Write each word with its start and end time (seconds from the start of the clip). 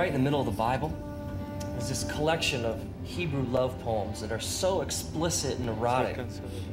right 0.00 0.08
in 0.08 0.14
the 0.14 0.18
middle 0.18 0.40
of 0.40 0.46
the 0.46 0.52
Bible 0.52 0.90
is 1.78 1.90
this 1.90 2.04
collection 2.04 2.64
of 2.64 2.82
Hebrew 3.04 3.42
love 3.42 3.78
poems 3.80 4.22
that 4.22 4.32
are 4.32 4.40
so 4.40 4.80
explicit 4.80 5.58
and 5.58 5.68
erotic 5.68 6.16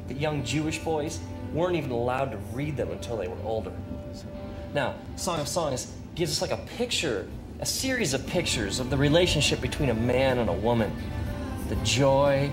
that 0.06 0.18
young 0.18 0.42
Jewish 0.42 0.78
boys 0.78 1.20
weren't 1.52 1.76
even 1.76 1.90
allowed 1.90 2.30
to 2.30 2.38
read 2.54 2.74
them 2.74 2.90
until 2.90 3.18
they 3.18 3.28
were 3.28 3.36
older. 3.44 3.70
Now, 4.72 4.94
Song 5.16 5.40
of 5.40 5.46
Songs 5.46 5.92
gives 6.14 6.32
us 6.32 6.40
like 6.40 6.58
a 6.58 6.64
picture, 6.78 7.28
a 7.60 7.66
series 7.66 8.14
of 8.14 8.26
pictures 8.26 8.80
of 8.80 8.88
the 8.88 8.96
relationship 8.96 9.60
between 9.60 9.90
a 9.90 9.94
man 9.94 10.38
and 10.38 10.48
a 10.48 10.54
woman. 10.54 10.90
The 11.68 11.76
joy, 11.84 12.50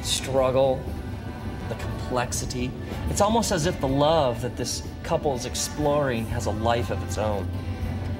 struggle, 0.00 0.82
the 1.68 1.74
complexity. 1.74 2.70
It's 3.10 3.20
almost 3.20 3.52
as 3.52 3.66
if 3.66 3.78
the 3.78 3.88
love 3.88 4.40
that 4.40 4.56
this 4.56 4.84
couple 5.02 5.34
is 5.34 5.44
exploring 5.44 6.24
has 6.28 6.46
a 6.46 6.50
life 6.50 6.88
of 6.88 7.02
its 7.02 7.18
own. 7.18 7.46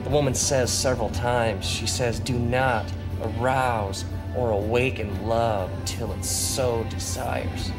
The 0.04 0.10
woman 0.10 0.34
says 0.34 0.72
several 0.72 1.10
times, 1.10 1.64
she 1.64 1.86
says, 1.86 2.18
Do 2.18 2.34
not 2.34 2.90
arouse 3.22 4.04
or 4.36 4.50
awaken 4.50 5.26
love 5.28 5.70
until 5.78 6.12
it 6.12 6.24
so 6.24 6.84
desires. 6.90 7.70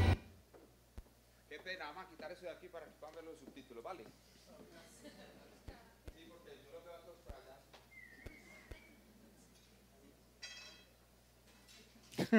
Qué 1.50 1.60
pena, 1.60 1.86
vamos 1.88 2.06
a 2.06 2.10
quitar 2.10 2.32
eso 2.32 2.46
de 2.46 2.52
aquí 2.52 2.70
para 2.70 2.86
que 2.86 2.92
puedan 3.00 3.16
ver 3.16 3.26
los 3.26 3.38
subtítulos, 3.40 3.84
¿vale? 3.84 4.06
Sí, 6.16 6.26
porque 6.30 6.52
yo 6.64 6.72
lo 6.72 6.82
veo 6.86 6.94
a 6.94 7.02
todos 7.04 7.20
para 7.26 7.40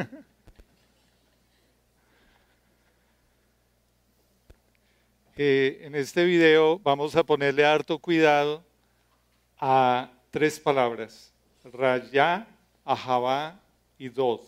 allá. 0.08 0.24
Eh, 5.36 5.80
en 5.82 5.96
este 5.96 6.24
video 6.24 6.78
vamos 6.78 7.16
a 7.16 7.24
ponerle 7.24 7.66
harto 7.66 7.98
cuidado 7.98 8.62
a 9.60 10.08
tres 10.30 10.58
palabras, 10.58 11.32
rayá, 11.64 12.46
ahabá 12.84 13.58
y 13.98 14.08
dod, 14.08 14.40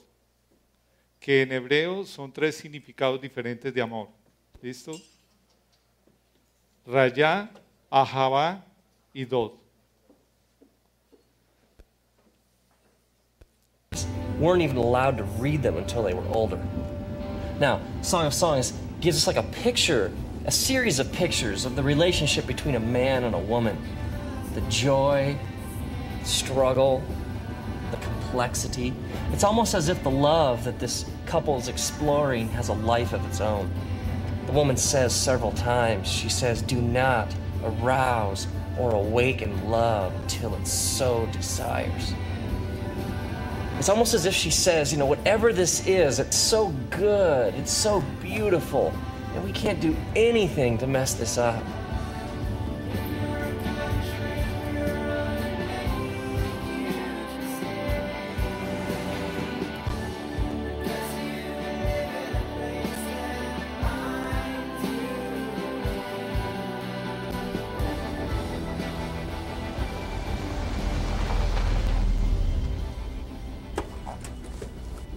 que 1.21 1.43
en 1.43 1.53
hebreo 1.53 2.05
son 2.05 2.33
tres 2.33 2.57
significados 2.57 3.21
diferentes 3.21 3.73
de 3.73 3.81
amor. 3.81 4.09
¿Listo? 4.63 4.93
Rayá, 6.87 7.51
ahabá 7.91 8.65
y 9.15 9.25
dod. 9.25 9.53
weren't 14.39 14.63
even 14.63 14.77
allowed 14.77 15.17
to 15.17 15.25
read 15.25 15.63
them 15.63 15.77
until 15.77 16.03
they 16.03 16.15
were 16.15 16.27
older. 16.29 16.61
Now, 17.59 17.81
Song 18.03 18.27
of 18.27 18.35
Songs 18.35 18.73
gives 19.01 19.17
us 19.17 19.27
like 19.27 19.37
a 19.37 19.48
picture, 19.63 20.13
a 20.45 20.51
series 20.51 20.98
of 20.98 21.11
pictures 21.13 21.65
of 21.65 21.77
the 21.77 21.83
relationship 21.83 22.47
between 22.47 22.75
a 22.75 22.81
man 22.81 23.25
and 23.25 23.35
a 23.35 23.39
woman. 23.39 23.79
The 24.57 24.62
joy, 24.71 25.37
struggle, 26.25 27.03
the 27.91 27.99
complexity. 27.99 28.95
It's 29.33 29.45
almost 29.45 29.75
as 29.75 29.91
if 29.91 30.03
the 30.03 30.11
love 30.11 30.65
that 30.65 30.79
this 30.79 31.05
couple 31.27 31.59
is 31.59 31.69
exploring 31.69 32.48
has 32.48 32.71
a 32.71 32.73
life 32.73 33.13
of 33.13 33.23
its 33.27 33.43
own. 33.43 33.71
The 34.47 34.53
woman 34.53 34.79
says 34.79 35.15
several 35.15 35.53
times, 35.53 36.08
she 36.08 36.30
says, 36.30 36.63
Do 36.63 36.80
not 36.80 37.35
arouse 37.63 38.47
or 38.79 38.95
awaken 38.95 39.69
love 39.69 40.14
until 40.23 40.55
it 40.55 40.67
so 40.67 41.27
desires. 41.33 42.14
It's 43.79 43.91
almost 43.91 44.14
as 44.14 44.25
if 44.25 44.33
she 44.33 44.51
says, 44.51 44.91
you 44.91 44.98
know, 44.98 45.05
whatever 45.05 45.53
this 45.53 45.86
is, 45.86 46.19
it's 46.19 46.39
so 46.39 46.69
good, 46.89 47.53
it's 47.57 47.70
so 47.70 48.03
beautiful, 48.23 48.91
and 49.35 49.45
we 49.45 49.53
can't 49.53 49.83
do 49.83 49.95
anything 50.14 50.79
to 50.79 50.86
mess 50.86 51.13
this 51.13 51.36
up. 51.36 51.63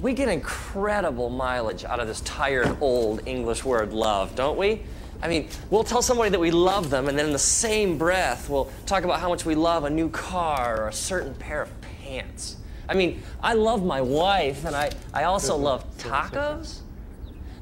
We 0.10 0.16
get 0.16 0.28
incredible 0.28 1.30
mileage 1.30 1.86
out 1.86 2.00
of 2.00 2.08
this 2.08 2.22
tired 2.22 2.78
old 2.82 3.28
English 3.28 3.64
word 3.64 3.94
love, 3.94 4.34
don't 4.34 4.58
we? 4.58 4.82
I 5.22 5.28
mean, 5.28 5.50
we'll 5.70 5.84
tell 5.84 6.02
somebody 6.02 6.32
that 6.32 6.40
we 6.40 6.50
love 6.50 6.90
them, 6.90 7.10
and 7.10 7.16
then 7.16 7.28
in 7.28 7.32
the 7.32 7.38
same 7.38 7.96
breath, 7.96 8.50
we'll 8.50 8.72
talk 8.88 9.04
about 9.04 9.20
how 9.20 9.30
much 9.30 9.46
we 9.46 9.54
love 9.54 9.84
a 9.84 9.90
new 9.92 10.10
car 10.10 10.82
or 10.82 10.88
a 10.88 10.94
certain 10.94 11.36
pair 11.36 11.62
of 11.62 11.70
pants. 11.82 12.58
I 12.90 12.96
mean, 12.96 13.22
I 13.44 13.54
love 13.54 13.86
my 13.86 14.02
wife, 14.02 14.66
and 14.66 14.76
I, 14.76 14.90
I 15.14 15.26
also 15.26 15.56
love 15.56 15.86
tacos. 16.00 16.80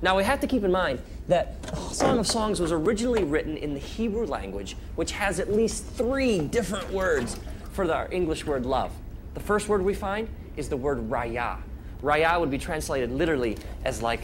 Now, 0.02 0.16
we 0.16 0.24
have 0.24 0.40
to 0.40 0.48
keep 0.48 0.64
in 0.64 0.72
mind 0.72 1.02
that 1.28 1.58
Song 1.92 2.18
of 2.18 2.28
Songs 2.28 2.62
was 2.62 2.72
originally 2.72 3.26
written 3.26 3.58
in 3.58 3.74
the 3.74 3.82
Hebrew 3.82 4.26
language, 4.26 4.78
which 4.96 5.12
has 5.12 5.42
at 5.42 5.52
least 5.52 5.84
three 5.84 6.40
different 6.40 6.90
words 6.94 7.38
for 7.74 7.92
our 7.92 8.08
English 8.10 8.46
word 8.46 8.66
love. 8.66 8.94
The 9.34 9.42
first 9.42 9.68
word 9.68 9.82
we 9.82 9.94
find 9.94 10.30
is 10.56 10.70
the 10.70 10.78
word 10.78 11.10
raya. 11.10 11.58
Raya 12.02 12.40
would 12.40 12.52
be 12.52 12.58
translated 12.58 13.12
literally 13.12 13.58
as 13.84 14.02
like 14.02 14.22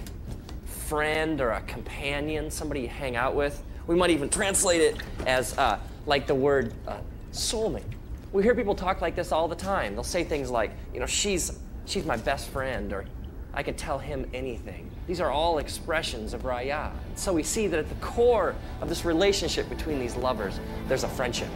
friend 0.66 1.42
or 1.42 1.52
a 1.52 1.62
companion, 1.62 2.52
somebody 2.52 2.82
you 2.82 2.88
hang 2.88 3.16
out 3.16 3.36
with. 3.36 3.64
We 3.88 3.96
might 3.96 4.12
even 4.12 4.30
translate 4.30 4.82
it 4.82 4.98
as 5.26 5.58
uh, 5.58 5.80
like 6.06 6.28
the 6.28 6.36
word 6.36 6.74
uh, 6.88 6.98
soulmate. 7.32 7.84
We 8.32 8.44
hear 8.44 8.56
people 8.56 8.76
talk 8.76 9.02
like 9.02 9.16
this 9.16 9.32
all 9.32 9.48
the 9.48 9.56
time. 9.56 9.96
They'll 9.96 10.04
say 10.04 10.24
things 10.24 10.50
like, 10.50 10.72
you 10.94 11.00
know, 11.00 11.06
she's 11.06 11.60
she's 11.86 12.06
my 12.06 12.18
best 12.18 12.50
friend, 12.50 12.94
or 12.94 13.06
I 13.54 13.64
can 13.64 13.76
tell 13.76 14.00
him 14.00 14.30
anything. 14.34 14.90
These 15.08 15.20
are 15.20 15.30
all 15.30 15.58
expressions 15.58 16.34
of 16.34 16.44
raya. 16.44 16.92
So 17.16 17.34
we 17.34 17.44
see 17.44 17.68
that 17.68 17.80
at 17.80 17.90
the 17.90 17.96
core 17.96 18.56
of 18.82 18.90
this 18.90 19.06
relationship 19.06 19.70
between 19.70 20.00
these 20.00 20.16
lovers, 20.16 20.60
there's 20.88 21.04
a 21.04 21.10
friendship. 21.10 21.50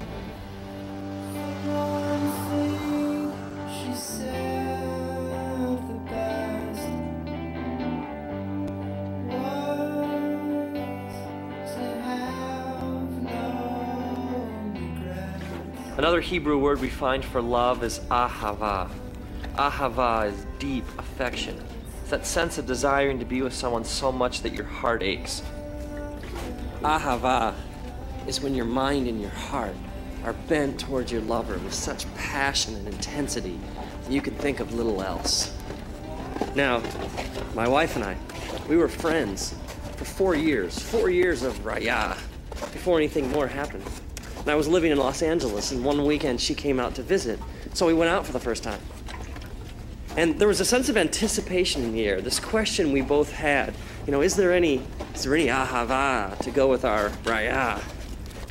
Another 15.97 16.21
Hebrew 16.21 16.59
word 16.59 16.79
we 16.79 16.89
find 16.89 17.25
for 17.25 17.41
love 17.41 17.83
is 17.83 17.97
ahava. 18.11 18.87
Ahava 19.55 20.31
is 20.31 20.45
deep 20.59 20.85
affection. 20.99 21.59
It's 22.01 22.11
that 22.11 22.23
sense 22.23 22.59
of 22.59 22.67
desiring 22.67 23.17
to 23.17 23.25
be 23.25 23.41
with 23.41 23.51
someone 23.51 23.83
so 23.83 24.11
much 24.11 24.43
that 24.43 24.53
your 24.53 24.65
heart 24.65 25.01
aches. 25.01 25.41
Ahava 26.81 27.55
is 28.27 28.41
when 28.41 28.53
your 28.53 28.65
mind 28.65 29.07
and 29.07 29.19
your 29.19 29.31
heart 29.31 29.73
are 30.23 30.33
bent 30.47 30.79
towards 30.79 31.11
your 31.11 31.21
lover 31.21 31.57
with 31.57 31.73
such 31.73 32.05
passion 32.13 32.75
and 32.75 32.87
intensity 32.87 33.59
that 34.03 34.11
you 34.11 34.21
can 34.21 34.35
think 34.35 34.59
of 34.59 34.75
little 34.75 35.01
else. 35.01 35.51
Now, 36.53 36.83
my 37.55 37.67
wife 37.67 37.95
and 37.95 38.05
I, 38.05 38.15
we 38.69 38.77
were 38.77 38.88
friends 38.88 39.55
for 39.95 40.05
four 40.05 40.35
years, 40.35 40.77
four 40.77 41.09
years 41.09 41.41
of 41.41 41.57
raya, 41.63 42.15
before 42.71 42.97
anything 43.00 43.31
more 43.31 43.47
happened. 43.47 43.83
And 44.47 44.53
I 44.53 44.55
was 44.55 44.69
living 44.69 44.94
in 44.94 44.97
Los 44.97 45.21
Angeles, 45.21 45.73
and 45.73 45.83
one 45.83 46.05
weekend 46.05 46.39
she 46.39 46.55
came 46.55 46.79
out 46.79 46.95
to 46.95 47.03
visit, 47.03 47.38
so 47.73 47.85
we 47.85 47.94
went 47.94 48.09
out 48.09 48.25
for 48.25 48.31
the 48.31 48.39
first 48.39 48.63
time. 48.63 48.79
And 50.15 50.39
there 50.39 50.47
was 50.47 50.61
a 50.61 50.65
sense 50.65 50.88
of 50.88 50.95
anticipation 50.95 51.83
in 51.83 51.91
the 51.91 52.05
air. 52.05 52.21
This 52.21 52.39
question 52.39 52.94
we 52.94 53.01
both 53.01 53.29
had, 53.29 53.73
you 54.05 54.13
know, 54.13 54.21
is 54.21 54.38
there 54.38 54.53
any, 54.53 54.81
is 55.13 55.23
there 55.23 55.35
any 55.35 55.47
ahava 55.47 56.39
to 56.39 56.49
go 56.49 56.69
with 56.69 56.85
our 56.85 57.09
raya? 57.25 57.83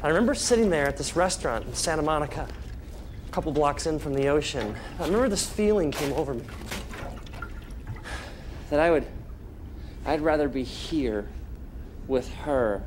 I 0.02 0.08
remember 0.08 0.34
sitting 0.34 0.68
there 0.68 0.86
at 0.86 0.98
this 0.98 1.16
restaurant 1.16 1.64
in 1.64 1.72
Santa 1.72 2.02
Monica, 2.02 2.46
a 3.26 3.32
couple 3.32 3.50
blocks 3.50 3.86
in 3.86 3.98
from 3.98 4.12
the 4.12 4.28
ocean. 4.28 4.76
I 5.00 5.06
remember 5.06 5.30
this 5.30 5.48
feeling 5.48 5.90
came 5.92 6.12
over 6.12 6.34
me 6.34 6.44
that 8.68 8.80
I 8.80 8.90
would, 8.90 9.06
I'd 10.04 10.20
rather 10.20 10.50
be 10.50 10.62
here 10.62 11.26
with 12.06 12.30
her 12.34 12.82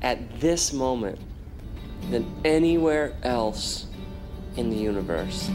at 0.00 0.40
this 0.40 0.72
moment 0.72 1.18
than 2.10 2.26
anywhere 2.44 3.14
else 3.22 3.86
in 4.56 4.70
the 4.70 4.76
universe. 4.76 5.50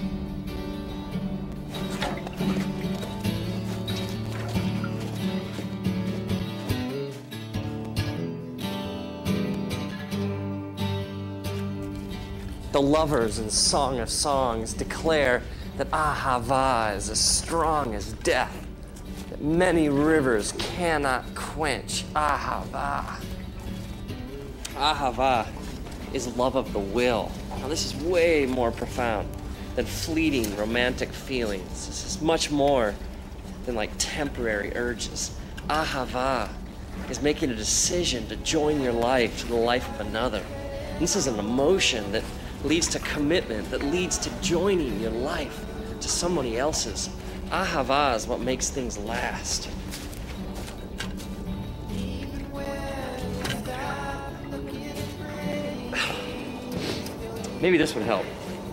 The 12.72 12.82
lovers 12.82 13.40
in 13.40 13.50
Song 13.50 14.00
of 14.00 14.10
Songs 14.10 14.74
declare 14.74 15.42
that 15.78 15.90
Ahava 15.92 16.96
is 16.96 17.10
as 17.10 17.20
strong 17.20 17.96
as 17.96 18.14
death, 18.14 18.68
that 19.30 19.42
many 19.42 19.90
rivers 19.90 20.52
cannot 20.54 21.34
quench 21.36 22.06
Ahava. 22.14 23.20
Ahava 24.76 25.48
is 26.14 26.36
love 26.36 26.56
of 26.56 26.74
the 26.74 26.80
will. 26.80 27.32
Now, 27.60 27.68
this 27.68 27.86
is 27.86 27.96
way 27.96 28.46
more 28.46 28.72
profound. 28.72 29.28
than 29.76 29.86
fleeting 29.86 30.56
romantic 30.58 31.10
feelings. 31.10 31.88
This 31.88 32.06
is 32.06 32.22
much 32.22 32.52
more 32.52 32.96
than 33.66 33.76
like 33.76 33.92
temporary 33.98 34.76
urges. 34.76 35.32
Ahava 35.70 36.50
is 37.10 37.22
making 37.22 37.50
a 37.50 37.56
decision 37.56 38.28
to 38.28 38.36
join 38.38 38.82
your 38.82 38.92
life 38.92 39.40
to 39.40 39.48
the 39.48 39.56
life 39.56 39.88
of 39.94 40.06
another. 40.08 40.44
This 41.00 41.16
is 41.16 41.28
an 41.28 41.40
emotion 41.40 42.12
that 42.12 42.24
leads 42.66 42.88
to 42.90 43.00
commitment, 43.00 43.72
that 43.72 43.84
leads 43.84 44.18
to 44.18 44.30
joining 44.42 45.00
your 45.00 45.12
life 45.12 45.66
to 46.02 46.10
somebody 46.10 46.58
else's. 46.58 47.10
Ahava 47.50 48.16
is 48.16 48.28
what 48.28 48.42
makes 48.42 48.70
things 48.70 48.98
last. 48.98 49.70
Maybe 57.62 57.78
this 57.78 57.94
would 57.96 58.06
help. 58.06 58.26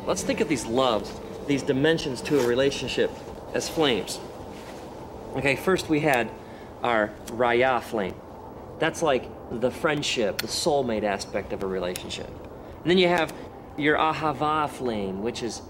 Let's 0.06 0.23
think 0.23 0.41
of 0.41 0.49
these 0.49 0.67
loves, 0.67 1.12
these 1.47 1.62
dimensions 1.62 2.21
to 2.23 2.41
a 2.41 2.47
relationship 2.47 3.11
as 3.55 3.69
flames. 3.69 4.21
Okay, 5.35 5.56
first 5.56 5.88
we 5.88 6.00
had 6.00 6.31
our 6.83 7.11
Raya 7.27 7.83
flame. 7.83 8.15
That's 8.79 9.03
like 9.03 9.29
the 9.50 9.71
friendship, 9.71 10.38
the 10.38 10.47
soulmate 10.47 11.03
aspect 11.03 11.53
of 11.53 11.62
a 11.62 11.67
relationship. 11.67 12.29
And 12.83 12.91
then 12.91 12.99
you 12.99 13.09
have 13.09 13.33
your 13.77 13.97
Ahava 13.97 14.69
flame, 14.71 15.23
which 15.23 15.43
is 15.43 15.62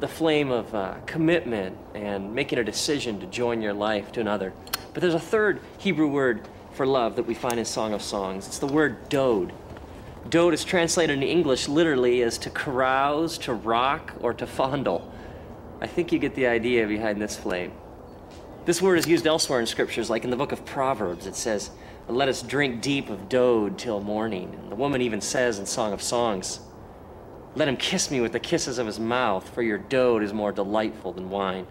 the 0.00 0.08
flame 0.08 0.50
of 0.50 0.74
uh, 0.74 0.94
commitment 1.06 1.76
and 1.94 2.34
making 2.34 2.58
a 2.58 2.64
decision 2.64 3.20
to 3.20 3.26
join 3.26 3.62
your 3.62 3.72
life 3.72 4.12
to 4.12 4.20
another. 4.20 4.52
But 4.94 5.00
there's 5.00 5.14
a 5.14 5.20
third 5.20 5.60
Hebrew 5.78 6.08
word 6.08 6.48
for 6.72 6.86
love 6.86 7.16
that 7.16 7.24
we 7.24 7.34
find 7.34 7.58
in 7.58 7.64
Song 7.64 7.92
of 7.92 8.02
Songs. 8.02 8.46
It's 8.46 8.58
the 8.58 8.66
word 8.66 9.08
dode. 9.08 9.52
Dode 10.32 10.54
is 10.54 10.64
translated 10.64 11.18
in 11.18 11.22
English 11.22 11.68
literally 11.68 12.22
as 12.22 12.38
to 12.38 12.48
carouse, 12.48 13.36
to 13.36 13.52
rock, 13.52 14.14
or 14.22 14.32
to 14.32 14.46
fondle. 14.46 15.12
I 15.82 15.86
think 15.86 16.10
you 16.10 16.18
get 16.18 16.34
the 16.34 16.46
idea 16.46 16.86
behind 16.86 17.20
this 17.20 17.36
flame. 17.36 17.70
This 18.64 18.80
word 18.80 18.98
is 18.98 19.06
used 19.06 19.26
elsewhere 19.26 19.60
in 19.60 19.66
scriptures, 19.66 20.08
like 20.08 20.24
in 20.24 20.30
the 20.30 20.36
book 20.38 20.50
of 20.50 20.64
Proverbs. 20.64 21.26
It 21.26 21.36
says, 21.36 21.70
Let 22.08 22.30
us 22.30 22.40
drink 22.40 22.80
deep 22.80 23.10
of 23.10 23.28
dode 23.28 23.76
till 23.76 24.00
morning. 24.00 24.54
And 24.58 24.72
the 24.72 24.74
woman 24.74 25.02
even 25.02 25.20
says 25.20 25.58
in 25.58 25.66
Song 25.66 25.92
of 25.92 26.00
Songs, 26.00 26.60
Let 27.54 27.68
him 27.68 27.76
kiss 27.76 28.10
me 28.10 28.22
with 28.22 28.32
the 28.32 28.40
kisses 28.40 28.78
of 28.78 28.86
his 28.86 28.98
mouth, 28.98 29.46
for 29.50 29.60
your 29.60 29.76
dode 29.76 30.22
is 30.22 30.32
more 30.32 30.50
delightful 30.50 31.12
than 31.12 31.28
wine. 31.28 31.66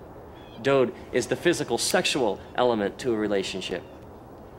Dode 0.61 0.93
is 1.11 1.25
the 1.25 1.35
physical, 1.35 1.79
sexual 1.79 2.39
element 2.53 2.99
to 2.99 3.11
a 3.11 3.17
relationship. 3.17 3.81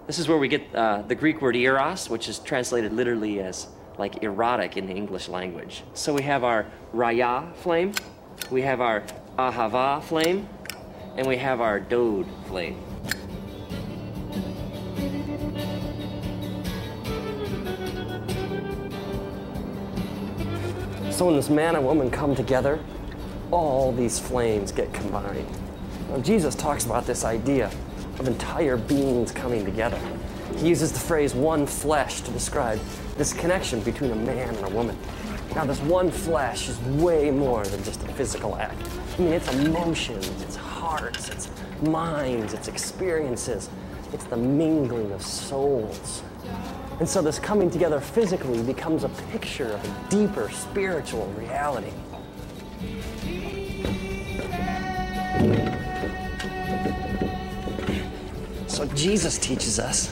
This 0.08 0.18
is 0.18 0.26
where 0.26 0.38
we 0.38 0.48
get 0.48 0.74
uh, 0.74 1.02
the 1.02 1.14
Greek 1.14 1.40
word 1.40 1.54
eros, 1.54 2.10
which 2.10 2.28
is 2.28 2.40
translated 2.40 2.92
literally 2.92 3.38
as 3.38 3.68
like 3.98 4.22
erotic 4.22 4.76
in 4.76 4.86
the 4.86 4.94
English 4.94 5.28
language. 5.28 5.82
So 5.94 6.12
we 6.14 6.22
have 6.22 6.44
our 6.44 6.66
raya 6.94 7.54
flame, 7.56 7.92
we 8.50 8.62
have 8.62 8.80
our 8.80 9.02
ahava 9.38 10.02
flame, 10.02 10.48
and 11.16 11.26
we 11.26 11.36
have 11.36 11.60
our 11.60 11.80
dode 11.80 12.26
flame. 12.46 12.82
So 21.10 21.26
when 21.26 21.36
this 21.36 21.50
man 21.50 21.76
and 21.76 21.84
woman 21.84 22.10
come 22.10 22.34
together, 22.34 22.80
all 23.50 23.92
these 23.92 24.18
flames 24.18 24.72
get 24.72 24.92
combined. 24.94 25.46
Now, 26.08 26.18
Jesus 26.18 26.54
talks 26.54 26.86
about 26.86 27.06
this 27.06 27.24
idea 27.24 27.70
of 28.18 28.26
entire 28.26 28.76
beings 28.76 29.30
coming 29.30 29.64
together. 29.64 30.00
He 30.56 30.68
uses 30.68 30.90
the 30.92 30.98
phrase 30.98 31.34
one 31.34 31.66
flesh 31.66 32.22
to 32.22 32.30
describe 32.30 32.80
this 33.16 33.32
connection 33.32 33.80
between 33.80 34.10
a 34.10 34.16
man 34.16 34.54
and 34.54 34.66
a 34.66 34.70
woman. 34.70 34.96
Now, 35.54 35.64
this 35.64 35.80
one 35.80 36.10
flesh 36.10 36.68
is 36.68 36.78
way 37.02 37.30
more 37.30 37.64
than 37.64 37.84
just 37.84 38.02
a 38.04 38.08
physical 38.08 38.56
act. 38.56 38.80
I 39.18 39.20
mean, 39.20 39.32
it's 39.34 39.52
emotions, 39.52 40.30
it's 40.42 40.56
hearts, 40.56 41.28
it's 41.28 41.50
minds, 41.82 42.54
it's 42.54 42.68
experiences, 42.68 43.68
it's 44.12 44.24
the 44.24 44.36
mingling 44.36 45.12
of 45.12 45.20
souls. 45.20 46.22
And 47.00 47.08
so, 47.08 47.20
this 47.20 47.38
coming 47.38 47.70
together 47.70 48.00
physically 48.00 48.62
becomes 48.62 49.04
a 49.04 49.10
picture 49.30 49.66
of 49.66 49.84
a 49.84 50.08
deeper 50.08 50.50
spiritual 50.50 51.26
reality. 51.36 51.92
So, 58.68 58.86
Jesus 58.94 59.36
teaches 59.36 59.78
us 59.78 60.10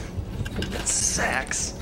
that 0.59 0.87
sex 0.87 1.80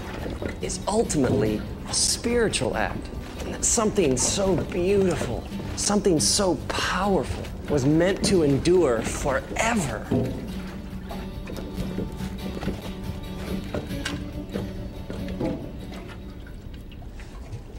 is 0.62 0.80
ultimately 0.86 1.60
a 1.88 1.94
spiritual 1.94 2.76
act. 2.76 3.08
And 3.40 3.54
that 3.54 3.64
something 3.64 4.16
so 4.16 4.56
beautiful, 4.56 5.44
something 5.76 6.18
so 6.20 6.56
powerful, 6.68 7.44
was 7.68 7.84
meant 7.84 8.24
to 8.24 8.42
endure 8.42 9.02
forever. 9.02 10.06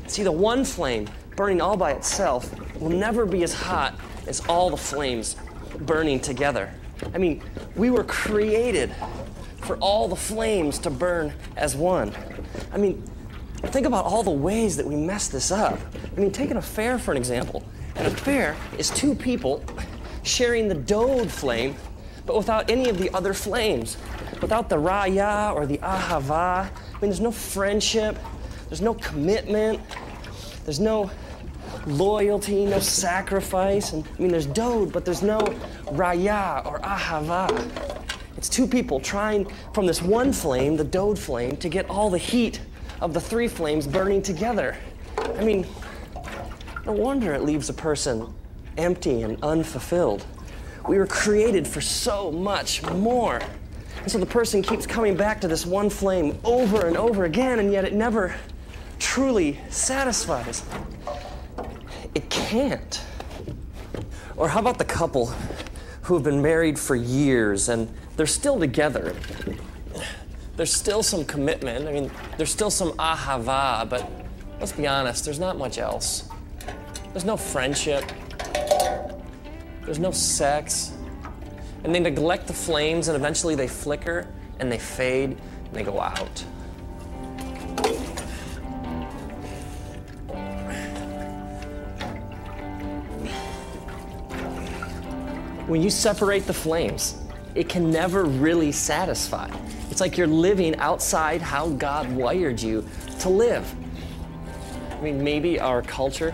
See, 0.07 0.23
the 0.23 0.31
one 0.31 0.65
flame 0.65 1.07
burning 1.35 1.61
all 1.61 1.77
by 1.77 1.91
itself 1.91 2.53
will 2.79 2.89
never 2.89 3.25
be 3.25 3.43
as 3.43 3.53
hot 3.53 3.99
as 4.27 4.41
all 4.47 4.69
the 4.69 4.77
flames 4.77 5.35
burning 5.81 6.19
together. 6.19 6.73
I 7.13 7.17
mean, 7.17 7.41
we 7.75 7.89
were 7.89 8.03
created 8.03 8.93
for 9.69 9.77
all 9.81 10.07
the 10.07 10.16
flames 10.16 10.80
to 10.80 10.89
burn 10.89 11.31
as 11.56 11.75
one. 11.75 12.12
I 12.74 12.77
mean, 12.77 13.04
think 13.66 13.86
about 13.86 14.04
all 14.04 14.24
the 14.24 14.31
ways 14.31 14.75
that 14.77 14.86
we 14.88 14.95
mess 14.95 15.27
this 15.27 15.51
up. 15.51 15.77
I 16.18 16.19
mean, 16.19 16.31
take 16.31 16.50
an 16.50 16.57
affair 16.57 16.98
for 16.98 17.12
an 17.12 17.18
example. 17.18 17.63
An 17.95 18.07
affair 18.07 18.57
is 18.80 18.89
two 18.89 19.13
people 19.13 19.63
sharing 20.24 20.69
the 20.69 20.74
dode 20.74 21.30
flame, 21.30 21.76
but 22.26 22.35
without 22.35 22.71
any 22.71 22.90
of 22.90 22.97
the 22.97 23.14
other 23.14 23.31
flames. 23.31 23.97
Without 24.42 24.69
the 24.69 24.76
raya 24.76 25.54
or 25.54 25.68
the 25.68 25.78
ahava. 25.78 26.66
I 26.66 26.71
mean, 26.99 27.11
there's 27.11 27.21
no 27.21 27.31
friendship, 27.31 28.18
there's 28.69 28.81
no 28.81 28.95
commitment, 28.95 29.80
there's 30.66 30.80
no 30.80 31.11
loyalty, 31.85 32.66
no 32.66 32.80
sacrifice. 32.80 33.94
And 33.94 34.04
I 34.18 34.19
mean, 34.19 34.31
there's 34.31 34.47
dode, 34.47 34.92
but 34.92 35.06
there's 35.06 35.21
no 35.21 35.38
raya 35.92 36.66
or 36.66 36.80
ahava. 36.80 37.98
It's 38.39 38.47
two 38.47 38.67
people 38.67 39.01
trying 39.01 39.51
from 39.73 39.85
this 39.85 40.01
one 40.01 40.31
flame, 40.31 40.77
the 40.77 40.85
dode 40.85 41.19
flame, 41.19 41.57
to 41.57 41.67
get 41.67 41.89
all 41.89 42.09
the 42.09 42.17
heat 42.17 42.61
of 43.01 43.13
the 43.13 43.19
three 43.19 43.49
flames 43.49 43.85
burning 43.85 44.21
together. 44.21 44.77
I 45.17 45.43
mean, 45.43 45.67
no 46.85 46.93
wonder 46.93 47.33
it 47.33 47.43
leaves 47.43 47.67
a 47.67 47.73
person 47.73 48.33
empty 48.77 49.23
and 49.23 49.43
unfulfilled. 49.43 50.25
We 50.87 50.97
were 50.99 51.05
created 51.05 51.67
for 51.67 51.81
so 51.81 52.31
much 52.31 52.81
more. 52.93 53.41
And 54.03 54.09
so 54.09 54.19
the 54.19 54.25
person 54.25 54.61
keeps 54.61 54.87
coming 54.87 55.17
back 55.17 55.41
to 55.41 55.49
this 55.49 55.65
one 55.65 55.89
flame 55.89 56.39
over 56.45 56.85
and 56.87 56.95
over 56.95 57.25
again, 57.25 57.59
and 57.59 57.73
yet 57.73 57.83
it 57.83 57.91
never 57.91 58.33
truly 58.99 59.59
satisfies. 59.67 60.63
It 62.15 62.29
can't. 62.29 63.01
Or 64.37 64.47
how 64.47 64.61
about 64.61 64.77
the 64.77 64.85
couple 64.85 65.33
who 66.03 66.13
have 66.13 66.23
been 66.23 66.41
married 66.41 66.79
for 66.79 66.95
years 66.95 67.67
and 67.67 67.93
they're 68.19 68.28
still 68.28 68.59
together? 68.59 69.16
There's 70.57 70.73
still 70.73 71.04
some 71.04 71.23
commitment. 71.23 71.88
I 71.88 71.94
mean, 71.94 72.11
there's 72.35 72.52
still 72.52 72.69
some 72.69 72.92
ahava, 72.97 73.90
but 73.90 74.11
let's 74.59 74.73
be 74.73 74.85
honest, 74.88 75.23
there's 75.23 75.40
not 75.40 75.57
much 75.57 75.78
else. 75.78 76.28
There's 77.14 77.23
no 77.23 77.38
friendship, 77.38 78.04
there's 79.85 79.99
no 79.99 80.11
sex. 80.11 80.92
And 81.85 81.95
they 81.95 82.02
neglect 82.02 82.47
the 82.47 82.54
flames, 82.54 83.07
and 83.07 83.16
eventually 83.16 83.56
they 83.56 83.69
flicker 83.69 84.28
and 84.59 84.69
they 84.69 84.80
fade 84.80 85.30
and 85.30 85.73
they 85.73 85.83
go 85.83 86.02
out. 86.02 86.40
When 95.68 95.81
you 95.81 95.90
separate 95.90 96.45
the 96.45 96.54
flames, 96.54 97.19
it 97.56 97.68
can 97.68 97.91
never 97.91 98.25
really 98.25 98.71
satisfy. 98.71 99.49
It's 99.89 100.01
like 100.01 100.18
you're 100.18 100.27
living 100.27 100.75
outside 100.77 101.41
how 101.41 101.69
God 101.69 102.11
wired 102.11 102.61
you 102.61 102.87
to 103.19 103.29
live. 103.29 103.73
I 104.91 105.01
mean, 105.01 105.23
maybe 105.23 105.59
our 105.59 105.81
culture 105.81 106.31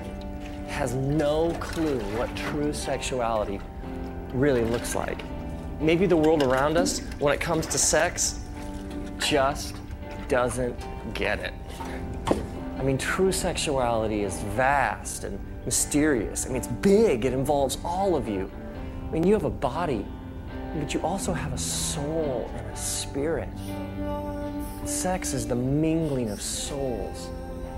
has 0.68 0.94
no 0.94 1.56
clue 1.60 2.00
what 2.18 2.36
true 2.36 2.74
sexuality 2.74 3.60
really 4.34 4.64
looks 4.66 4.96
like. 4.96 5.24
Maybe 5.80 6.06
the 6.06 6.18
world 6.18 6.44
around 6.44 6.78
us, 6.78 7.00
when 7.20 7.34
it 7.34 7.40
comes 7.40 7.68
to 7.68 7.78
sex, 7.78 8.42
just 9.20 9.76
doesn't 10.28 10.76
get 11.14 11.40
it. 11.40 11.54
I 12.78 12.84
mean, 12.84 12.98
true 12.98 13.32
sexuality 13.32 14.24
is 14.24 14.42
vast 14.56 15.24
and 15.24 15.40
mysterious. 15.66 16.46
I 16.46 16.50
mean, 16.50 16.58
it's 16.58 16.68
big, 16.68 17.26
it 17.26 17.34
involves 17.34 17.78
all 17.84 18.16
of 18.16 18.28
you. 18.28 18.52
I 19.08 19.12
mean, 19.12 19.24
you 19.24 19.34
have 19.34 19.46
a 19.46 19.50
body, 19.50 20.06
but 20.80 20.94
you 20.94 21.02
also 21.02 21.34
have 21.34 21.54
a 21.54 21.58
soul 21.58 22.50
and 22.56 22.66
a 22.68 22.76
spirit. 22.76 23.50
Sex 24.86 25.34
is 25.34 25.48
the 25.48 25.56
mingling 25.56 26.30
of 26.30 26.42
souls. 26.42 27.30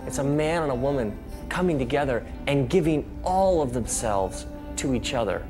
It's 0.05 0.17
a 0.17 0.23
man 0.23 0.63
and 0.63 0.71
a 0.71 0.75
woman 0.75 1.17
coming 1.49 1.77
together 1.77 2.25
and 2.47 2.69
giving 2.69 3.09
all 3.23 3.61
of 3.61 3.73
themselves 3.73 4.45
to 4.77 4.93
each 4.93 5.13
other. 5.13 5.45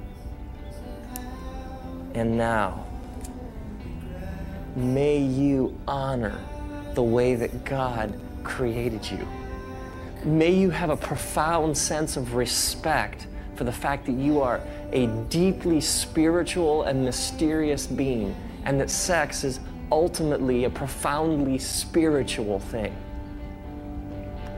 And 2.13 2.37
now, 2.37 2.85
may 4.75 5.19
you 5.19 5.79
honor 5.87 6.39
the 6.93 7.03
way 7.03 7.35
that 7.35 7.63
God 7.63 8.19
created 8.43 9.09
you. 9.09 9.27
May 10.23 10.51
you 10.51 10.69
have 10.71 10.89
a 10.89 10.97
profound 10.97 11.77
sense 11.77 12.17
of 12.17 12.33
respect 12.33 13.27
for 13.57 13.63
the 13.63 13.71
fact 13.71 14.05
that 14.05 14.13
you 14.13 14.41
are 14.41 14.61
a 14.91 15.07
deeply 15.29 15.81
spiritual 15.81 16.83
and 16.83 17.03
mysterious 17.03 17.87
being, 17.87 18.35
and 18.65 18.79
that 18.79 18.89
sex 18.89 19.43
is 19.43 19.59
ultimately 19.91 20.65
a 20.65 20.69
profoundly 20.69 21.57
spiritual 21.57 22.59
thing. 22.59 22.95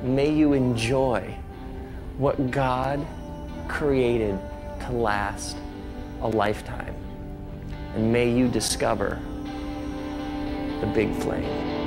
May 0.04 0.32
you 0.32 0.54
enjoy 0.54 1.34
what 2.18 2.52
God 2.52 3.06
created 3.68 4.38
to 4.82 4.92
last 4.92 5.58
a 6.22 6.28
lifetime. 6.28 6.96
And 7.96 8.12
may 8.12 8.30
you 8.30 8.48
discover 8.48 9.20
the 10.82 10.88
big 10.88 11.14
flame. 11.16 11.79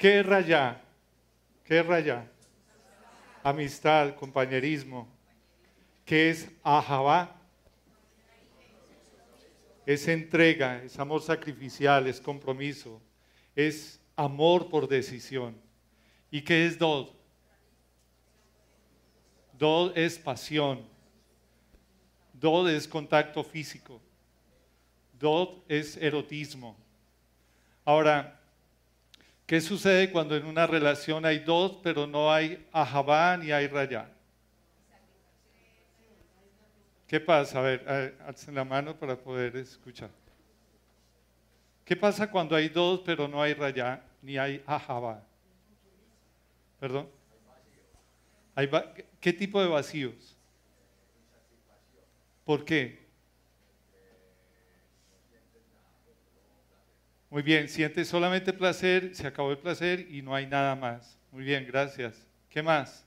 ¿Qué 0.00 0.20
es 0.20 0.24
rayá? 0.24 0.80
¿Qué 1.62 1.78
es 1.78 1.86
rayá? 1.86 2.26
Amistad, 3.42 4.14
compañerismo. 4.14 5.06
¿Qué 6.06 6.30
es 6.30 6.50
ahabá? 6.62 7.36
Es 9.84 10.08
entrega, 10.08 10.82
es 10.82 10.98
amor 10.98 11.20
sacrificial, 11.20 12.06
es 12.06 12.18
compromiso, 12.18 12.98
es 13.54 14.00
amor 14.16 14.70
por 14.70 14.88
decisión. 14.88 15.54
¿Y 16.30 16.40
qué 16.40 16.64
es 16.64 16.78
dod? 16.78 17.10
Dod 19.58 19.98
es 19.98 20.18
pasión. 20.18 20.80
Dod 22.32 22.70
es 22.70 22.88
contacto 22.88 23.44
físico. 23.44 24.00
Dod 25.18 25.58
es 25.68 25.98
erotismo. 25.98 26.74
Ahora, 27.84 28.39
¿qué 29.50 29.60
sucede 29.60 30.12
cuando 30.12 30.36
en 30.36 30.46
una 30.46 30.64
relación 30.64 31.26
hay 31.26 31.40
dod, 31.40 31.78
pero 31.82 32.06
no 32.06 32.32
hay 32.32 32.64
ahabá 32.70 33.36
ni 33.36 33.50
hay 33.50 33.66
rayá? 33.66 34.08
¿Qué 37.08 37.18
pasa? 37.18 37.58
A 37.58 37.62
ver, 37.62 37.84
a 38.22 38.28
alcen 38.28 38.54
la 38.54 38.64
mano 38.64 38.96
para 38.96 39.16
poder 39.16 39.56
escuchar. 39.56 40.08
¿Qué 41.84 41.96
pasa 41.96 42.30
cuando 42.30 42.54
hay 42.54 42.68
dod, 42.68 43.00
pero 43.04 43.26
no 43.26 43.42
hay 43.42 43.54
rayá 43.54 44.00
ni 44.22 44.38
hay 44.38 44.62
ahabá? 44.68 45.20
¿Perdón? 46.78 47.08
¿Qué 49.20 49.32
tipo 49.32 49.60
de 49.60 49.66
vacíos? 49.66 50.36
¿Por 52.44 52.64
qué? 52.64 52.99
Muy 57.30 57.42
bien, 57.42 57.68
siente 57.68 58.04
solamente 58.04 58.52
placer, 58.52 59.14
se 59.14 59.24
acabó 59.24 59.52
el 59.52 59.58
placer 59.58 60.04
y 60.10 60.20
no 60.20 60.34
hay 60.34 60.46
nada 60.46 60.74
más. 60.74 61.16
Muy 61.30 61.44
bien, 61.44 61.64
gracias. 61.64 62.26
¿Qué 62.48 62.60
más? 62.60 63.06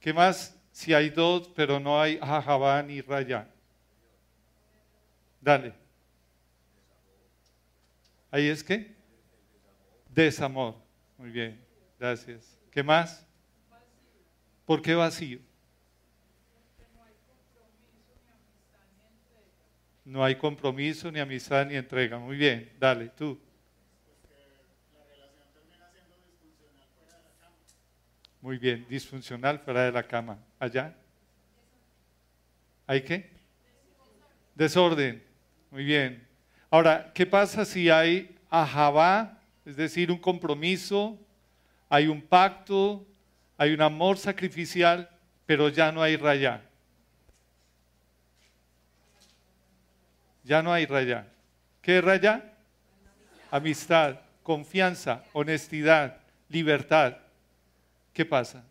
¿Qué 0.00 0.14
más 0.14 0.58
si 0.72 0.94
hay 0.94 1.10
dos, 1.10 1.50
pero 1.54 1.78
no 1.78 2.00
hay 2.00 2.18
jajabá 2.18 2.82
ni 2.82 3.02
raya? 3.02 3.46
Dale. 5.42 5.74
¿Ahí 8.30 8.48
es 8.48 8.64
qué? 8.64 8.96
Desamor. 10.08 10.76
Muy 11.18 11.30
bien, 11.30 11.62
gracias. 11.98 12.58
¿Qué 12.70 12.82
más? 12.82 13.26
¿Por 14.64 14.80
qué 14.80 14.94
vacío? 14.94 15.49
No 20.10 20.24
hay 20.24 20.34
compromiso, 20.34 21.08
ni 21.12 21.20
amistad, 21.20 21.64
ni 21.66 21.76
entrega. 21.76 22.18
Muy 22.18 22.36
bien, 22.36 22.68
dale, 22.80 23.10
tú. 23.10 23.40
Muy 28.40 28.58
bien, 28.58 28.84
disfuncional 28.88 29.60
fuera 29.60 29.84
de 29.84 29.92
la 29.92 30.02
cama. 30.02 30.36
¿Allá? 30.58 30.96
¿Hay 32.88 33.02
qué? 33.02 33.30
Desorden. 34.56 35.22
Muy 35.70 35.84
bien. 35.84 36.26
Ahora, 36.70 37.12
¿qué 37.14 37.24
pasa 37.24 37.64
si 37.64 37.88
hay 37.88 38.36
ajabá, 38.48 39.40
es 39.64 39.76
decir, 39.76 40.10
un 40.10 40.18
compromiso, 40.18 41.16
hay 41.88 42.08
un 42.08 42.20
pacto, 42.20 43.06
hay 43.56 43.72
un 43.74 43.80
amor 43.80 44.18
sacrificial, 44.18 45.08
pero 45.46 45.68
ya 45.68 45.92
no 45.92 46.02
hay 46.02 46.16
rayá? 46.16 46.68
Ya 50.44 50.62
no 50.62 50.72
hay 50.72 50.86
rayá. 50.86 51.26
¿Qué 51.82 51.98
es 51.98 52.04
rayá? 52.04 52.52
Amistad, 53.50 54.20
confianza, 54.42 55.24
honestidad, 55.32 56.18
libertad. 56.48 57.16
¿Qué 58.12 58.24
pasa? 58.24 58.64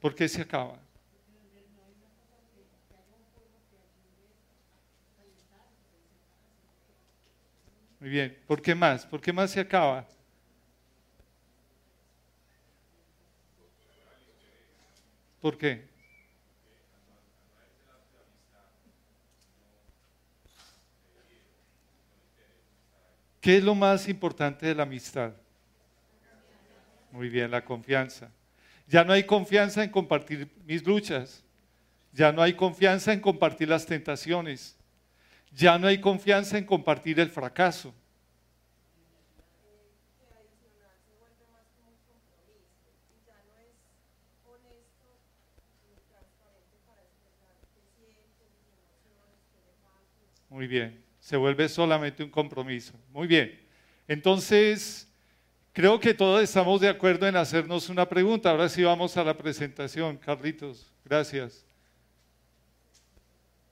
¿Por 0.00 0.14
qué 0.14 0.28
se 0.28 0.42
acaba? 0.42 0.78
Muy 8.00 8.10
bien. 8.10 8.36
¿Por 8.48 8.60
qué 8.60 8.74
más? 8.74 9.06
¿Por 9.06 9.20
qué 9.20 9.32
más 9.32 9.52
se 9.52 9.60
acaba? 9.60 10.04
¿Por 15.40 15.56
qué? 15.56 15.91
¿Qué 23.42 23.56
es 23.56 23.64
lo 23.64 23.74
más 23.74 24.08
importante 24.08 24.66
de 24.66 24.74
la 24.76 24.84
amistad? 24.84 25.32
Muy 27.10 27.28
bien, 27.28 27.50
la 27.50 27.64
confianza. 27.64 28.30
Ya 28.86 29.02
no 29.02 29.12
hay 29.12 29.24
confianza 29.24 29.82
en 29.82 29.90
compartir 29.90 30.48
mis 30.64 30.86
luchas. 30.86 31.42
Ya 32.12 32.30
no 32.30 32.40
hay 32.40 32.52
confianza 32.52 33.12
en 33.12 33.18
compartir 33.18 33.68
las 33.68 33.84
tentaciones. 33.84 34.76
Ya 35.50 35.76
no 35.76 35.88
hay 35.88 36.00
confianza 36.00 36.56
en 36.56 36.64
compartir 36.64 37.18
el 37.18 37.30
fracaso. 37.30 37.92
Muy 50.48 50.68
bien, 50.68 51.02
se 51.22 51.36
vuelve 51.36 51.68
solamente 51.68 52.24
un 52.24 52.30
compromiso. 52.30 52.92
Muy 53.12 53.28
bien. 53.28 53.56
Entonces, 54.08 55.08
creo 55.72 56.00
que 56.00 56.12
todos 56.12 56.42
estamos 56.42 56.80
de 56.80 56.88
acuerdo 56.88 57.28
en 57.28 57.36
hacernos 57.36 57.88
una 57.88 58.08
pregunta. 58.08 58.50
Ahora 58.50 58.68
sí 58.68 58.82
vamos 58.82 59.16
a 59.16 59.22
la 59.22 59.36
presentación, 59.36 60.16
Carlitos. 60.16 60.92
Gracias. 61.04 61.64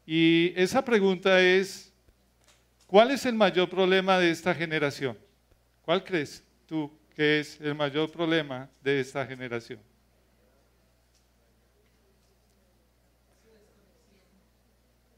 Y 0.06 0.52
esa 0.54 0.84
pregunta 0.84 1.40
es, 1.42 1.92
¿cuál 2.86 3.10
es 3.10 3.26
el 3.26 3.34
mayor 3.34 3.68
problema 3.68 4.20
de 4.20 4.30
esta 4.30 4.54
generación? 4.54 5.18
¿Cuál 5.82 6.04
crees 6.04 6.44
tú 6.66 6.88
que 7.16 7.40
es 7.40 7.60
el 7.60 7.74
mayor 7.74 8.12
problema 8.12 8.70
de 8.80 9.00
esta 9.00 9.26
generación? 9.26 9.80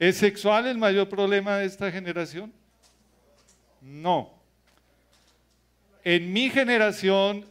¿Es 0.03 0.17
sexual 0.17 0.67
el 0.67 0.79
mayor 0.79 1.09
problema 1.09 1.59
de 1.59 1.67
esta 1.67 1.89
generación? 1.89 2.53
No. 3.81 4.33
En 6.03 6.33
mi 6.33 6.51
generación, 6.51 7.45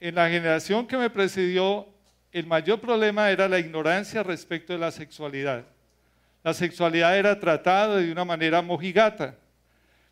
en 0.00 0.16
la 0.16 0.28
generación 0.28 0.84
que 0.84 0.96
me 0.96 1.08
precedió, 1.10 1.86
el 2.32 2.48
mayor 2.48 2.80
problema 2.80 3.30
era 3.30 3.46
la 3.46 3.60
ignorancia 3.60 4.24
respecto 4.24 4.72
de 4.72 4.80
la 4.80 4.90
sexualidad. 4.90 5.64
La 6.42 6.54
sexualidad 6.54 7.16
era 7.16 7.38
tratada 7.38 7.98
de 7.98 8.10
una 8.10 8.24
manera 8.24 8.60
mojigata. 8.60 9.38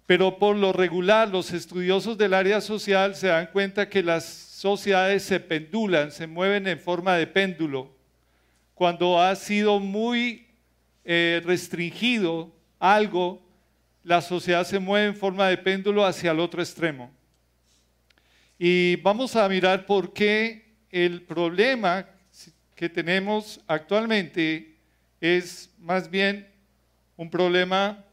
pero 0.06 0.38
por 0.38 0.54
lo 0.54 0.72
regular 0.72 1.28
los 1.28 1.52
estudiosos 1.52 2.16
del 2.16 2.34
área 2.34 2.60
social 2.60 3.16
se 3.16 3.26
dan 3.26 3.48
cuenta 3.48 3.88
que 3.88 4.04
las 4.04 4.24
sociedades 4.24 5.24
se 5.24 5.40
pendulan, 5.40 6.12
se 6.12 6.28
mueven 6.28 6.68
en 6.68 6.78
forma 6.78 7.16
de 7.16 7.26
péndulo. 7.26 7.90
Cuando 8.76 9.20
ha 9.20 9.34
sido 9.34 9.80
muy 9.80 10.51
eh, 11.04 11.42
restringido 11.44 12.52
algo, 12.78 13.42
la 14.02 14.20
sociedad 14.20 14.66
se 14.66 14.78
mueve 14.78 15.08
en 15.08 15.16
forma 15.16 15.48
de 15.48 15.58
péndulo 15.58 16.04
hacia 16.04 16.32
el 16.32 16.40
otro 16.40 16.60
extremo. 16.60 17.10
Y 18.58 18.96
vamos 18.96 19.36
a 19.36 19.48
mirar 19.48 19.86
por 19.86 20.12
qué 20.12 20.74
el 20.90 21.22
problema 21.22 22.06
que 22.74 22.88
tenemos 22.88 23.60
actualmente 23.66 24.76
es 25.20 25.70
más 25.78 26.10
bien 26.10 26.48
un 27.16 27.30
problema 27.30 28.04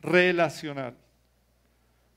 relacional. 0.00 0.96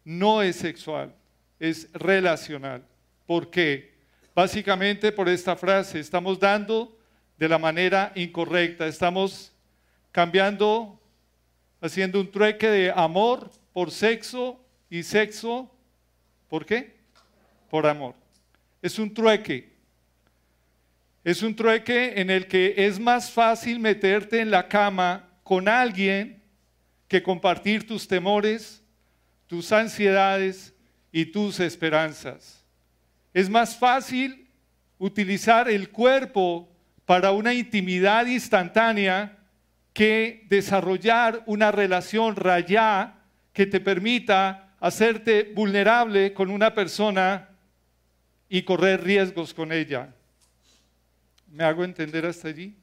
No 0.04 0.42
es 0.42 0.56
sexual, 0.56 1.14
es 1.60 1.90
relacional. 1.94 2.84
¿Por 3.26 3.50
qué? 3.50 3.94
Básicamente 4.34 5.12
por 5.12 5.30
esta 5.30 5.56
frase, 5.56 6.00
estamos 6.00 6.40
dando 6.40 6.98
de 7.38 7.50
la 7.50 7.58
manera 7.58 8.12
incorrecta, 8.16 8.88
estamos 8.88 9.52
cambiando, 10.12 11.00
haciendo 11.82 12.20
un 12.20 12.32
trueque 12.32 12.68
de 12.68 12.92
amor 12.92 13.52
por 13.74 13.92
sexo 13.92 14.60
y 14.90 15.04
sexo, 15.04 15.72
¿por 16.50 16.66
qué? 16.66 16.96
Por 17.70 17.86
amor. 17.86 18.16
Es 18.82 18.98
un 19.00 19.14
trueque. 19.14 19.72
Es 21.24 21.44
un 21.44 21.56
trueque 21.56 22.20
en 22.22 22.30
el 22.30 22.48
que 22.48 22.74
es 22.78 23.00
más 23.00 23.30
fácil 23.30 23.80
meterte 23.80 24.40
en 24.40 24.50
la 24.50 24.68
cama 24.68 25.30
con 25.44 25.68
alguien 25.68 26.42
que 27.08 27.22
compartir 27.22 27.86
tus 27.86 28.08
temores, 28.08 28.82
tus 29.46 29.72
ansiedades 29.72 30.74
y 31.12 31.26
tus 31.26 31.60
esperanzas. 31.60 32.64
Es 33.34 33.50
más 33.50 33.76
fácil 33.78 34.50
utilizar 34.98 35.70
el 35.70 35.90
cuerpo 35.90 36.70
para 37.06 37.32
una 37.32 37.54
intimidad 37.54 38.26
instantánea 38.26 39.37
que 39.98 40.46
desarrollar 40.48 41.42
una 41.48 41.72
relación 41.72 42.36
rayá 42.36 43.16
que 43.52 43.66
te 43.66 43.80
permita 43.80 44.76
hacerte 44.80 45.52
vulnerable 45.56 46.36
con 46.36 46.52
una 46.52 46.76
persona 46.76 47.50
y 48.48 48.62
correr 48.62 49.04
riesgos 49.04 49.56
con 49.56 49.72
ella. 49.72 50.14
¿Me 51.52 51.64
hago 51.64 51.84
entender 51.84 52.28
hasta 52.28 52.50
allí? 52.50 52.76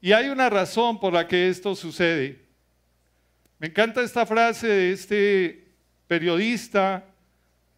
Y 0.00 0.10
hay 0.10 0.30
una 0.30 0.50
razón 0.50 0.98
por 0.98 1.12
la 1.12 1.28
que 1.28 1.48
esto 1.48 1.76
sucede. 1.76 2.40
Me 3.60 3.68
encanta 3.68 4.02
esta 4.02 4.26
frase 4.26 4.66
de 4.66 4.90
este 4.90 5.68
periodista 6.08 7.04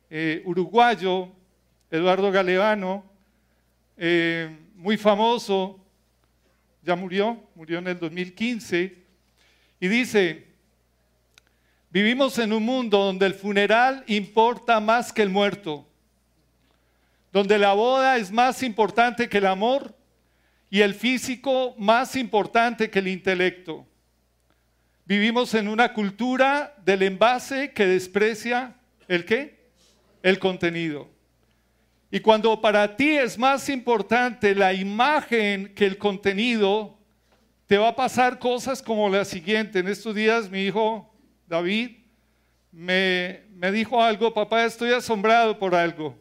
eh, 0.09 0.41
uruguayo, 0.47 1.31
Eduardo 1.91 2.33
Galeano, 2.33 3.05
eh, 3.99 4.57
muy 4.75 4.97
famoso, 4.97 5.85
ya 6.89 6.97
murió, 6.97 7.39
murió 7.55 7.81
en 7.81 7.89
el 7.89 7.99
2015, 7.99 8.97
y 9.79 9.89
dice, 9.89 10.47
vivimos 11.91 12.39
en 12.39 12.51
un 12.51 12.65
mundo 12.65 12.97
donde 12.97 13.27
el 13.27 13.35
funeral 13.35 14.05
importa 14.07 14.81
más 14.81 15.13
que 15.13 15.21
el 15.21 15.29
muerto, 15.29 15.87
donde 17.31 17.59
la 17.59 17.75
boda 17.75 18.17
es 18.17 18.33
más 18.33 18.63
importante 18.63 19.29
que 19.29 19.37
el 19.37 19.45
amor 19.45 19.95
y 20.71 20.81
el 20.81 20.95
físico 20.95 21.75
más 21.77 22.17
importante 22.17 22.89
que 22.89 23.01
el 23.01 23.09
intelecto. 23.09 23.87
Vivimos 25.05 25.53
en 25.53 25.69
una 25.69 25.93
cultura 25.93 26.75
del 26.87 27.03
envase 27.03 27.75
que 27.75 27.87
desprecia 27.87 28.77
el 29.09 29.27
qué? 29.27 29.59
El 30.23 30.39
contenido. 30.39 31.11
Y 32.11 32.21
cuando 32.21 32.61
para 32.61 32.97
ti 32.97 33.17
es 33.17 33.37
más 33.37 33.69
importante 33.69 34.55
la 34.55 34.73
imagen 34.73 35.75
que 35.75 35.85
el 35.85 35.99
contenido, 35.99 36.99
te 37.67 37.77
va 37.77 37.89
a 37.89 37.97
pasar 37.97 38.39
cosas 38.39 38.83
como 38.83 39.11
la 39.11 39.25
siguiente. 39.27 39.81
En 39.81 39.89
estos 39.89 40.15
días 40.15 40.51
mi 40.51 40.63
hijo 40.63 41.15
David 41.47 41.99
me, 42.73 43.43
me 43.55 43.71
dijo 43.73 44.03
algo, 44.03 44.33
papá, 44.33 44.65
estoy 44.65 44.93
asombrado 44.93 45.59
por 45.59 45.75
algo. 45.75 46.17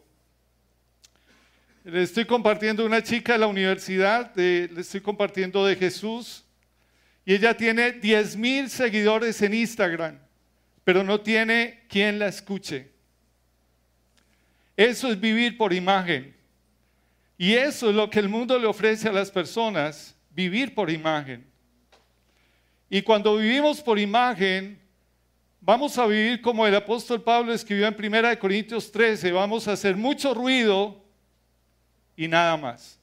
Le 1.84 2.02
estoy 2.02 2.26
compartiendo 2.26 2.84
una 2.84 3.02
chica 3.02 3.32
de 3.32 3.38
la 3.38 3.46
universidad, 3.46 4.30
le 4.34 4.64
estoy 4.78 5.00
compartiendo 5.00 5.64
de 5.64 5.74
Jesús, 5.74 6.44
y 7.24 7.34
ella 7.34 7.56
tiene 7.56 7.92
10 7.92 8.36
mil 8.36 8.68
seguidores 8.68 9.40
en 9.40 9.54
Instagram, 9.54 10.18
pero 10.84 11.02
no 11.02 11.20
tiene 11.20 11.84
quien 11.88 12.18
la 12.18 12.28
escuche. 12.28 12.90
Eso 14.78 15.10
es 15.10 15.18
vivir 15.18 15.58
por 15.58 15.72
imagen. 15.72 16.32
Y 17.36 17.54
eso 17.54 17.90
es 17.90 17.96
lo 17.96 18.08
que 18.08 18.20
el 18.20 18.28
mundo 18.28 18.56
le 18.56 18.68
ofrece 18.68 19.08
a 19.08 19.12
las 19.12 19.28
personas, 19.28 20.14
vivir 20.30 20.72
por 20.72 20.88
imagen. 20.88 21.44
Y 22.88 23.02
cuando 23.02 23.36
vivimos 23.38 23.80
por 23.80 23.98
imagen, 23.98 24.80
vamos 25.60 25.98
a 25.98 26.06
vivir 26.06 26.40
como 26.40 26.64
el 26.64 26.76
apóstol 26.76 27.20
Pablo 27.20 27.52
escribió 27.52 27.88
en 27.88 28.14
1 28.14 28.38
Corintios 28.38 28.92
13, 28.92 29.32
vamos 29.32 29.66
a 29.66 29.72
hacer 29.72 29.96
mucho 29.96 30.32
ruido 30.32 31.04
y 32.16 32.28
nada 32.28 32.56
más. 32.56 33.00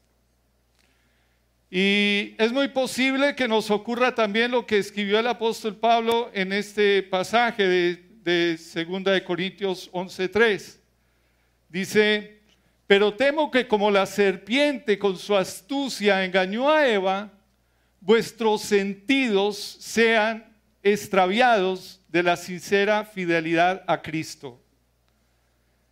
Y 1.70 2.36
es 2.38 2.54
muy 2.54 2.70
posible 2.70 3.36
que 3.36 3.50
nos 3.50 3.70
ocurra 3.70 4.16
también 4.16 4.52
lo 4.52 4.66
que 4.66 4.78
escribió 4.78 5.20
el 5.20 5.28
apóstol 5.28 5.76
Pablo 5.76 6.32
en 6.34 6.54
este 6.54 7.04
pasaje 7.04 7.68
de, 7.68 7.96
de 8.24 8.86
2 8.86 9.04
de 9.04 9.24
Corintios 9.26 9.92
11:3. 9.92 10.85
Dice, 11.76 12.40
pero 12.88 13.16
temo 13.16 13.52
que 13.52 13.68
como 13.68 13.92
la 13.92 14.06
serpiente 14.06 14.98
con 14.98 15.18
su 15.18 15.36
astucia 15.36 16.24
engañó 16.24 16.72
a 16.72 16.88
Eva, 16.88 17.34
vuestros 18.00 18.62
sentidos 18.62 19.58
sean 19.82 20.56
extraviados 20.82 22.00
de 22.08 22.24
la 22.24 22.38
sincera 22.38 23.04
fidelidad 23.04 23.84
a 23.88 24.02
Cristo. 24.02 24.58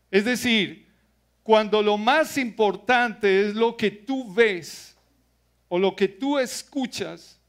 Es 0.10 0.24
decir, 0.24 0.88
cuando 1.44 1.82
lo 1.82 1.98
más 1.98 2.38
importante 2.38 3.50
es 3.50 3.54
lo 3.54 3.76
que 3.76 3.92
tú 3.92 4.34
ves 4.34 4.96
o 5.68 5.78
lo 5.78 5.98
que 5.98 6.08
tú 6.08 6.40
escuchas, 6.40 7.42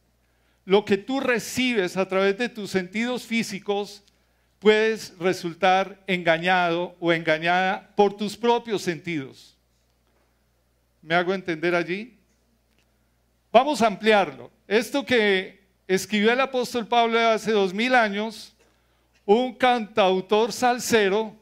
lo 0.64 0.85
que 0.85 0.97
tú 0.99 1.20
recibes 1.20 1.97
a 1.97 2.09
través 2.09 2.37
de 2.37 2.49
tus 2.49 2.73
sentidos 2.73 3.23
físicos, 3.23 4.03
puedes 4.64 5.12
resultar 5.18 6.03
engañado 6.07 6.96
o 6.98 7.12
engañada 7.12 7.92
por 7.94 8.16
tus 8.16 8.35
propios 8.35 8.81
sentidos. 8.81 9.55
¿Me 11.03 11.14
hago 11.14 11.35
entender 11.35 11.74
allí? 11.74 12.18
Vamos 13.53 13.83
a 13.83 13.88
ampliarlo. 13.88 14.50
Esto 14.66 15.05
que 15.05 15.61
escribió 15.87 16.33
el 16.33 16.40
apóstol 16.40 16.87
Pablo 16.87 17.18
hace 17.18 17.53
dos 17.53 17.74
mil 17.74 17.94
años, 17.94 18.57
un 19.27 19.55
cantautor 19.55 20.50
salsero 20.50 21.37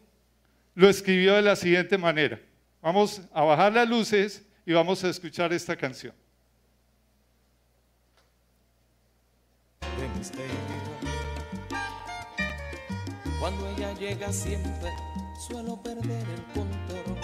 lo 0.74 0.88
escribió 0.88 1.34
de 1.34 1.42
la 1.42 1.54
siguiente 1.54 1.96
manera. 1.96 2.40
Vamos 2.80 3.22
a 3.32 3.44
bajar 3.44 3.72
las 3.72 3.88
luces 3.88 4.44
y 4.66 4.72
vamos 4.72 5.04
a 5.04 5.08
escuchar 5.08 5.52
esta 5.52 5.76
canción. 5.76 6.12
Cuando 13.42 13.68
ella 13.70 13.92
llega 13.94 14.32
siempre 14.32 14.94
suelo 15.36 15.76
perder 15.82 16.24
el 16.28 16.44
control. 16.54 17.18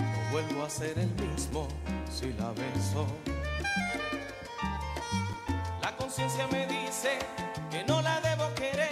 No 0.00 0.32
vuelvo 0.32 0.64
a 0.64 0.68
ser 0.68 0.98
el 0.98 1.14
mismo 1.14 1.68
si 2.10 2.32
la 2.32 2.50
beso. 2.50 3.06
La 5.80 5.96
conciencia 5.96 6.48
me 6.48 6.66
dice 6.66 7.20
que 7.70 7.84
no 7.84 8.02
la 8.02 8.20
debo 8.20 8.52
querer. 8.56 8.87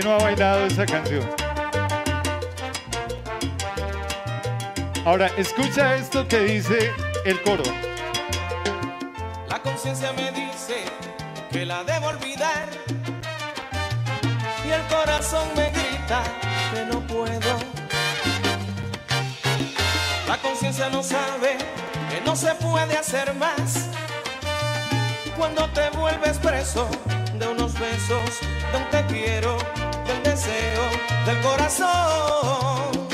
¿Quién 0.00 0.12
no 0.12 0.16
ha 0.16 0.22
bailado 0.22 0.64
esa 0.64 0.86
canción? 0.86 1.28
Ahora, 5.04 5.26
escucha 5.36 5.94
esto 5.94 6.26
que 6.26 6.38
dice 6.38 6.90
el 7.26 7.42
coro. 7.42 7.64
La 9.50 9.58
conciencia 9.58 10.10
me 10.14 10.32
dice 10.32 10.84
que 11.52 11.66
la 11.66 11.84
debo 11.84 12.06
olvidar. 12.06 12.66
Y 14.66 14.70
el 14.70 14.82
corazón 14.84 15.46
me 15.54 15.68
grita 15.68 16.22
que 16.72 16.86
no 16.86 17.00
puedo. 17.06 17.58
La 20.26 20.38
conciencia 20.38 20.88
no 20.88 21.02
sabe 21.02 21.58
que 22.08 22.22
no 22.22 22.34
se 22.36 22.54
puede 22.54 22.96
hacer 22.96 23.34
más. 23.34 23.90
Cuando 25.36 25.68
te 25.74 25.90
vuelves 25.90 26.38
preso 26.38 26.88
de 27.34 27.48
unos 27.48 27.78
besos, 27.78 28.40
de 28.72 28.78
un 28.78 28.90
te 28.90 29.04
quiero, 29.12 29.58
deseo, 30.22 30.82
del 31.26 31.40
corazón. 31.40 33.08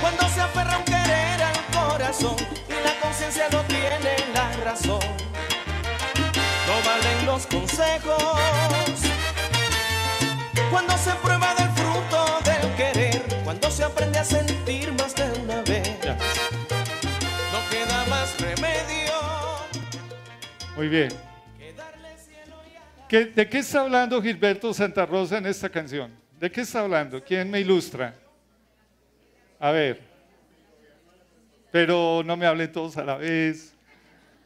Cuando 0.00 0.28
se 0.28 0.40
aferra 0.40 0.78
un 0.78 0.84
querer 0.84 1.42
al 1.42 1.60
corazón 1.72 2.36
y 2.68 2.84
la 2.86 2.94
conciencia 3.00 3.48
no 3.52 3.62
tiene 3.64 4.16
la 4.34 4.52
razón. 4.64 5.00
No 6.66 6.74
valen 6.86 7.26
los 7.26 7.46
consejos. 7.46 8.24
Cuando 10.70 10.96
se 10.98 11.12
prueba 11.22 11.54
del 11.56 11.70
fruto 11.70 12.40
del 12.44 12.74
querer, 12.76 13.22
cuando 13.44 13.70
se 13.70 13.84
aprende 13.84 14.18
a 14.20 14.24
sentir 14.24 14.92
más 14.94 15.14
de 15.16 15.24
una 15.40 15.62
vez, 15.62 15.88
no 17.52 17.60
queda 17.70 18.04
más 18.08 18.40
remedio 18.40 19.12
Muy 20.76 20.88
bien. 20.88 21.29
¿Qué- 23.10 23.26
¿De 23.26 23.48
qué 23.48 23.58
está 23.58 23.80
hablando 23.80 24.22
Gilberto 24.22 24.72
Santa 24.72 25.04
Rosa 25.04 25.38
en 25.38 25.46
esta 25.46 25.68
canción? 25.68 26.12
¿De 26.38 26.48
qué 26.48 26.60
está 26.60 26.78
hablando? 26.82 27.20
¿Quién 27.24 27.50
me 27.50 27.58
ilustra? 27.58 28.14
A 29.58 29.72
ver. 29.72 30.00
Pero 31.72 32.22
no 32.24 32.36
me 32.36 32.46
hablen 32.46 32.70
todos 32.70 32.96
a 32.96 33.02
la 33.04 33.16
vez 33.16 33.74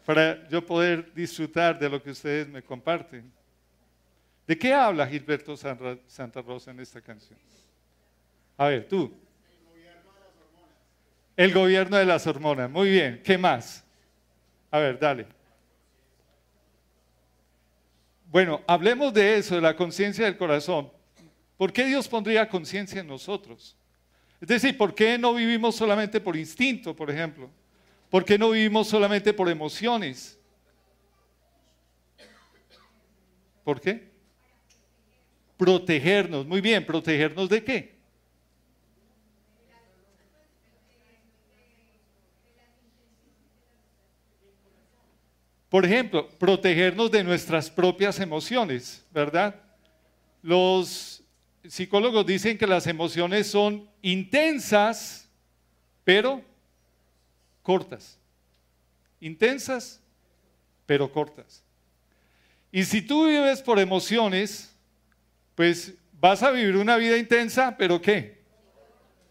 para 0.06 0.48
yo 0.48 0.64
poder 0.64 1.12
disfrutar 1.12 1.78
de 1.78 1.90
lo 1.90 2.02
que 2.02 2.12
ustedes 2.12 2.48
me 2.48 2.62
comparten. 2.62 3.30
¿De 4.46 4.56
qué 4.56 4.72
habla 4.72 5.06
Gilberto 5.06 5.58
Santa 5.58 6.40
Rosa 6.40 6.70
en 6.70 6.80
esta 6.80 7.02
canción? 7.02 7.38
A 8.56 8.68
ver, 8.68 8.88
tú. 8.88 9.12
El 11.36 11.52
gobierno 11.52 11.98
de 11.98 12.06
las 12.06 12.26
hormonas. 12.26 12.70
Muy 12.70 12.88
bien. 12.88 13.20
¿Qué 13.22 13.36
más? 13.36 13.84
A 14.70 14.78
ver, 14.78 14.98
dale. 14.98 15.26
Bueno, 18.34 18.62
hablemos 18.66 19.14
de 19.14 19.36
eso, 19.36 19.54
de 19.54 19.60
la 19.60 19.76
conciencia 19.76 20.24
del 20.24 20.36
corazón. 20.36 20.90
¿Por 21.56 21.72
qué 21.72 21.84
Dios 21.84 22.08
pondría 22.08 22.48
conciencia 22.48 23.00
en 23.00 23.06
nosotros? 23.06 23.76
Es 24.40 24.48
decir, 24.48 24.76
¿por 24.76 24.92
qué 24.92 25.16
no 25.16 25.34
vivimos 25.34 25.76
solamente 25.76 26.20
por 26.20 26.36
instinto, 26.36 26.96
por 26.96 27.12
ejemplo? 27.12 27.48
¿Por 28.10 28.24
qué 28.24 28.36
no 28.36 28.50
vivimos 28.50 28.88
solamente 28.88 29.32
por 29.32 29.48
emociones? 29.48 30.36
¿Por 33.62 33.80
qué? 33.80 34.10
Protegernos. 35.56 36.44
Muy 36.44 36.60
bien, 36.60 36.84
¿protegernos 36.84 37.48
de 37.48 37.62
qué? 37.62 37.93
Por 45.74 45.84
ejemplo, 45.84 46.28
protegernos 46.38 47.10
de 47.10 47.24
nuestras 47.24 47.68
propias 47.68 48.20
emociones, 48.20 49.04
¿verdad? 49.10 49.56
Los 50.40 51.24
psicólogos 51.66 52.24
dicen 52.24 52.56
que 52.56 52.64
las 52.68 52.86
emociones 52.86 53.48
son 53.48 53.90
intensas, 54.00 55.28
pero 56.04 56.44
cortas. 57.60 58.20
Intensas, 59.18 60.00
pero 60.86 61.10
cortas. 61.10 61.64
Y 62.70 62.84
si 62.84 63.02
tú 63.02 63.26
vives 63.26 63.60
por 63.60 63.80
emociones, 63.80 64.72
pues 65.56 65.92
vas 66.20 66.40
a 66.44 66.52
vivir 66.52 66.76
una 66.76 66.96
vida 66.98 67.18
intensa, 67.18 67.76
pero 67.76 68.00
¿qué? 68.00 68.44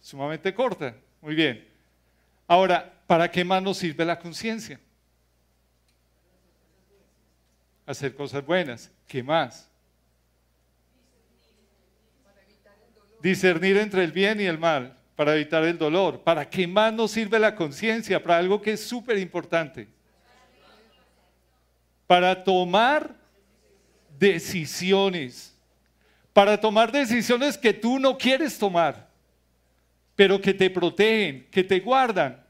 Sumamente 0.01 0.53
corta. 0.53 0.93
Muy 1.21 1.35
bien. 1.35 1.65
Ahora, 2.45 3.01
¿para 3.07 3.31
qué 3.31 3.45
más 3.45 3.63
nos 3.63 3.77
sirve 3.77 4.03
la 4.03 4.19
conciencia? 4.19 4.77
Hacer 7.85 8.15
cosas 8.15 8.45
buenas. 8.45 8.91
¿Qué 9.07 9.21
más? 9.21 9.69
Discernir 13.21 13.77
entre 13.77 14.03
el 14.03 14.11
bien 14.11 14.41
y 14.41 14.45
el 14.45 14.57
mal 14.57 14.97
para 15.15 15.35
evitar 15.35 15.63
el 15.63 15.77
dolor. 15.77 16.21
¿Para 16.21 16.49
qué 16.49 16.67
más 16.67 16.93
nos 16.93 17.11
sirve 17.11 17.39
la 17.39 17.55
conciencia? 17.55 18.21
Para 18.21 18.37
algo 18.37 18.61
que 18.61 18.73
es 18.73 18.83
súper 18.85 19.17
importante. 19.17 19.87
Para 22.07 22.43
tomar 22.43 23.15
decisiones. 24.17 25.55
Para 26.33 26.59
tomar 26.59 26.91
decisiones 26.91 27.57
que 27.57 27.73
tú 27.73 27.99
no 27.99 28.17
quieres 28.17 28.57
tomar, 28.57 29.07
pero 30.15 30.41
que 30.41 30.53
te 30.53 30.69
protegen, 30.69 31.47
que 31.51 31.63
te 31.63 31.79
guardan. 31.79 32.43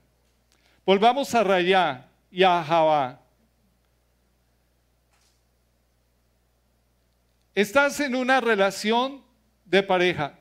Volvamos 0.85 1.33
a 1.35 1.43
Rayá 1.43 2.07
y 2.31 2.43
a 2.43 2.63
Javá. 2.63 3.22
Estás 7.55 7.99
en 7.99 8.15
una 8.15 8.41
relación 8.41 9.21
de 9.65 9.83
pareja 9.83 10.39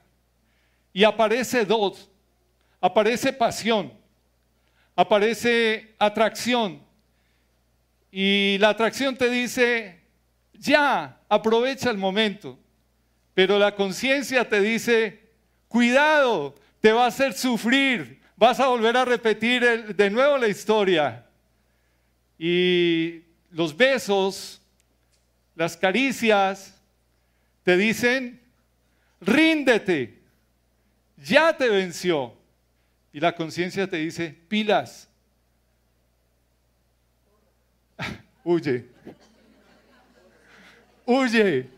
y 0.92 1.04
aparece 1.04 1.64
dos, 1.64 2.08
aparece 2.80 3.32
pasión, 3.32 3.92
aparece 4.96 5.94
atracción. 5.98 6.82
Y 8.10 8.56
la 8.58 8.70
atracción 8.70 9.16
te 9.16 9.28
dice, 9.28 10.00
ya, 10.54 11.20
aprovecha 11.28 11.90
el 11.90 11.98
momento, 11.98 12.58
pero 13.34 13.58
la 13.58 13.74
conciencia 13.74 14.48
te 14.48 14.60
dice, 14.60 15.30
cuidado, 15.68 16.54
te 16.80 16.92
va 16.92 17.04
a 17.04 17.08
hacer 17.08 17.32
sufrir, 17.34 18.20
vas 18.36 18.58
a 18.58 18.68
volver 18.68 18.96
a 18.96 19.04
repetir 19.04 19.94
de 19.94 20.10
nuevo 20.10 20.38
la 20.38 20.48
historia. 20.48 21.26
Y 22.38 23.22
los 23.50 23.76
besos, 23.76 24.60
las 25.54 25.76
caricias, 25.76 26.81
te 27.64 27.76
dicen, 27.76 28.40
ríndete, 29.20 30.18
ya 31.16 31.56
te 31.56 31.68
venció. 31.68 32.34
Y 33.12 33.20
la 33.20 33.34
conciencia 33.34 33.88
te 33.88 33.98
dice, 33.98 34.36
pilas, 34.48 35.08
huye, 38.44 38.86
huye. 41.04 41.68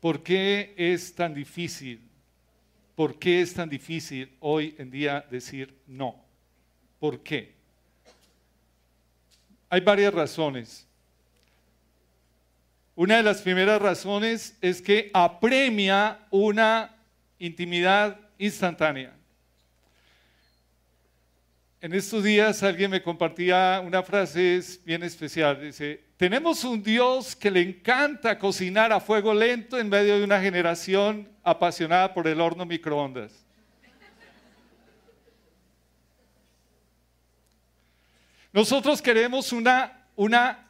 ¿Por 0.00 0.22
qué 0.22 0.74
es 0.76 1.14
tan 1.14 1.34
difícil? 1.34 2.00
¿Por 2.94 3.18
qué 3.18 3.42
es 3.42 3.52
tan 3.54 3.68
difícil 3.68 4.36
hoy 4.40 4.74
en 4.78 4.90
día 4.90 5.24
decir 5.30 5.74
no? 5.86 6.24
¿Por 6.98 7.22
qué? 7.22 7.54
Hay 9.68 9.80
varias 9.80 10.14
razones. 10.14 10.87
Una 12.98 13.18
de 13.18 13.22
las 13.22 13.42
primeras 13.42 13.80
razones 13.80 14.58
es 14.60 14.82
que 14.82 15.08
apremia 15.14 16.18
una 16.32 16.96
intimidad 17.38 18.18
instantánea. 18.38 19.14
En 21.80 21.92
estos 21.94 22.24
días 22.24 22.60
alguien 22.64 22.90
me 22.90 23.00
compartía 23.00 23.80
una 23.86 24.02
frase 24.02 24.60
bien 24.84 25.04
especial. 25.04 25.60
Dice, 25.60 26.02
tenemos 26.16 26.64
un 26.64 26.82
Dios 26.82 27.36
que 27.36 27.52
le 27.52 27.60
encanta 27.60 28.36
cocinar 28.36 28.92
a 28.92 28.98
fuego 28.98 29.32
lento 29.32 29.78
en 29.78 29.88
medio 29.88 30.18
de 30.18 30.24
una 30.24 30.40
generación 30.40 31.28
apasionada 31.44 32.12
por 32.12 32.26
el 32.26 32.40
horno 32.40 32.66
microondas. 32.66 33.46
Nosotros 38.52 39.00
queremos 39.00 39.52
una, 39.52 40.04
una 40.16 40.66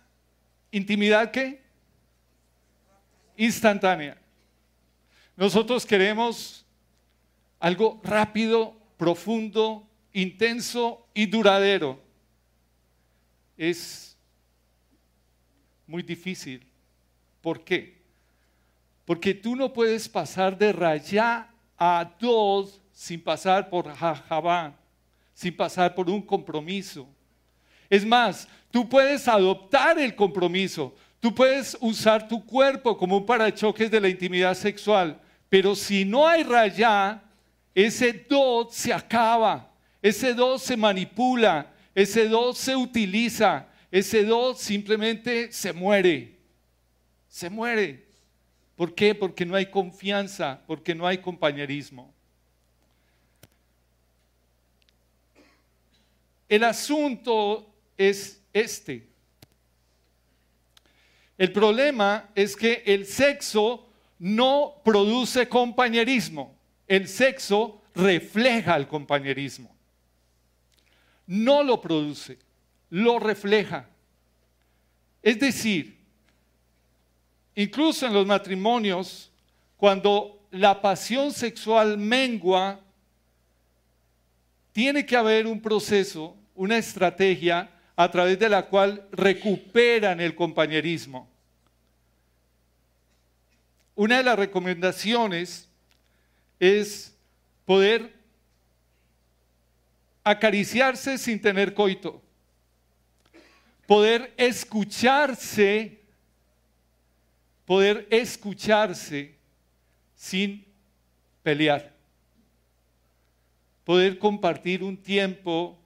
intimidad 0.71 1.31
que 1.31 1.67
instantánea. 3.38 4.18
Nosotros 5.37 5.87
queremos 5.87 6.66
algo 7.59 8.01
rápido, 8.05 8.77
profundo, 8.98 9.88
intenso 10.12 11.07
y 11.14 11.27
duradero. 11.27 12.03
Es 13.57 14.16
muy 15.87 16.03
difícil. 16.03 16.66
¿Por 17.40 17.64
qué? 17.64 18.03
Porque 19.05 19.33
tú 19.33 19.57
no 19.57 19.72
puedes 19.72 20.09
pasar 20.09 20.59
de 20.59 20.72
rayá 20.72 21.48
a 21.79 22.14
dos 22.20 22.81
sin 22.92 23.22
pasar 23.22 23.70
por 23.70 23.90
jajabá, 23.94 24.77
sin 25.33 25.57
pasar 25.57 25.94
por 25.94 26.11
un 26.11 26.20
compromiso. 26.20 27.09
Es 27.88 28.05
más, 28.05 28.48
tú 28.70 28.88
puedes 28.88 29.27
adoptar 29.29 29.98
el 29.98 30.14
compromiso, 30.14 30.94
tú 31.21 31.35
puedes 31.35 31.77
usar 31.81 32.29
tu 32.29 32.45
cuerpo 32.45 32.97
como 32.97 33.17
un 33.17 33.27
parachoques 33.27 33.91
de 33.91 34.01
la 34.01 34.09
intimidad 34.09 34.55
sexual, 34.55 35.21
pero 35.49 35.75
si 35.75 36.05
no 36.05 36.27
hay 36.27 36.43
rayá, 36.43 37.23
ese 37.75 38.13
dot 38.13 38.71
se 38.73 38.93
acaba, 38.93 39.71
ese 40.03 40.35
dot 40.35 40.61
se 40.61 40.77
manipula, 40.77 41.73
ese 41.95 42.29
dot 42.29 42.57
se 42.57 42.77
utiliza, 42.77 43.67
ese 43.91 44.25
dot 44.25 44.57
simplemente 44.57 45.53
se 45.53 45.73
muere, 45.73 46.37
se 47.29 47.49
muere. 47.49 48.07
¿Por 48.77 48.95
qué? 48.95 49.15
Porque 49.15 49.45
no 49.45 49.57
hay 49.57 49.67
confianza, 49.67 50.61
porque 50.67 50.95
no 50.95 51.07
hay 51.07 51.19
compañerismo. 51.19 52.15
El 56.49 56.65
asunto 56.65 57.75
es 57.97 58.41
este. 58.53 59.08
El 61.38 61.53
problema 61.53 62.29
es 62.35 62.57
que 62.57 62.83
el 62.85 63.07
sexo 63.07 63.87
no 64.18 64.74
produce 64.85 65.48
compañerismo. 65.48 66.57
El 66.88 67.07
sexo 67.07 67.81
refleja 67.94 68.77
el 68.77 68.88
compañerismo. 68.88 69.74
No 71.29 71.62
lo 71.62 71.81
produce, 71.81 72.38
lo 72.90 73.20
refleja. 73.20 73.88
Es 75.22 75.38
decir, 75.38 75.96
incluso 77.55 78.07
en 78.07 78.14
los 78.14 78.27
matrimonios, 78.27 79.31
cuando 79.77 80.40
la 80.51 80.81
pasión 80.81 81.33
sexual 81.33 81.98
mengua, 81.98 82.81
tiene 84.72 85.07
que 85.07 85.16
haber 85.16 85.46
un 85.46 85.61
proceso, 85.61 86.37
una 86.55 86.79
estrategia 86.79 87.70
a 88.01 88.09
través 88.09 88.39
de 88.39 88.49
la 88.49 88.65
cual 88.65 89.05
recuperan 89.11 90.21
el 90.21 90.37
compañerismo. 90.37 91.29
Una 93.97 94.19
de 94.19 94.23
las 94.23 94.39
recomendaciones 94.39 95.69
es 96.61 97.13
poder 97.65 98.15
acariciarse 100.23 101.19
sin 101.19 101.41
tener 101.41 101.75
coito, 101.75 102.23
poder 103.85 104.33
escucharse, 104.37 106.01
poder 107.67 108.07
escucharse 108.11 109.35
sin 110.15 110.65
pelear, 111.43 111.93
poder 113.83 114.21
compartir 114.21 114.85
un 114.85 114.97
tiempo 114.97 115.78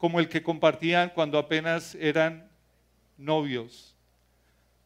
como 0.00 0.18
el 0.18 0.30
que 0.30 0.42
compartían 0.42 1.10
cuando 1.10 1.36
apenas 1.36 1.94
eran 1.94 2.50
novios. 3.18 3.94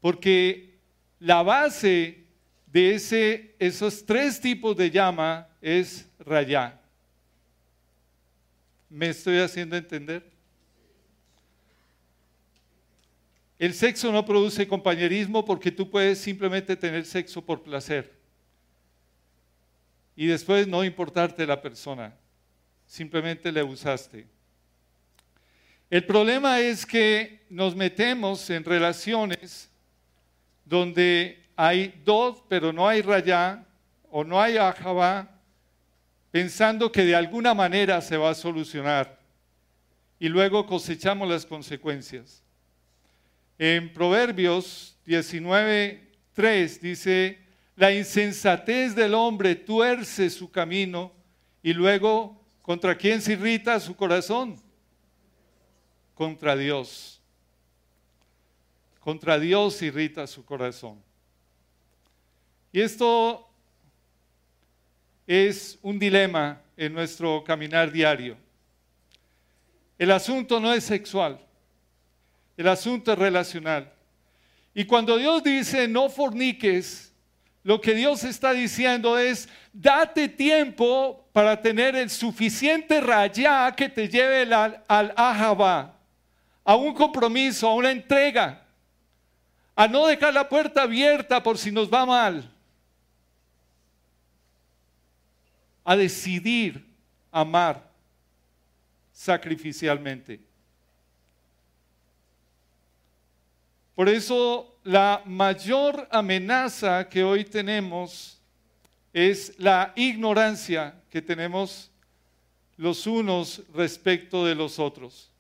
Porque 0.01 0.75
la 1.21 1.41
base 1.45 2.25
de 2.67 2.97
ese, 2.97 3.55
esos 3.61 4.05
tres 4.05 4.41
tipos 4.41 4.77
de 4.77 4.91
llama 4.91 5.47
es 5.63 6.11
rayá. 6.19 6.81
¿Me 8.91 9.11
estoy 9.11 9.39
haciendo 9.39 9.77
entender? 9.77 10.29
El 13.57 13.73
sexo 13.73 14.11
no 14.11 14.27
produce 14.27 14.67
compañerismo 14.67 15.45
porque 15.45 15.71
tú 15.71 15.89
puedes 15.89 16.19
simplemente 16.19 16.75
tener 16.75 17.07
sexo 17.07 17.41
por 17.41 17.63
placer 17.63 18.13
y 20.17 20.27
después 20.27 20.67
no 20.67 20.83
importarte 20.83 21.47
la 21.47 21.63
persona, 21.63 22.13
simplemente 22.85 23.53
le 23.53 23.63
usaste. 23.63 24.35
El 25.95 26.05
problema 26.05 26.59
es 26.59 26.85
que 26.85 27.47
nos 27.49 27.77
metemos 27.77 28.51
en 28.51 28.65
relaciones 28.65 29.71
donde 30.65 31.41
hay 31.55 32.03
dos, 32.05 32.43
pero 32.49 32.73
no 32.73 32.89
hay 32.89 33.01
rayá 33.01 33.65
o 34.11 34.25
no 34.25 34.43
hay 34.43 34.57
ajabá, 34.57 35.31
pensando 36.33 36.91
que 36.91 37.05
de 37.05 37.15
alguna 37.15 37.55
manera 37.55 38.01
se 38.01 38.17
va 38.17 38.31
a 38.31 38.35
solucionar 38.35 39.21
y 40.19 40.29
luego 40.29 40.67
cosechamos 40.67 41.29
las 41.29 41.47
consecuencias. 41.47 42.43
En 43.57 43.93
Proverbios 43.93 44.99
19:3 45.07 46.81
dice, 46.81 47.39
la 47.77 47.93
insensatez 47.93 48.97
del 48.97 49.15
hombre 49.15 49.55
tuerce 49.55 50.29
su 50.29 50.51
camino 50.51 51.13
y 51.63 51.73
luego 51.73 52.45
contra 52.63 52.97
quién 52.97 53.23
se 53.23 53.35
irrita 53.35 53.79
su 53.79 53.95
corazón? 53.95 54.61
Contra 56.15 56.57
Dios. 56.57 57.21
Contra 59.01 59.39
Dios 59.39 59.83
irrita 59.83 60.27
su 60.27 60.45
corazón. 60.45 61.03
Y 62.73 62.81
esto 62.81 63.49
es 65.27 65.79
un 65.83 65.99
dilema 65.99 66.61
en 66.77 66.93
nuestro 66.93 67.45
caminar 67.45 67.91
diario. 67.93 68.37
El 69.99 70.11
asunto 70.11 70.59
no 70.59 70.73
es 70.73 70.85
sexual, 70.85 71.39
el 72.57 72.69
asunto 72.69 73.13
es 73.13 73.19
relacional. 73.19 73.93
Y 74.75 74.85
cuando 74.85 75.17
Dios 75.17 75.43
dice 75.43 75.87
no 75.87 76.09
forniques, 76.09 77.13
lo 77.63 77.81
que 77.81 77.95
Dios 77.95 78.25
está 78.25 78.53
diciendo 78.53 79.19
es, 79.19 79.49
date 79.73 80.29
tiempo 80.29 81.29
para 81.33 81.61
tener 81.61 81.97
el 81.97 82.11
suficiente 82.11 83.01
rayá 83.01 83.73
que 83.77 83.89
te 83.89 84.09
lleve 84.09 84.53
al, 84.53 84.85
al 84.87 85.15
a 86.65 86.75
un 86.77 86.95
compromiso, 86.95 87.69
a 87.69 87.75
una 87.75 87.91
entrega, 87.91 88.67
a 89.77 89.87
no 89.87 90.07
dejar 90.07 90.33
la 90.33 90.49
puerta 90.49 90.83
abierta 90.83 91.43
por 91.43 91.59
si 91.59 91.71
nos 91.71 91.93
va 91.93 92.07
mal, 92.07 92.51
a 95.85 95.95
decidir 95.95 96.87
amar 97.31 97.91
sacrificialmente. 99.13 100.41
Por 103.95 104.09
eso 104.09 104.79
la 104.83 105.23
mayor 105.25 106.09
amenaza 106.11 107.09
que 107.09 107.23
hoy 107.23 107.45
tenemos 107.45 108.41
es 109.13 109.55
la 109.59 109.93
ignorancia 109.95 111.01
que 111.11 111.23
tenemos 111.23 111.91
los 112.77 113.07
unos 113.07 113.63
respecto 113.73 114.45
de 114.45 114.55
los 114.55 114.79
otros. 114.79 115.34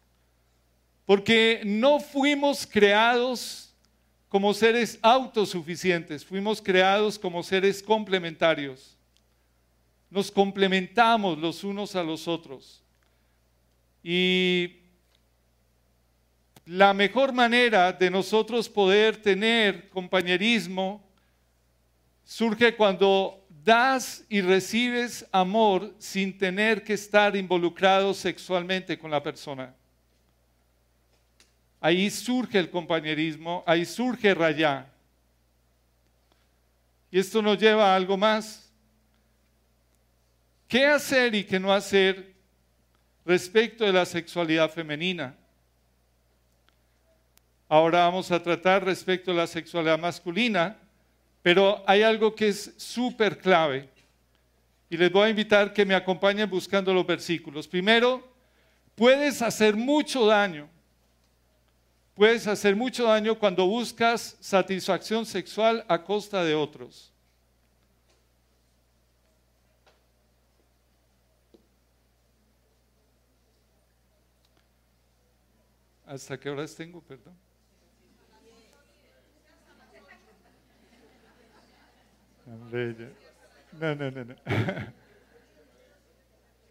Porque 1.05 1.61
no 1.64 2.01
fuimos 2.01 2.67
creados 2.67 3.75
como 4.29 4.53
seres 4.53 4.99
autosuficientes, 5.03 6.25
fuimos 6.25 6.61
creados 6.61 7.19
como 7.19 7.43
seres 7.43 7.83
complementarios. 7.83 8.97
Nos 10.11 10.31
complementamos 10.31 11.38
los 11.38 11.62
unos 11.62 11.95
a 11.95 12.03
los 12.03 12.27
otros. 12.27 12.83
Y 14.03 14.77
la 16.67 16.95
mejor 16.95 17.33
manera 17.33 17.93
de 17.93 18.11
nosotros 18.11 18.69
poder 18.69 19.17
tener 19.17 19.88
compañerismo 19.90 21.05
surge 22.25 22.75
cuando 22.75 23.47
das 23.64 24.25
y 24.29 24.40
recibes 24.40 25.27
amor 25.31 25.95
sin 25.99 26.37
tener 26.37 26.83
que 26.83 26.95
estar 26.95 27.37
involucrado 27.37 28.14
sexualmente 28.14 28.99
con 28.99 29.11
la 29.11 29.23
persona. 29.23 29.75
Ahí 31.85 32.09
surge 32.09 32.59
el 32.59 32.70
compañerismo, 32.70 33.62
ahí 33.66 33.85
surge 33.85 34.33
rayá. 34.33 34.90
Y 37.11 37.18
esto 37.18 37.42
nos 37.42 37.59
lleva 37.59 37.92
a 37.92 37.94
algo 37.94 38.16
más. 38.16 38.73
¿Qué 40.66 40.87
hacer 40.87 41.35
y 41.35 41.44
qué 41.44 41.61
no 41.61 41.75
hacer 41.75 42.33
respecto 43.27 43.85
de 43.85 43.92
la 43.92 44.07
sexualidad 44.07 44.70
femenina? 44.70 45.37
Ahora 47.68 47.99
vamos 48.07 48.31
a 48.31 48.42
tratar 48.42 48.83
respecto 48.83 49.33
a 49.33 49.35
la 49.35 49.47
sexualidad 49.47 49.99
masculina, 49.99 50.79
pero 51.42 51.85
hay 51.87 52.01
algo 52.01 52.35
que 52.35 52.49
es 52.49 52.73
súper 52.79 53.37
clave. 53.37 53.90
Y 54.88 54.97
les 54.97 55.12
voy 55.12 55.27
a 55.27 55.29
invitar 55.29 55.75
que 55.75 55.85
me 55.85 55.94
acompañen 55.94 56.49
buscando 56.49 56.94
los 56.94 57.07
versículos. 57.07 57.68
Primero, 57.68 58.27
puedes 58.94 59.42
hacer 59.42 59.77
mucho 59.77 60.25
daño. 60.25 60.73
Puedes 62.14 62.46
hacer 62.46 62.77
mucho 62.77 63.05
daño 63.05 63.38
cuando 63.38 63.66
buscas 63.66 64.37
satisfacción 64.40 65.27
sexual 65.27 65.85
a 65.88 66.03
costa 66.05 66.44
de 66.44 66.55
otros. 66.55 67.12
¿Hasta 76.07 76.38
qué 76.38 76.50
horas 76.50 76.74
tengo, 76.74 77.00
perdón? 77.00 77.35
Ya- 82.46 83.11
No, 83.81 83.94
no, 83.94 84.11
no, 84.11 84.24
no. 84.24 84.35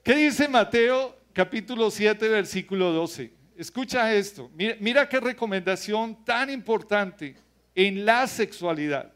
¿Qué 0.03 0.15
dice 0.15 0.47
Mateo 0.47 1.17
capítulo 1.33 1.89
7, 1.91 2.27
versículo 2.29 2.91
12? 2.91 3.33
Escucha 3.57 4.13
esto. 4.13 4.49
Mira, 4.55 4.75
mira 4.79 5.09
qué 5.09 5.19
recomendación 5.19 6.23
tan 6.25 6.49
importante 6.49 7.35
en 7.75 8.05
la 8.05 8.27
sexualidad 8.27 9.11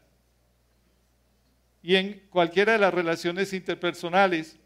y 1.82 1.96
en 1.96 2.26
cualquiera 2.30 2.72
de 2.72 2.78
las 2.78 2.92
relaciones 2.92 3.52
interpersonales. 3.52 4.56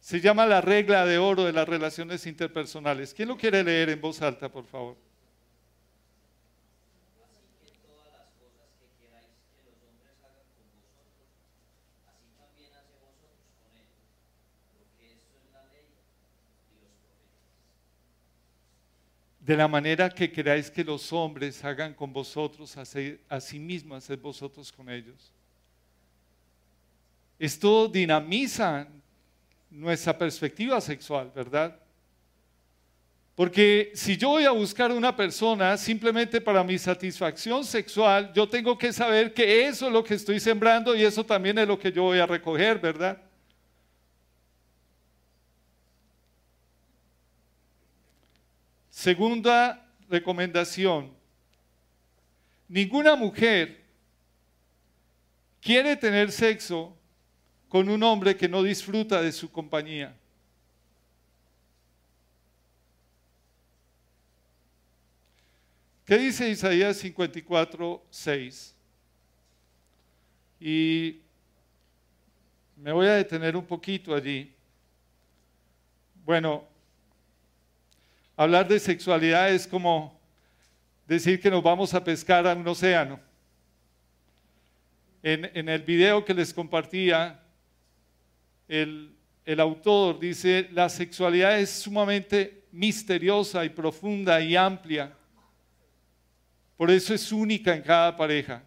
Se 0.00 0.20
llama 0.20 0.46
la 0.46 0.60
regla 0.60 1.06
de 1.06 1.18
oro 1.18 1.44
de 1.44 1.52
las 1.52 1.68
relaciones 1.68 2.26
interpersonales. 2.26 3.14
¿Quién 3.14 3.28
lo 3.28 3.36
quiere 3.36 3.64
leer 3.64 3.90
en 3.90 4.00
voz 4.00 4.20
alta, 4.20 4.50
por 4.50 4.66
favor? 4.66 4.96
De 19.44 19.54
la 19.58 19.68
manera 19.68 20.08
que 20.08 20.32
queráis 20.32 20.70
que 20.70 20.82
los 20.82 21.12
hombres 21.12 21.62
hagan 21.62 21.92
con 21.92 22.10
vosotros, 22.10 22.74
así, 22.78 23.18
así 23.28 23.58
mismo 23.58 23.94
haced 23.94 24.18
vosotros 24.18 24.72
con 24.72 24.88
ellos. 24.88 25.30
Esto 27.38 27.86
dinamiza 27.86 28.88
nuestra 29.70 30.16
perspectiva 30.16 30.80
sexual, 30.80 31.30
¿verdad? 31.34 31.78
Porque 33.34 33.92
si 33.94 34.16
yo 34.16 34.30
voy 34.30 34.44
a 34.44 34.50
buscar 34.52 34.90
una 34.90 35.14
persona 35.14 35.76
simplemente 35.76 36.40
para 36.40 36.64
mi 36.64 36.78
satisfacción 36.78 37.64
sexual, 37.64 38.32
yo 38.32 38.48
tengo 38.48 38.78
que 38.78 38.94
saber 38.94 39.34
que 39.34 39.66
eso 39.66 39.88
es 39.88 39.92
lo 39.92 40.02
que 40.02 40.14
estoy 40.14 40.40
sembrando 40.40 40.96
y 40.96 41.04
eso 41.04 41.22
también 41.22 41.58
es 41.58 41.68
lo 41.68 41.78
que 41.78 41.92
yo 41.92 42.04
voy 42.04 42.18
a 42.18 42.26
recoger, 42.26 42.78
¿verdad? 42.78 43.20
Segunda 49.04 49.86
recomendación. 50.08 51.12
Ninguna 52.66 53.14
mujer 53.14 53.84
quiere 55.60 55.94
tener 55.94 56.32
sexo 56.32 56.96
con 57.68 57.90
un 57.90 58.02
hombre 58.02 58.34
que 58.34 58.48
no 58.48 58.62
disfruta 58.62 59.20
de 59.20 59.30
su 59.30 59.52
compañía. 59.52 60.16
¿Qué 66.06 66.16
dice 66.16 66.48
Isaías 66.48 66.96
54, 66.96 68.02
6? 68.08 68.74
Y 70.60 71.20
me 72.78 72.90
voy 72.90 73.06
a 73.08 73.16
detener 73.16 73.54
un 73.54 73.66
poquito 73.66 74.14
allí. 74.14 74.50
Bueno, 76.24 76.72
hablar 78.36 78.68
de 78.68 78.78
sexualidad 78.80 79.50
es 79.50 79.66
como 79.66 80.20
decir 81.06 81.40
que 81.40 81.50
nos 81.50 81.62
vamos 81.62 81.94
a 81.94 82.02
pescar 82.02 82.46
a 82.46 82.54
un 82.54 82.66
océano. 82.66 83.20
En, 85.22 85.68
el 85.68 85.82
video 85.82 86.24
que 86.24 86.34
les 86.34 86.52
compartía, 86.52 87.40
el, 88.68 89.16
el 89.46 89.60
autor 89.60 90.18
dice, 90.18 90.68
la 90.72 90.88
sexualidad 90.88 91.58
es 91.58 91.70
sumamente 91.70 92.64
misteriosa 92.72 93.64
y 93.64 93.70
profunda 93.70 94.40
y 94.40 94.54
amplia. 94.54 95.16
Por 96.76 96.90
eso 96.90 97.14
es 97.14 97.32
única 97.32 97.74
en 97.74 97.82
cada 97.82 98.14
pareja. 98.16 98.62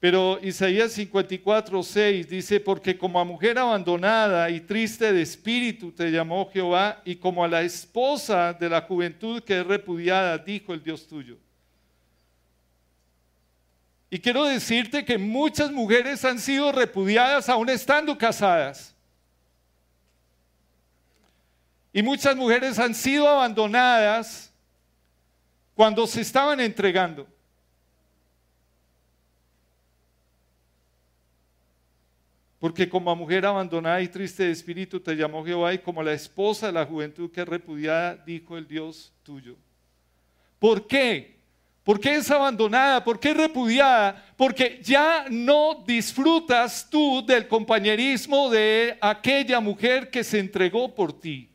Pero 0.00 0.38
Isaías 0.40 0.92
54, 0.92 1.82
6 1.82 2.28
dice, 2.28 2.60
porque 2.60 2.96
como 2.96 3.18
a 3.18 3.24
mujer 3.24 3.58
abandonada 3.58 4.48
y 4.48 4.60
triste 4.60 5.12
de 5.12 5.22
espíritu 5.22 5.90
te 5.90 6.10
llamó 6.10 6.48
Jehová, 6.52 7.02
y 7.04 7.16
como 7.16 7.42
a 7.42 7.48
la 7.48 7.62
esposa 7.62 8.52
de 8.52 8.68
la 8.68 8.82
juventud 8.82 9.42
que 9.42 9.58
es 9.58 9.66
repudiada, 9.66 10.38
dijo 10.38 10.72
el 10.72 10.82
Dios 10.82 11.06
tuyo. 11.06 11.36
Y 14.08 14.20
quiero 14.20 14.44
decirte 14.44 15.04
que 15.04 15.18
muchas 15.18 15.70
mujeres 15.72 16.24
han 16.24 16.38
sido 16.38 16.70
repudiadas 16.70 17.48
aún 17.48 17.68
estando 17.68 18.16
casadas. 18.16 18.94
Y 21.92 22.02
muchas 22.02 22.36
mujeres 22.36 22.78
han 22.78 22.94
sido 22.94 23.28
abandonadas 23.28 24.52
cuando 25.74 26.06
se 26.06 26.20
estaban 26.20 26.60
entregando. 26.60 27.26
Porque 32.58 32.88
como 32.88 33.14
mujer 33.14 33.46
abandonada 33.46 34.00
y 34.02 34.08
triste 34.08 34.44
de 34.44 34.50
espíritu 34.50 34.98
te 34.98 35.14
llamó 35.14 35.44
Jehová 35.44 35.72
y 35.74 35.78
como 35.78 36.02
la 36.02 36.12
esposa 36.12 36.66
de 36.66 36.72
la 36.72 36.84
juventud 36.84 37.30
que 37.30 37.42
es 37.42 37.48
repudiada, 37.48 38.16
dijo 38.16 38.58
el 38.58 38.66
Dios 38.66 39.12
tuyo. 39.22 39.56
¿Por 40.58 40.86
qué? 40.86 41.38
¿Por 41.84 42.00
qué 42.00 42.16
es 42.16 42.30
abandonada? 42.30 43.02
¿Por 43.02 43.18
qué 43.20 43.30
es 43.30 43.36
repudiada? 43.36 44.22
Porque 44.36 44.80
ya 44.82 45.26
no 45.30 45.84
disfrutas 45.86 46.88
tú 46.90 47.24
del 47.24 47.46
compañerismo 47.46 48.50
de 48.50 48.98
aquella 49.00 49.60
mujer 49.60 50.10
que 50.10 50.24
se 50.24 50.38
entregó 50.40 50.94
por 50.94 51.18
ti. 51.18 51.48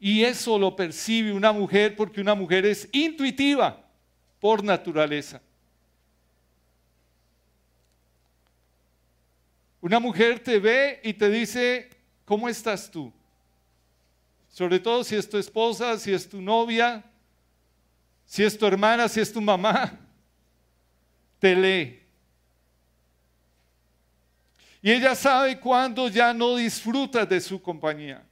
Y 0.00 0.24
eso 0.24 0.58
lo 0.58 0.74
percibe 0.74 1.32
una 1.32 1.52
mujer 1.52 1.94
porque 1.94 2.20
una 2.20 2.34
mujer 2.34 2.66
es 2.66 2.88
intuitiva 2.90 3.78
por 4.40 4.64
naturaleza. 4.64 5.40
Una 9.82 9.98
mujer 9.98 10.38
te 10.38 10.60
ve 10.60 11.00
y 11.02 11.12
te 11.12 11.28
dice, 11.28 11.90
¿cómo 12.24 12.48
estás 12.48 12.88
tú? 12.88 13.12
Sobre 14.48 14.78
todo 14.78 15.02
si 15.02 15.16
es 15.16 15.28
tu 15.28 15.36
esposa, 15.38 15.98
si 15.98 16.12
es 16.12 16.28
tu 16.28 16.40
novia, 16.40 17.02
si 18.24 18.44
es 18.44 18.56
tu 18.56 18.64
hermana, 18.64 19.08
si 19.08 19.18
es 19.18 19.32
tu 19.32 19.40
mamá, 19.40 19.98
te 21.40 21.56
lee. 21.56 22.00
Y 24.80 24.92
ella 24.92 25.16
sabe 25.16 25.58
cuándo 25.58 26.08
ya 26.08 26.32
no 26.32 26.54
disfrutas 26.54 27.28
de 27.28 27.40
su 27.40 27.60
compañía. 27.60 28.24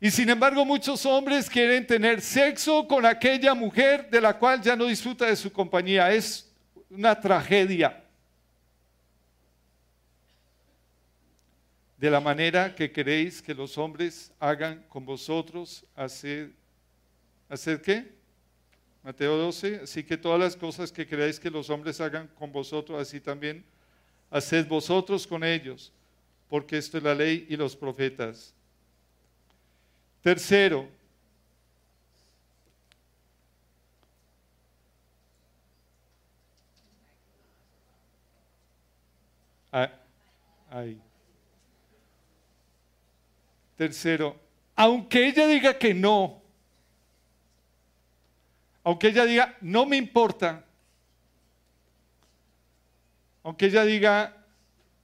Y 0.00 0.10
sin 0.10 0.28
embargo 0.28 0.64
muchos 0.64 1.06
hombres 1.06 1.48
quieren 1.48 1.86
tener 1.86 2.20
sexo 2.20 2.86
con 2.88 3.06
aquella 3.06 3.54
mujer 3.54 4.10
de 4.10 4.20
la 4.20 4.36
cual 4.36 4.60
ya 4.60 4.74
no 4.74 4.86
disfruta 4.86 5.26
de 5.26 5.36
su 5.36 5.52
compañía. 5.52 6.12
Es 6.12 6.52
una 6.90 7.18
tragedia. 7.20 8.02
De 11.98 12.10
la 12.10 12.20
manera 12.20 12.74
que 12.74 12.92
queréis 12.92 13.40
que 13.40 13.54
los 13.54 13.78
hombres 13.78 14.30
hagan 14.38 14.84
con 14.88 15.06
vosotros, 15.06 15.84
hacer, 15.94 16.52
¿hacer 17.48 17.80
qué? 17.80 18.14
Mateo 19.02 19.36
12, 19.36 19.80
así 19.84 20.02
que 20.02 20.16
todas 20.16 20.38
las 20.38 20.56
cosas 20.56 20.90
que 20.92 21.06
queráis 21.06 21.38
que 21.38 21.48
los 21.48 21.70
hombres 21.70 22.00
hagan 22.00 22.26
con 22.38 22.52
vosotros, 22.52 23.00
así 23.00 23.20
también 23.20 23.64
haced 24.30 24.66
vosotros 24.66 25.26
con 25.26 25.44
ellos, 25.44 25.92
porque 26.48 26.76
esto 26.76 26.98
es 26.98 27.04
la 27.04 27.14
ley 27.14 27.46
y 27.48 27.56
los 27.56 27.76
profetas. 27.76 28.52
Tercero, 30.22 30.88
ah, 39.72 39.90
ahí. 40.68 41.05
Tercero, 43.76 44.40
aunque 44.74 45.28
ella 45.28 45.46
diga 45.46 45.78
que 45.78 45.92
no, 45.92 46.42
aunque 48.82 49.08
ella 49.08 49.24
diga, 49.26 49.56
no 49.60 49.84
me 49.84 49.96
importa, 49.96 50.64
aunque 53.42 53.66
ella 53.66 53.84
diga, 53.84 54.36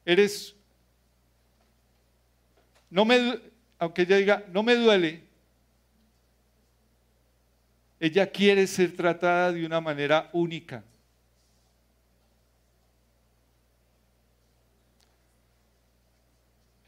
eres, 0.07 0.55
no 2.89 3.05
me, 3.05 3.41
aunque 3.79 4.03
ella 4.03 4.17
diga, 4.17 4.45
no 4.49 4.63
me 4.63 4.75
duele, 4.75 5.23
ella 8.01 8.27
quiere 8.27 8.67
ser 8.67 8.97
tratada 8.97 9.53
de 9.53 9.67
una 9.67 9.81
manera 9.81 10.31
única. 10.33 10.83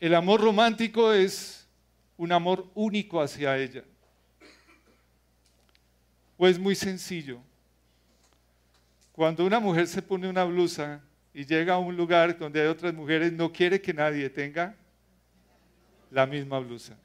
El 0.01 0.15
amor 0.15 0.41
romántico 0.41 1.13
es 1.13 1.64
un 2.17 2.33
amor 2.33 2.71
único 2.75 3.21
hacia 3.21 3.57
ella. 3.57 3.85
Pues 6.37 6.59
muy 6.59 6.75
sencillo. 6.75 7.41
Cuando 9.13 9.47
una 9.47 9.61
mujer 9.61 9.87
se 9.87 10.03
pone 10.03 10.29
una 10.29 10.45
blusa 10.45 11.01
y 11.33 11.45
llega 11.45 11.75
a 11.75 11.79
un 11.79 11.97
lugar 11.97 12.37
donde 12.37 12.61
hay 12.61 12.67
otras 12.67 12.93
mujeres, 12.93 13.33
no 13.33 13.53
quiere 13.53 13.81
que 13.81 13.95
nadie 13.95 14.29
tenga 14.29 14.77
la 16.11 16.27
misma 16.27 16.59
blusa. 16.59 16.97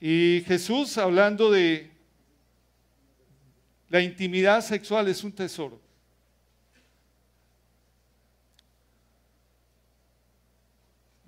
Y 0.00 0.44
Jesús, 0.46 0.98
hablando 0.98 1.50
de 1.50 1.90
la 3.88 4.02
intimidad 4.02 4.60
sexual 4.60 5.08
es 5.08 5.24
un 5.24 5.32
tesoro. 5.32 5.80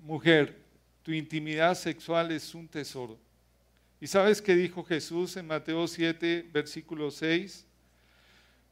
Mujer, 0.07 0.55
tu 1.03 1.11
intimidad 1.11 1.75
sexual 1.75 2.31
es 2.31 2.55
un 2.55 2.65
tesoro. 2.65 3.19
¿Y 3.99 4.07
sabes 4.07 4.41
qué 4.41 4.55
dijo 4.55 4.81
Jesús 4.81 5.35
en 5.35 5.45
Mateo 5.45 5.85
7, 5.85 6.49
versículo 6.53 7.11
6? 7.11 7.65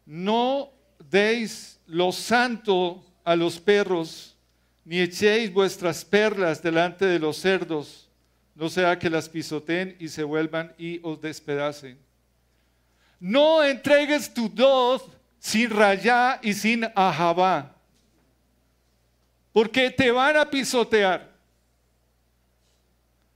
No 0.05 0.71
deis 1.09 1.77
lo 1.87 2.13
santo 2.13 3.03
a 3.25 3.35
los 3.35 3.59
perros, 3.59 4.37
ni 4.85 5.01
echéis 5.01 5.51
vuestras 5.51 6.05
perlas 6.05 6.63
delante 6.63 7.05
de 7.05 7.19
los 7.19 7.35
cerdos, 7.35 8.09
no 8.55 8.69
sea 8.69 8.97
que 8.97 9.09
las 9.09 9.27
pisoteen 9.27 9.97
y 9.99 10.07
se 10.07 10.23
vuelvan 10.23 10.73
y 10.77 11.01
os 11.03 11.19
despedacen. 11.19 11.99
No 13.19 13.61
entregues 13.61 14.33
tu 14.33 14.47
doz 14.47 15.03
sin 15.37 15.69
rayá 15.69 16.39
y 16.41 16.53
sin 16.53 16.85
ajabá, 16.95 17.74
porque 19.55 19.89
te 19.89 20.11
van 20.11 20.35
a 20.35 20.49
pisotear. 20.49 21.33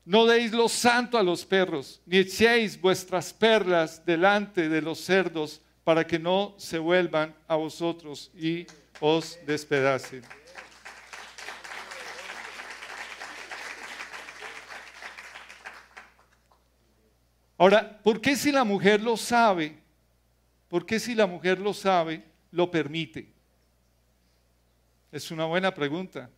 No 0.03 0.25
deis 0.25 0.51
lo 0.51 0.67
santo 0.67 1.17
a 1.17 1.23
los 1.23 1.45
perros, 1.45 2.01
ni 2.05 2.17
echéis 2.17 2.77
vuestras 2.77 3.31
perlas 3.31 4.05
delante 4.05 4.67
de 4.67 4.81
los 4.81 4.99
cerdos, 4.99 5.61
para 5.81 6.05
que 6.05 6.19
no 6.19 6.55
se 6.57 6.77
vuelvan 6.77 7.33
a 7.47 7.55
vosotros 7.55 8.31
y 8.35 8.67
os 8.99 9.39
despedacen. 9.47 10.21
Ahora, 17.57 17.97
¿por 18.03 18.19
qué 18.19 18.35
si 18.35 18.51
la 18.51 18.65
mujer 18.65 19.01
lo 19.01 19.15
sabe? 19.15 19.79
¿Por 20.67 20.85
qué 20.85 20.99
si 20.99 21.15
la 21.15 21.27
mujer 21.27 21.59
lo 21.59 21.73
sabe, 21.73 22.25
lo 22.51 22.69
permite? 22.69 23.38
Es 25.11 25.31
una 25.31 25.45
buena 25.45 25.73
pregunta. 25.73 26.29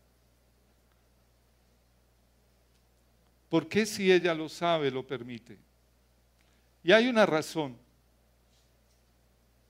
¿Por 3.50 3.68
qué 3.68 3.86
si 3.86 4.10
ella 4.10 4.34
lo 4.34 4.48
sabe, 4.48 4.90
lo 4.90 5.06
permite? 5.06 5.58
Y 6.84 6.92
hay 6.94 7.10
una 7.10 7.26
razón. 7.26 7.78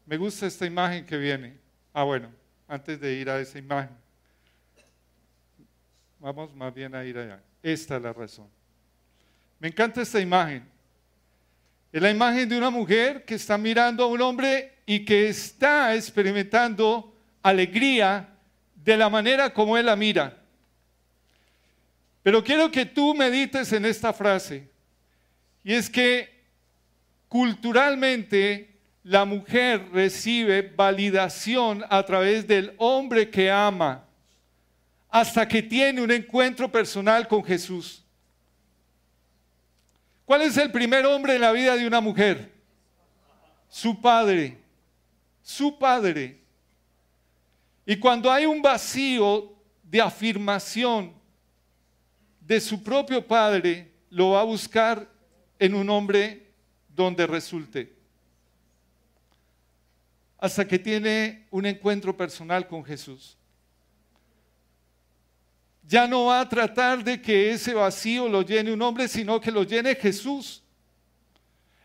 Me 0.05 0.17
gusta 0.17 0.45
esta 0.45 0.65
imagen 0.65 1.05
que 1.05 1.17
viene. 1.17 1.57
Ah, 1.93 2.03
bueno, 2.03 2.31
antes 2.67 2.99
de 2.99 3.13
ir 3.13 3.29
a 3.29 3.39
esa 3.39 3.57
imagen, 3.57 3.97
vamos 6.19 6.53
más 6.53 6.73
bien 6.73 6.93
a 6.93 7.03
ir 7.03 7.17
allá. 7.17 7.41
Esta 7.63 7.97
es 7.97 8.01
la 8.03 8.13
razón. 8.13 8.47
Me 9.59 9.67
encanta 9.67 10.01
esta 10.01 10.19
imagen. 10.19 10.63
Es 11.91 12.01
la 12.01 12.11
imagen 12.11 12.47
de 12.47 12.57
una 12.57 12.69
mujer 12.69 13.25
que 13.25 13.35
está 13.35 13.57
mirando 13.57 14.03
a 14.03 14.07
un 14.07 14.21
hombre 14.21 14.75
y 14.85 15.03
que 15.03 15.29
está 15.29 15.95
experimentando 15.95 17.13
alegría 17.41 18.30
de 18.83 18.97
la 18.97 19.09
manera 19.09 19.53
como 19.53 19.77
él 19.77 19.85
la 19.85 19.95
mira. 19.95 20.37
Pero 22.23 22.43
quiero 22.43 22.69
que 22.71 22.85
tú 22.85 23.13
medites 23.13 23.71
en 23.73 23.85
esta 23.85 24.13
frase. 24.13 24.69
Y 25.63 25.73
es 25.73 25.89
que 25.89 26.43
culturalmente 27.27 28.79
la 29.03 29.25
mujer 29.25 29.89
recibe 29.91 30.61
validación 30.61 31.83
a 31.89 32.03
través 32.03 32.47
del 32.47 32.73
hombre 32.77 33.29
que 33.29 33.49
ama 33.49 34.05
hasta 35.09 35.47
que 35.47 35.61
tiene 35.61 36.01
un 36.01 36.11
encuentro 36.11 36.71
personal 36.71 37.27
con 37.27 37.43
Jesús. 37.43 38.03
¿Cuál 40.25 40.43
es 40.43 40.55
el 40.57 40.71
primer 40.71 41.05
hombre 41.05 41.35
en 41.35 41.41
la 41.41 41.51
vida 41.51 41.75
de 41.75 41.85
una 41.85 41.99
mujer? 41.99 42.53
Su 43.67 43.99
padre. 43.99 44.57
Su 45.41 45.77
padre. 45.77 46.40
Y 47.85 47.97
cuando 47.97 48.31
hay 48.31 48.45
un 48.45 48.61
vacío 48.61 49.53
de 49.83 50.01
afirmación 50.01 51.13
de 52.39 52.59
su 52.59 52.83
propio 52.83 53.25
padre, 53.25 53.91
lo 54.09 54.31
va 54.31 54.41
a 54.41 54.45
buscar 54.45 55.09
en 55.57 55.73
un 55.73 55.89
hombre 55.89 56.51
donde 56.89 57.25
resulte. 57.25 57.95
Hasta 60.37 60.67
que 60.67 60.79
tiene 60.79 61.47
un 61.51 61.65
encuentro 61.65 62.15
personal 62.15 62.67
con 62.67 62.83
Jesús. 62.83 63.37
Ya 65.83 66.07
no 66.07 66.25
va 66.25 66.41
a 66.41 66.49
tratar 66.49 67.03
de 67.03 67.21
que 67.21 67.51
ese 67.51 67.73
vacío 67.73 68.27
lo 68.27 68.41
llene 68.41 68.71
un 68.71 68.81
hombre, 68.81 69.07
sino 69.07 69.41
que 69.41 69.51
lo 69.51 69.63
llene 69.63 69.95
Jesús. 69.95 70.63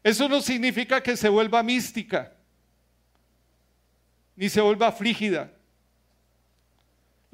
Eso 0.02 0.28
no 0.28 0.40
significa 0.40 1.02
que 1.02 1.16
se 1.16 1.28
vuelva 1.28 1.62
mística, 1.62 2.32
ni 4.36 4.48
se 4.48 4.60
vuelva 4.60 4.92
frígida. 4.92 5.55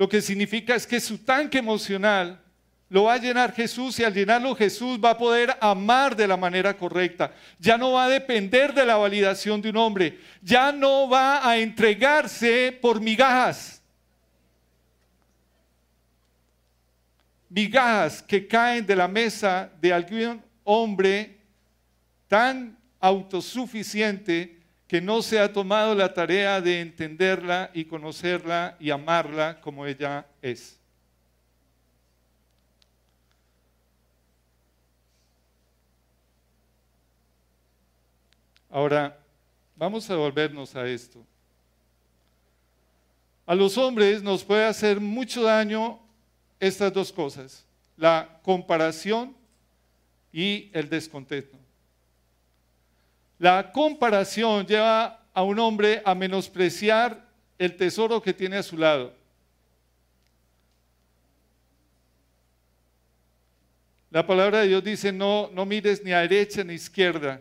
Lo 0.02 0.08
que 0.08 0.20
significa 0.20 0.74
es 0.74 0.84
que 0.84 0.98
su 0.98 1.18
tanque 1.18 1.58
emocional 1.58 2.42
lo 2.88 3.04
va 3.04 3.12
a 3.12 3.18
llenar 3.18 3.54
Jesús 3.54 4.00
y 4.00 4.02
al 4.02 4.12
llenarlo 4.12 4.52
Jesús 4.56 4.98
va 4.98 5.10
a 5.10 5.16
poder 5.16 5.56
amar 5.60 6.16
de 6.16 6.26
la 6.26 6.36
manera 6.36 6.76
correcta. 6.76 7.32
Ya 7.60 7.78
no 7.78 7.92
va 7.92 8.06
a 8.06 8.08
depender 8.08 8.74
de 8.74 8.84
la 8.84 8.96
validación 8.96 9.62
de 9.62 9.70
un 9.70 9.76
hombre. 9.76 10.18
Ya 10.42 10.72
no 10.72 11.08
va 11.08 11.48
a 11.48 11.56
entregarse 11.56 12.76
por 12.82 13.00
migajas. 13.00 13.80
Migajas 17.48 18.20
que 18.24 18.48
caen 18.48 18.84
de 18.84 18.96
la 18.96 19.06
mesa 19.06 19.70
de 19.80 19.92
algún 19.92 20.42
hombre 20.64 21.38
tan 22.26 22.76
autosuficiente 22.98 24.61
que 24.92 25.00
no 25.00 25.22
se 25.22 25.40
ha 25.40 25.50
tomado 25.50 25.94
la 25.94 26.12
tarea 26.12 26.60
de 26.60 26.82
entenderla 26.82 27.70
y 27.72 27.86
conocerla 27.86 28.76
y 28.78 28.90
amarla 28.90 29.58
como 29.62 29.86
ella 29.86 30.26
es. 30.42 30.78
Ahora, 38.68 39.18
vamos 39.76 40.10
a 40.10 40.16
volvernos 40.16 40.76
a 40.76 40.86
esto. 40.86 41.24
A 43.46 43.54
los 43.54 43.78
hombres 43.78 44.22
nos 44.22 44.44
puede 44.44 44.66
hacer 44.66 45.00
mucho 45.00 45.44
daño 45.44 46.00
estas 46.60 46.92
dos 46.92 47.10
cosas, 47.10 47.64
la 47.96 48.40
comparación 48.42 49.34
y 50.30 50.68
el 50.74 50.90
descontento. 50.90 51.61
La 53.42 53.72
comparación 53.72 54.64
lleva 54.64 55.20
a 55.34 55.42
un 55.42 55.58
hombre 55.58 56.00
a 56.04 56.14
menospreciar 56.14 57.26
el 57.58 57.74
tesoro 57.76 58.22
que 58.22 58.32
tiene 58.32 58.56
a 58.56 58.62
su 58.62 58.78
lado. 58.78 59.12
La 64.12 64.24
palabra 64.24 64.60
de 64.60 64.68
Dios 64.68 64.84
dice, 64.84 65.10
no, 65.10 65.50
no 65.52 65.66
mires 65.66 66.04
ni 66.04 66.12
a 66.12 66.20
derecha 66.20 66.62
ni 66.62 66.74
a 66.74 66.76
izquierda. 66.76 67.40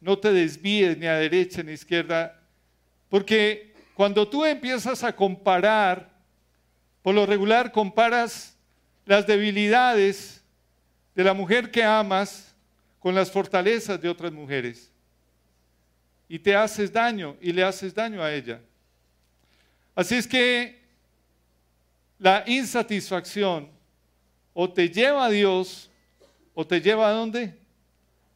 No 0.00 0.16
te 0.16 0.32
desvíes 0.32 0.96
ni 0.96 1.06
a 1.06 1.14
derecha 1.14 1.64
ni 1.64 1.72
a 1.72 1.74
izquierda. 1.74 2.40
Porque 3.08 3.74
cuando 3.94 4.28
tú 4.28 4.44
empiezas 4.44 5.02
a 5.02 5.16
comparar, 5.16 6.08
por 7.02 7.12
lo 7.12 7.26
regular 7.26 7.72
comparas 7.72 8.56
las 9.04 9.26
debilidades 9.26 10.44
de 11.16 11.24
la 11.24 11.34
mujer 11.34 11.72
que 11.72 11.82
amas 11.82 12.45
con 13.06 13.14
las 13.14 13.30
fortalezas 13.30 14.02
de 14.02 14.08
otras 14.08 14.32
mujeres. 14.32 14.90
Y 16.28 16.40
te 16.40 16.56
haces 16.56 16.92
daño 16.92 17.36
y 17.40 17.52
le 17.52 17.62
haces 17.62 17.94
daño 17.94 18.20
a 18.20 18.34
ella. 18.34 18.60
Así 19.94 20.16
es 20.16 20.26
que 20.26 20.82
la 22.18 22.42
insatisfacción 22.48 23.70
o 24.52 24.68
te 24.68 24.88
lleva 24.88 25.26
a 25.26 25.30
Dios 25.30 25.88
o 26.52 26.66
te 26.66 26.80
lleva 26.80 27.08
a 27.08 27.12
dónde? 27.12 27.56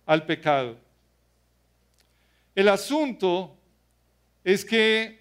Al 0.06 0.24
pecado. 0.24 0.78
El 2.54 2.68
asunto 2.68 3.58
es 4.44 4.64
que 4.64 5.18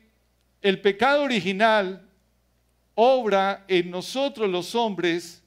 el 0.62 0.80
pecado 0.80 1.24
original 1.24 2.08
obra 2.94 3.66
en 3.68 3.90
nosotros 3.90 4.48
los 4.48 4.76
hombres 4.76 5.42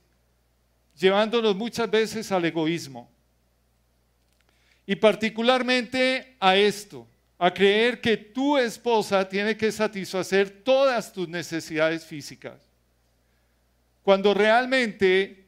llevándonos 0.98 1.54
muchas 1.54 1.88
veces 1.88 2.32
al 2.32 2.44
egoísmo. 2.44 3.11
Y 4.86 4.96
particularmente 4.96 6.36
a 6.40 6.56
esto, 6.56 7.06
a 7.38 7.52
creer 7.52 8.00
que 8.00 8.16
tu 8.16 8.56
esposa 8.56 9.28
tiene 9.28 9.56
que 9.56 9.72
satisfacer 9.72 10.62
todas 10.62 11.12
tus 11.12 11.28
necesidades 11.28 12.04
físicas. 12.04 12.60
Cuando 14.02 14.34
realmente 14.34 15.46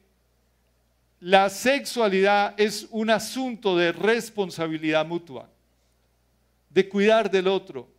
la 1.19 1.49
sexualidad 1.49 2.53
es 2.57 2.87
un 2.91 3.09
asunto 3.09 3.77
de 3.77 3.91
responsabilidad 3.91 5.05
mutua, 5.05 5.49
de 6.69 6.87
cuidar 6.87 7.31
del 7.31 7.47
otro, 7.47 7.89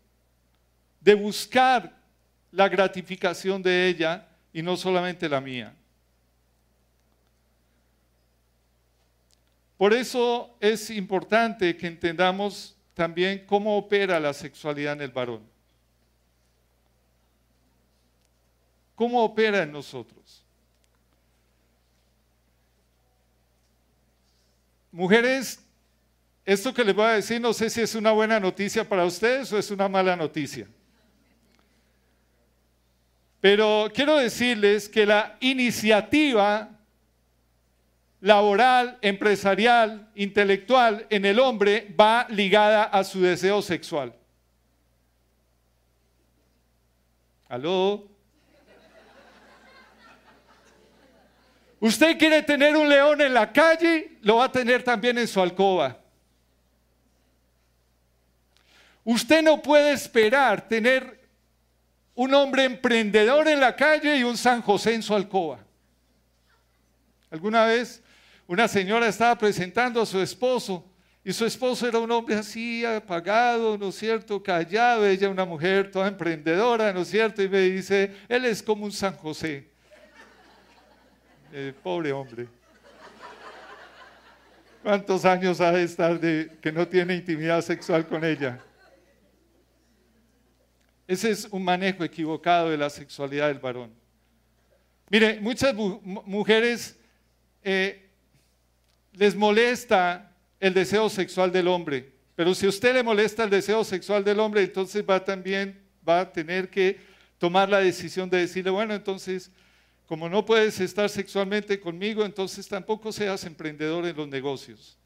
de 1.01 1.15
buscar 1.15 1.97
la 2.53 2.69
gratificación 2.69 3.63
de 3.63 3.89
ella 3.89 4.29
y 4.53 4.63
no 4.63 4.77
solamente 4.77 5.29
la 5.29 5.41
mía. 5.41 5.75
Por 9.77 9.93
eso 9.93 10.57
es 10.61 10.89
importante 10.91 11.77
que 11.77 11.87
entendamos 11.87 12.77
también 12.95 13.45
cómo 13.47 13.77
opera 13.77 14.19
la 14.19 14.33
sexualidad 14.33 14.95
en 14.95 15.03
el 15.03 15.11
varón. 15.11 15.43
¿Cómo 18.95 19.23
opera 19.23 19.63
en 19.63 19.73
nosotros? 19.73 20.43
Mujeres, 24.91 25.61
esto 26.47 26.73
que 26.73 26.83
les 26.83 26.95
voy 26.95 27.05
a 27.05 27.11
decir 27.11 27.39
no 27.39 27.53
sé 27.53 27.69
si 27.69 27.83
es 27.83 27.95
una 27.95 28.13
buena 28.13 28.41
noticia 28.41 28.89
para 28.89 29.05
ustedes 29.05 29.53
o 29.53 29.59
es 29.59 29.71
una 29.71 29.91
mala 29.91 30.17
noticia. 30.17 30.67
Pero 33.43 33.91
quiero 33.95 34.17
decirles 34.17 34.89
que 34.89 35.05
la 35.05 35.37
iniciativa 35.41 36.76
laboral, 38.21 38.99
empresarial, 39.03 40.11
intelectual 40.15 41.07
en 41.11 41.25
el 41.25 41.39
hombre 41.39 41.95
va 41.99 42.27
ligada 42.31 42.85
a 42.85 43.05
su 43.05 43.21
deseo 43.21 43.63
sexual. 43.63 44.15
¿Aló? 47.49 48.09
Usted 51.79 52.19
quiere 52.19 52.43
tener 52.43 52.77
un 52.77 52.89
león 52.89 53.21
en 53.21 53.35
la 53.35 53.53
calle, 53.53 54.19
lo 54.23 54.37
va 54.37 54.47
a 54.47 54.53
tener 54.53 54.83
también 54.83 55.19
en 55.19 55.29
su 55.29 55.41
alcoba. 55.41 55.99
Usted 59.05 59.43
no 59.43 59.63
puede 59.63 59.93
esperar 59.93 60.67
tener 60.67 61.29
un 62.15 62.35
hombre 62.35 62.65
emprendedor 62.65 63.47
en 63.47 63.61
la 63.61 63.77
calle 63.77 64.17
y 64.17 64.25
un 64.25 64.37
San 64.37 64.63
José 64.63 64.95
en 64.95 65.03
su 65.03 65.15
alcoba. 65.15 65.61
Alguna 67.31 67.67
vez 67.67 68.03
una 68.47 68.69
señora 68.69 69.09
estaba 69.09 69.37
presentando 69.37 70.01
a 70.01 70.07
su 70.07 70.21
esposo 70.21 70.85
y 71.25 71.33
su 71.33 71.45
esposo 71.45 71.89
era 71.89 71.99
un 71.99 72.11
hombre 72.13 72.37
así 72.37 72.85
apagado, 72.85 73.77
¿no 73.77 73.89
es 73.89 73.97
cierto? 73.97 74.41
Callado, 74.43 75.05
ella 75.07 75.29
una 75.29 75.45
mujer 75.45 75.91
toda 75.91 76.07
emprendedora, 76.07 76.93
¿no 76.93 77.01
es 77.01 77.09
cierto? 77.09 77.43
Y 77.43 77.49
me 77.49 77.61
dice, 77.63 78.15
él 78.29 78.45
es 78.45 78.63
como 78.63 78.85
un 78.85 78.93
San 78.93 79.17
José. 79.17 79.69
Eh, 81.53 81.73
pobre 81.83 82.13
hombre. 82.13 82.47
¿Cuántos 84.83 85.25
años 85.25 85.61
ha 85.61 85.73
de 85.73 85.83
estar 85.83 86.21
de 86.21 86.59
que 86.63 86.71
no 86.71 86.87
tiene 86.87 87.15
intimidad 87.17 87.61
sexual 87.63 88.07
con 88.07 88.25
ella? 88.25 88.61
Ese 91.09 91.31
es 91.31 91.49
un 91.51 91.65
manejo 91.65 92.05
equivocado 92.05 92.71
de 92.71 92.77
la 92.77 92.91
sexualidad 92.91 93.49
del 93.49 93.59
varón. 93.59 93.93
Mire, 95.09 95.41
muchas 95.41 95.75
mu- 95.75 96.01
mu- 96.03 96.23
mujeres 96.25 96.97
eh, 97.63 98.06
les 99.17 99.35
molesta 99.35 100.33
el 100.61 100.75
deseo 100.75 101.09
sexual 101.09 101.51
del 101.51 101.69
hombre, 101.69 102.13
pero 102.35 102.55
si 102.55 102.67
a 102.67 102.69
usted 102.69 102.95
le 102.95 103.03
molesta 103.03 103.45
el 103.45 103.51
deseo 103.51 103.83
sexual 103.83 104.23
del 104.23 104.41
hombre, 104.41 104.63
entonces 104.63 105.05
va 105.09 105.25
también 105.25 105.83
va 106.07 106.21
a 106.21 106.33
tener 106.33 106.69
que 106.71 107.01
tomar 107.39 107.69
la 107.69 107.81
decisión 107.81 108.29
de 108.31 108.39
decirle, 108.39 108.71
bueno, 108.71 108.95
entonces, 108.95 109.51
como 110.07 110.29
no 110.29 110.45
puedes 110.45 110.79
estar 110.81 111.09
sexualmente 111.09 111.81
conmigo, 111.81 112.25
entonces 112.25 112.69
tampoco 112.69 113.11
seas 113.11 113.45
emprendedor 113.45 114.07
en 114.07 114.17
los 114.17 114.29
negocios. 114.29 114.99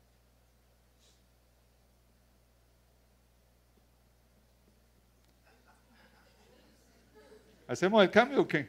¿Hacemos 7.67 8.03
el 8.03 8.11
cambio 8.11 8.41
o 8.41 8.49
qué? 8.49 8.69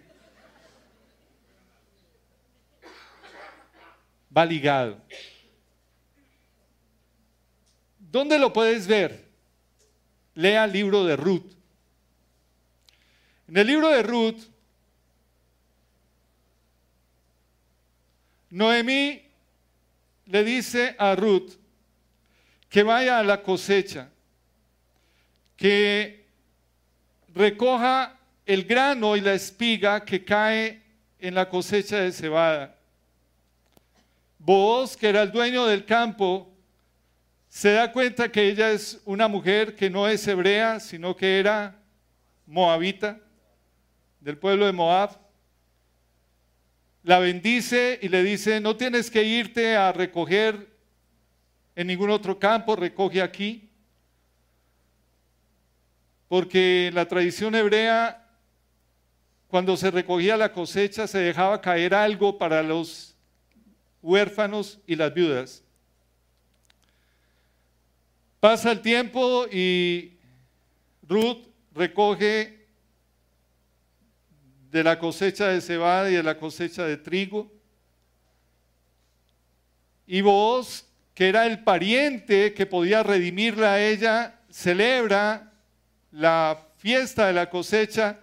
Va 4.35 4.45
ligado. 4.45 5.01
¿Dónde 8.11 8.37
lo 8.37 8.51
puedes 8.51 8.87
ver? 8.87 9.25
Lea 10.35 10.65
el 10.65 10.73
libro 10.73 11.05
de 11.05 11.15
Ruth. 11.15 11.49
En 13.47 13.55
el 13.57 13.67
libro 13.67 13.87
de 13.89 14.03
Ruth, 14.03 14.37
Noemí 18.49 19.21
le 20.25 20.43
dice 20.43 20.93
a 20.99 21.15
Ruth 21.15 21.53
que 22.67 22.83
vaya 22.83 23.19
a 23.19 23.23
la 23.23 23.41
cosecha, 23.41 24.09
que 25.55 26.25
recoja 27.33 28.17
el 28.45 28.65
grano 28.65 29.15
y 29.15 29.21
la 29.21 29.33
espiga 29.33 30.03
que 30.03 30.25
cae 30.25 30.81
en 31.17 31.33
la 31.33 31.47
cosecha 31.47 31.97
de 31.97 32.11
cebada. 32.11 32.75
Booz, 34.37 34.97
que 34.97 35.07
era 35.07 35.21
el 35.21 35.31
dueño 35.31 35.65
del 35.65 35.85
campo, 35.85 36.50
se 37.51 37.73
da 37.73 37.91
cuenta 37.91 38.31
que 38.31 38.47
ella 38.47 38.71
es 38.71 39.01
una 39.03 39.27
mujer 39.27 39.75
que 39.75 39.89
no 39.89 40.07
es 40.07 40.25
hebrea, 40.25 40.79
sino 40.79 41.17
que 41.17 41.37
era 41.37 41.83
moabita, 42.45 43.19
del 44.21 44.37
pueblo 44.37 44.65
de 44.65 44.71
Moab. 44.71 45.19
La 47.03 47.19
bendice 47.19 47.99
y 48.01 48.07
le 48.07 48.23
dice, 48.23 48.61
no 48.61 48.77
tienes 48.77 49.11
que 49.11 49.25
irte 49.25 49.75
a 49.75 49.91
recoger 49.91 50.73
en 51.75 51.87
ningún 51.87 52.09
otro 52.09 52.39
campo, 52.39 52.77
recoge 52.77 53.21
aquí. 53.21 53.69
Porque 56.29 56.89
la 56.93 57.05
tradición 57.05 57.53
hebrea 57.53 58.29
cuando 59.49 59.75
se 59.75 59.91
recogía 59.91 60.37
la 60.37 60.53
cosecha 60.53 61.05
se 61.05 61.17
dejaba 61.17 61.59
caer 61.59 61.95
algo 61.95 62.37
para 62.37 62.63
los 62.63 63.17
huérfanos 64.01 64.79
y 64.87 64.95
las 64.95 65.13
viudas. 65.13 65.65
Pasa 68.41 68.71
el 68.71 68.81
tiempo 68.81 69.45
y 69.51 70.17
Ruth 71.07 71.47
recoge 71.75 72.65
de 74.71 74.83
la 74.83 74.97
cosecha 74.97 75.49
de 75.49 75.61
cebada 75.61 76.09
y 76.09 76.15
de 76.15 76.23
la 76.23 76.39
cosecha 76.39 76.83
de 76.85 76.97
trigo. 76.97 77.51
Y 80.07 80.21
vos, 80.21 80.87
que 81.13 81.29
era 81.29 81.45
el 81.45 81.63
pariente 81.63 82.55
que 82.55 82.65
podía 82.65 83.03
redimirla 83.03 83.73
a 83.73 83.85
ella, 83.85 84.39
celebra 84.49 85.53
la 86.11 86.67
fiesta 86.79 87.27
de 87.27 87.33
la 87.33 87.47
cosecha 87.47 88.21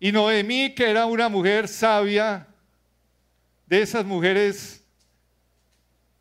y 0.00 0.10
Noemí, 0.10 0.74
que 0.74 0.88
era 0.88 1.04
una 1.04 1.28
mujer 1.28 1.68
sabia, 1.68 2.48
de 3.66 3.82
esas 3.82 4.06
mujeres 4.06 4.82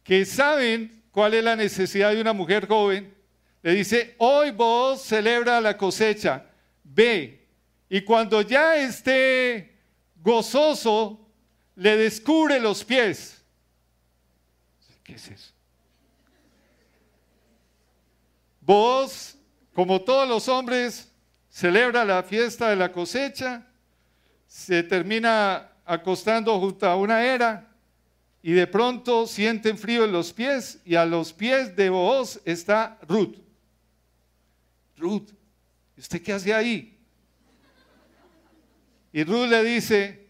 que 0.04 0.26
saben 0.26 1.01
cuál 1.12 1.34
es 1.34 1.44
la 1.44 1.56
necesidad 1.56 2.12
de 2.12 2.22
una 2.22 2.34
mujer 2.34 2.68
joven, 2.68 3.14
le 3.62 3.74
dice, 3.74 4.16
hoy 4.18 4.52
vos 4.52 5.02
celebra 5.02 5.62
la 5.62 5.78
cosecha, 5.78 6.46
ve, 6.84 7.48
y 7.90 8.02
cuando 8.02 8.42
ya 8.42 8.78
esté 8.78 9.78
gozoso, 10.16 11.20
le 11.76 11.98
descubre 11.98 12.60
los 12.60 12.84
pies. 12.84 13.44
¿Qué 15.04 15.14
es 15.14 15.28
eso? 15.28 15.52
Vos, 18.62 19.36
como 19.74 20.02
todos 20.02 20.28
los 20.28 20.48
hombres, 20.48 21.12
celebra 21.50 22.06
la 22.06 22.24
fiesta 22.24 22.70
de 22.70 22.76
la 22.76 22.92
cosecha, 22.92 23.68
se 24.48 24.84
termina 24.84 25.72
acostando 25.86 26.58
junto 26.60 26.86
a 26.86 26.96
una 26.96 27.24
era 27.24 27.71
y 28.44 28.54
de 28.54 28.66
pronto 28.66 29.28
sienten 29.28 29.78
frío 29.78 30.06
en 30.06 30.12
los 30.12 30.34
pies 30.34 30.80
y 30.84 30.96
a 30.96 31.06
los 31.06 31.32
pies 31.32 31.76
de 31.76 31.90
Booz 31.90 32.42
está 32.44 32.98
Ruth. 33.08 33.36
Ruth, 34.98 35.30
¿y 35.96 36.00
¿usted 36.00 36.22
qué 36.22 36.34
hace 36.34 36.54
ahí? 36.54 36.98
Y 39.14 39.24
Ruth 39.24 39.48
le 39.48 39.64
dice, 39.64 40.28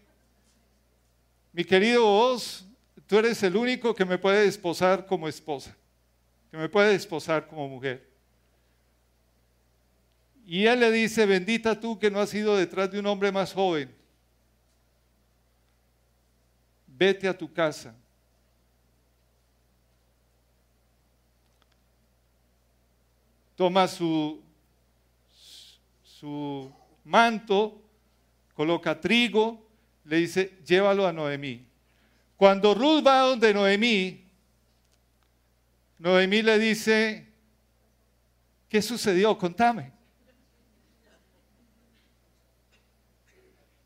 mi 1.52 1.64
querido 1.64 2.04
Booz, 2.04 2.64
tú 3.06 3.18
eres 3.18 3.42
el 3.42 3.56
único 3.56 3.94
que 3.94 4.04
me 4.04 4.18
puede 4.18 4.44
desposar 4.44 5.06
como 5.06 5.26
esposa, 5.26 5.74
que 6.50 6.56
me 6.56 6.68
puede 6.68 6.92
desposar 6.92 7.46
como 7.46 7.68
mujer. 7.68 8.10
Y 10.44 10.66
él 10.66 10.80
le 10.80 10.90
dice, 10.90 11.24
bendita 11.24 11.78
tú 11.78 11.98
que 11.98 12.10
no 12.10 12.20
has 12.20 12.34
ido 12.34 12.56
detrás 12.56 12.90
de 12.90 12.98
un 12.98 13.06
hombre 13.06 13.32
más 13.32 13.54
joven. 13.54 13.94
Vete 16.86 17.26
a 17.26 17.36
tu 17.36 17.50
casa. 17.50 17.94
Toma 23.62 23.86
su, 23.86 24.42
su 26.02 26.68
manto, 27.04 27.80
coloca 28.54 29.00
trigo, 29.00 29.64
le 30.04 30.16
dice, 30.16 30.58
llévalo 30.66 31.06
a 31.06 31.12
Noemí. 31.12 31.64
Cuando 32.36 32.74
Ruth 32.74 33.06
va 33.06 33.20
donde 33.20 33.54
Noemí, 33.54 34.28
Noemí 35.96 36.42
le 36.42 36.58
dice, 36.58 37.28
¿qué 38.68 38.82
sucedió? 38.82 39.38
Contame. 39.38 39.92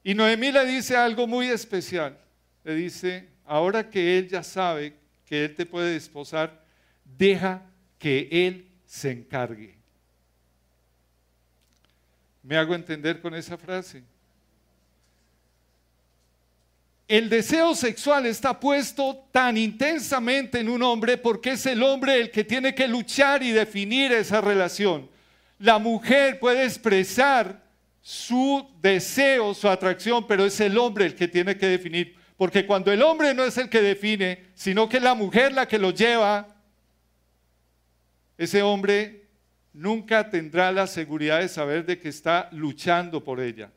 Y 0.02 0.14
Noemí 0.14 0.52
le 0.52 0.64
dice 0.64 0.96
algo 0.96 1.26
muy 1.26 1.48
especial. 1.48 2.18
Le 2.64 2.74
dice, 2.76 3.28
ahora 3.44 3.90
que 3.90 4.16
él 4.16 4.26
ya 4.26 4.42
sabe 4.42 4.96
que 5.26 5.44
él 5.44 5.54
te 5.54 5.66
puede 5.66 5.92
desposar, 5.92 6.64
deja 7.04 7.62
que 7.98 8.26
Él 8.30 8.72
se 8.96 9.10
encargue. 9.10 9.74
¿Me 12.42 12.56
hago 12.56 12.74
entender 12.74 13.20
con 13.20 13.34
esa 13.34 13.58
frase? 13.58 14.02
El 17.06 17.28
deseo 17.28 17.74
sexual 17.74 18.24
está 18.24 18.58
puesto 18.58 19.28
tan 19.30 19.58
intensamente 19.58 20.60
en 20.60 20.70
un 20.70 20.82
hombre 20.82 21.18
porque 21.18 21.52
es 21.52 21.66
el 21.66 21.82
hombre 21.82 22.18
el 22.18 22.30
que 22.30 22.42
tiene 22.42 22.74
que 22.74 22.88
luchar 22.88 23.42
y 23.42 23.50
definir 23.50 24.12
esa 24.12 24.40
relación. 24.40 25.10
La 25.58 25.78
mujer 25.78 26.40
puede 26.40 26.64
expresar 26.64 27.62
su 28.00 28.66
deseo, 28.80 29.52
su 29.52 29.68
atracción, 29.68 30.26
pero 30.26 30.46
es 30.46 30.58
el 30.58 30.78
hombre 30.78 31.04
el 31.04 31.14
que 31.14 31.28
tiene 31.28 31.58
que 31.58 31.66
definir. 31.66 32.16
Porque 32.38 32.64
cuando 32.64 32.90
el 32.90 33.02
hombre 33.02 33.34
no 33.34 33.44
es 33.44 33.58
el 33.58 33.68
que 33.68 33.82
define, 33.82 34.46
sino 34.54 34.88
que 34.88 34.96
es 34.96 35.02
la 35.02 35.14
mujer 35.14 35.52
la 35.52 35.68
que 35.68 35.78
lo 35.78 35.90
lleva, 35.90 36.55
ese 38.38 38.62
hombre 38.62 39.26
nunca 39.72 40.28
tendrá 40.30 40.72
la 40.72 40.86
seguridad 40.86 41.40
de 41.40 41.48
saber 41.48 41.84
de 41.84 41.98
que 41.98 42.08
está 42.08 42.48
luchando 42.52 43.22
por 43.22 43.40
ella, 43.40 43.70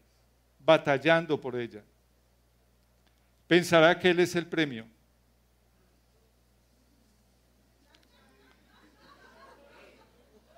batallando 0.59 1.39
por 1.39 1.55
ella. 1.55 1.83
Pensará 3.47 3.97
que 3.97 4.09
él 4.09 4.19
es 4.19 4.35
el 4.35 4.45
premio. 4.45 4.85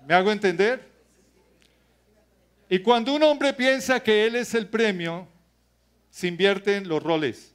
¿Me 0.05 0.13
hago 0.13 0.31
entender? 0.31 0.89
Y 2.69 2.79
cuando 2.79 3.13
un 3.13 3.23
hombre 3.23 3.53
piensa 3.53 3.99
que 3.99 4.25
él 4.25 4.35
es 4.35 4.53
el 4.55 4.67
premio, 4.67 5.27
se 6.09 6.27
invierten 6.27 6.87
los 6.87 7.01
roles. 7.01 7.50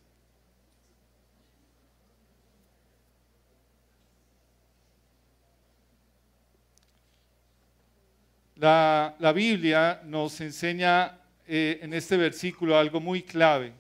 La, 8.57 9.33
Biblia 9.35 10.01
nos 10.05 10.41
enseña 10.41 11.19
eh, 11.47 11.79
en 11.83 11.93
este 11.93 12.17
versículo 12.17 12.79
algo 12.79 13.01
muy 13.01 13.23
clave. 13.23 13.73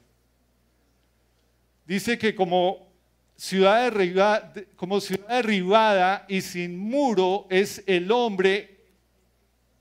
Dice 1.86 2.18
que 2.18 2.34
como 2.34 2.86
ciudad, 3.36 3.90
derriba- 3.90 4.52
como 4.76 5.00
ciudad 5.00 5.28
derribada 5.28 6.26
y 6.28 6.40
sin 6.42 6.78
muro 6.78 7.46
es 7.48 7.82
el 7.86 8.10
hombre 8.12 8.76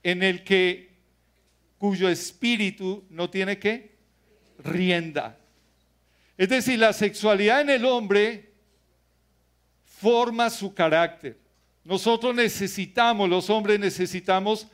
en 0.02 0.22
el 0.22 0.44
que 0.44 0.88
cuyo 1.78 2.08
espíritu 2.08 3.04
no 3.10 3.28
tiene 3.28 3.58
que 3.58 3.96
rienda. 4.64 5.36
Es 6.38 6.48
decir, 6.48 6.78
la 6.78 6.92
sexualidad 6.92 7.60
en 7.60 7.70
el 7.70 7.84
hombre 7.84 8.50
forma 9.84 10.48
su 10.48 10.72
carácter. 10.74 11.36
Nosotros 11.84 12.34
necesitamos, 12.34 13.28
los 13.28 13.50
hombres 13.50 13.78
necesitamos, 13.78 14.66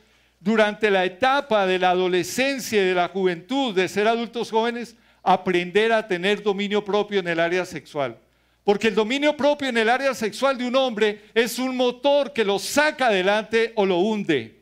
durante 0.43 0.91
la 0.91 1.05
etapa 1.05 1.65
de 1.65 1.79
la 1.79 1.91
adolescencia 1.91 2.81
y 2.81 2.87
de 2.87 2.93
la 2.93 3.07
juventud, 3.07 3.73
de 3.73 3.87
ser 3.87 4.09
adultos 4.09 4.51
jóvenes, 4.51 4.97
aprender 5.23 5.93
a 5.93 6.05
tener 6.05 6.43
dominio 6.43 6.83
propio 6.83 7.21
en 7.21 7.29
el 7.29 7.39
área 7.39 7.63
sexual. 7.63 8.19
Porque 8.65 8.89
el 8.89 8.95
dominio 8.95 9.37
propio 9.37 9.69
en 9.69 9.77
el 9.77 9.87
área 9.87 10.13
sexual 10.13 10.57
de 10.57 10.67
un 10.67 10.75
hombre 10.75 11.21
es 11.33 11.59
un 11.59 11.77
motor 11.77 12.33
que 12.33 12.43
lo 12.43 12.59
saca 12.59 13.07
adelante 13.07 13.71
o 13.75 13.85
lo 13.85 13.99
hunde. 13.99 14.59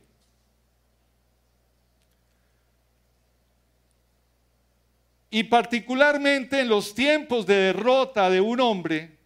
Y 5.32 5.46
particularmente 5.46 6.60
en 6.60 6.70
los 6.70 6.94
tiempos 6.94 7.48
de 7.48 7.56
derrota 7.56 8.30
de 8.30 8.40
un 8.40 8.60
hombre, 8.60 9.18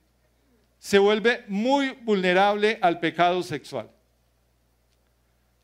se 0.80 1.00
vuelve 1.00 1.44
muy 1.50 1.98
vulnerable 2.04 2.80
al 2.82 3.00
pecado 3.02 3.44
sexual. 3.44 3.90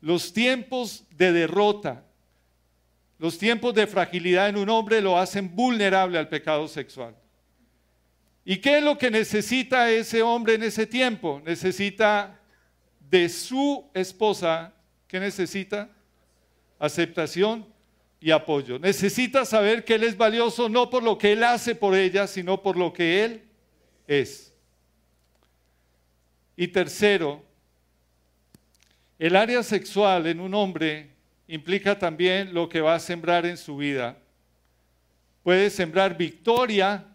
Los 0.02 0.32
tiempos 0.32 1.04
de 1.16 1.32
derrota, 1.32 2.04
los 3.18 3.38
tiempos 3.38 3.72
de 3.72 3.86
fragilidad 3.86 4.48
en 4.48 4.56
un 4.56 4.68
hombre 4.68 5.00
lo 5.00 5.16
hacen 5.16 5.54
vulnerable 5.54 6.18
al 6.18 6.28
pecado 6.28 6.66
sexual. 6.66 7.14
¿Y 8.44 8.56
qué 8.56 8.78
es 8.78 8.84
lo 8.84 8.98
que 8.98 9.12
necesita 9.12 9.88
ese 9.92 10.20
hombre 10.20 10.54
en 10.54 10.64
ese 10.64 10.88
tiempo? 10.88 11.40
Necesita 11.44 12.36
de 13.08 13.28
su 13.28 13.88
esposa, 13.94 14.74
¿qué 15.06 15.20
necesita? 15.20 15.88
Aceptación 16.80 17.64
y 18.18 18.32
apoyo. 18.32 18.80
Necesita 18.80 19.44
saber 19.44 19.84
que 19.84 19.94
él 19.94 20.02
es 20.02 20.16
valioso 20.16 20.68
no 20.68 20.90
por 20.90 21.04
lo 21.04 21.16
que 21.16 21.30
él 21.30 21.44
hace 21.44 21.76
por 21.76 21.94
ella, 21.94 22.26
sino 22.26 22.60
por 22.60 22.76
lo 22.76 22.92
que 22.92 23.24
él 23.24 23.42
es. 24.08 24.52
Y 26.56 26.66
tercero, 26.66 27.51
el 29.22 29.36
área 29.36 29.62
sexual 29.62 30.26
en 30.26 30.40
un 30.40 30.52
hombre 30.52 31.08
implica 31.46 31.96
también 31.96 32.52
lo 32.52 32.68
que 32.68 32.80
va 32.80 32.96
a 32.96 32.98
sembrar 32.98 33.46
en 33.46 33.56
su 33.56 33.76
vida. 33.76 34.16
Puede 35.44 35.70
sembrar 35.70 36.16
victoria 36.16 37.06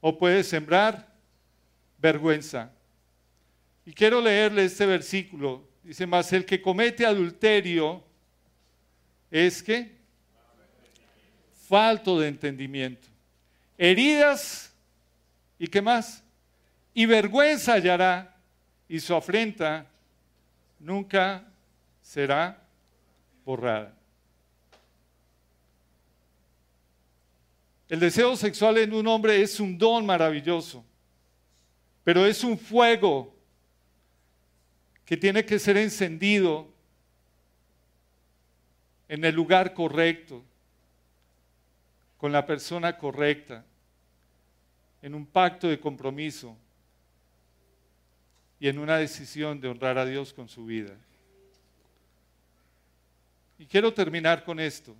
o 0.00 0.16
puede 0.18 0.42
sembrar 0.42 1.12
vergüenza. 1.98 2.72
Y 3.84 3.92
quiero 3.92 4.18
leerle 4.18 4.64
este 4.64 4.86
versículo. 4.86 5.68
Dice, 5.82 6.06
más 6.06 6.32
el 6.32 6.46
que 6.46 6.62
comete 6.62 7.04
adulterio 7.04 8.02
es 9.30 9.62
que 9.62 9.94
falto 11.68 12.18
de 12.18 12.28
entendimiento. 12.28 13.08
Heridas 13.76 14.72
y 15.58 15.66
qué 15.66 15.82
más? 15.82 16.24
Y 16.94 17.04
vergüenza 17.04 17.74
hallará 17.74 18.34
y 18.88 19.00
su 19.00 19.14
afrenta 19.14 19.90
nunca 20.84 21.42
será 22.02 22.62
borrada. 23.44 23.94
El 27.88 28.00
deseo 28.00 28.36
sexual 28.36 28.78
en 28.78 28.92
un 28.92 29.06
hombre 29.06 29.40
es 29.40 29.60
un 29.60 29.78
don 29.78 30.04
maravilloso, 30.04 30.84
pero 32.02 32.26
es 32.26 32.44
un 32.44 32.58
fuego 32.58 33.34
que 35.06 35.16
tiene 35.16 35.44
que 35.44 35.58
ser 35.58 35.78
encendido 35.78 36.68
en 39.08 39.24
el 39.24 39.34
lugar 39.34 39.72
correcto, 39.72 40.42
con 42.18 42.32
la 42.32 42.44
persona 42.44 42.96
correcta, 42.98 43.64
en 45.02 45.14
un 45.14 45.24
pacto 45.24 45.68
de 45.68 45.78
compromiso 45.80 46.56
y 48.60 48.68
en 48.68 48.78
una 48.78 48.98
decisión 48.98 49.60
de 49.60 49.68
honrar 49.68 49.98
a 49.98 50.06
Dios 50.06 50.32
con 50.32 50.48
su 50.48 50.64
vida. 50.64 50.94
Y 53.58 53.66
quiero 53.66 53.92
terminar 53.92 54.44
con 54.44 54.58
esto. 54.60 54.94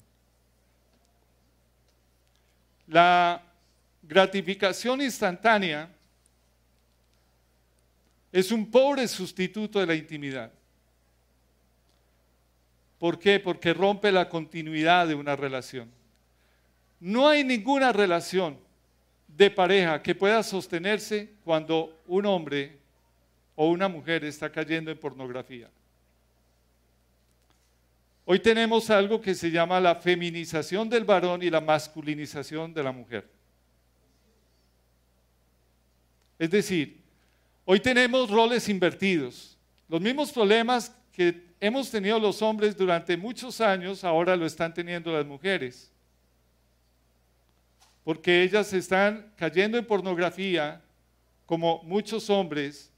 La 2.86 3.42
gratificación 4.02 5.00
instantánea 5.00 5.88
es 8.30 8.50
un 8.50 8.70
pobre 8.70 9.06
sustituto 9.08 9.78
de 9.80 9.86
la 9.86 9.94
intimidad. 9.94 10.52
¿Por 12.98 13.18
qué? 13.18 13.38
Porque 13.38 13.72
rompe 13.72 14.10
la 14.10 14.28
continuidad 14.28 15.06
de 15.06 15.14
una 15.14 15.36
relación. 15.36 15.90
No 17.00 17.28
hay 17.28 17.44
ninguna 17.44 17.92
relación 17.92 18.58
de 19.28 19.50
pareja 19.50 20.02
que 20.02 20.14
pueda 20.14 20.42
sostenerse 20.42 21.34
cuando 21.44 22.02
un 22.06 22.24
hombre 22.26 22.78
o 23.56 23.68
una 23.68 23.88
mujer 23.88 24.24
está 24.24 24.50
cayendo 24.50 24.90
en 24.90 24.98
pornografía. 24.98 25.70
Hoy 28.26 28.38
tenemos 28.40 28.88
algo 28.88 29.20
que 29.20 29.34
se 29.34 29.50
llama 29.50 29.78
la 29.80 29.96
feminización 29.96 30.88
del 30.88 31.04
varón 31.04 31.42
y 31.42 31.50
la 31.50 31.60
masculinización 31.60 32.72
de 32.72 32.82
la 32.82 32.90
mujer. 32.90 33.28
Es 36.38 36.50
decir, 36.50 37.02
hoy 37.66 37.80
tenemos 37.80 38.30
roles 38.30 38.68
invertidos. 38.68 39.58
Los 39.88 40.00
mismos 40.00 40.32
problemas 40.32 40.96
que 41.12 41.44
hemos 41.60 41.90
tenido 41.90 42.18
los 42.18 42.40
hombres 42.40 42.76
durante 42.76 43.16
muchos 43.16 43.60
años, 43.60 44.02
ahora 44.04 44.34
lo 44.36 44.46
están 44.46 44.72
teniendo 44.72 45.12
las 45.12 45.26
mujeres. 45.26 45.92
Porque 48.02 48.42
ellas 48.42 48.72
están 48.72 49.32
cayendo 49.36 49.76
en 49.76 49.86
pornografía 49.86 50.82
como 51.46 51.82
muchos 51.82 52.28
hombres 52.30 52.90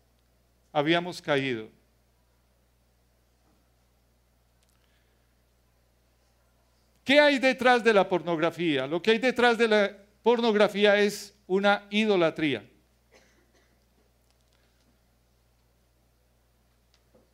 habíamos 0.76 1.22
caído. 1.22 1.70
¿Qué 7.02 7.18
hay 7.18 7.38
detrás 7.38 7.82
de 7.82 7.94
la 7.94 8.06
pornografía? 8.06 8.86
Lo 8.86 9.00
que 9.00 9.12
hay 9.12 9.18
detrás 9.18 9.56
de 9.56 9.68
la 9.68 9.96
pornografía 10.22 10.98
es 10.98 11.34
una 11.46 11.86
idolatría. 11.88 12.68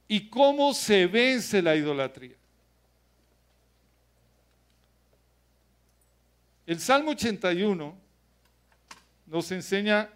¿Y 0.06 0.28
cómo 0.28 0.72
se 0.72 1.08
vence 1.08 1.60
la 1.60 1.74
idolatría? 1.74 2.36
El 6.64 6.78
Salmo 6.78 7.10
81 7.10 7.98
nos 9.26 9.50
enseña 9.50 10.08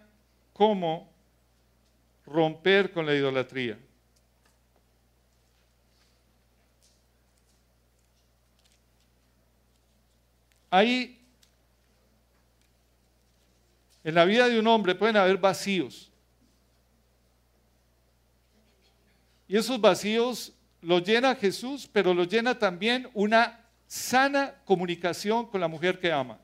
cómo 0.53 1.16
romper 2.27 2.91
con 2.91 3.05
la 3.05 3.15
idolatría. 3.15 3.79
Ahí, 10.69 11.17
en 14.03 14.13
la 14.13 14.25
vida 14.25 14.47
de 14.49 14.59
un 14.59 14.67
hombre 14.67 14.93
pueden 14.93 15.15
haber 15.15 15.37
vacíos. 15.37 16.11
Y 19.47 19.55
esos 19.55 19.79
vacíos 19.79 20.53
los 20.81 21.03
llena 21.03 21.35
Jesús, 21.35 21.89
pero 21.91 22.13
los 22.13 22.27
llena 22.27 22.59
también 22.59 23.09
una 23.13 23.65
sana 23.87 24.55
comunicación 24.65 25.45
con 25.47 25.61
la 25.61 25.69
mujer 25.69 25.99
que 25.99 26.11
ama. 26.11 26.37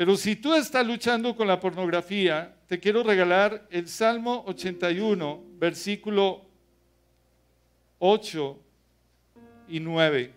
Pero 0.00 0.16
si 0.16 0.34
tú 0.34 0.54
estás 0.54 0.86
luchando 0.86 1.36
con 1.36 1.46
la 1.46 1.60
pornografía, 1.60 2.56
te 2.66 2.80
quiero 2.80 3.02
regalar 3.02 3.68
el 3.70 3.86
Salmo 3.86 4.44
81, 4.46 5.44
versículo 5.58 6.46
8 7.98 8.58
y 9.68 9.78
9. 9.78 10.32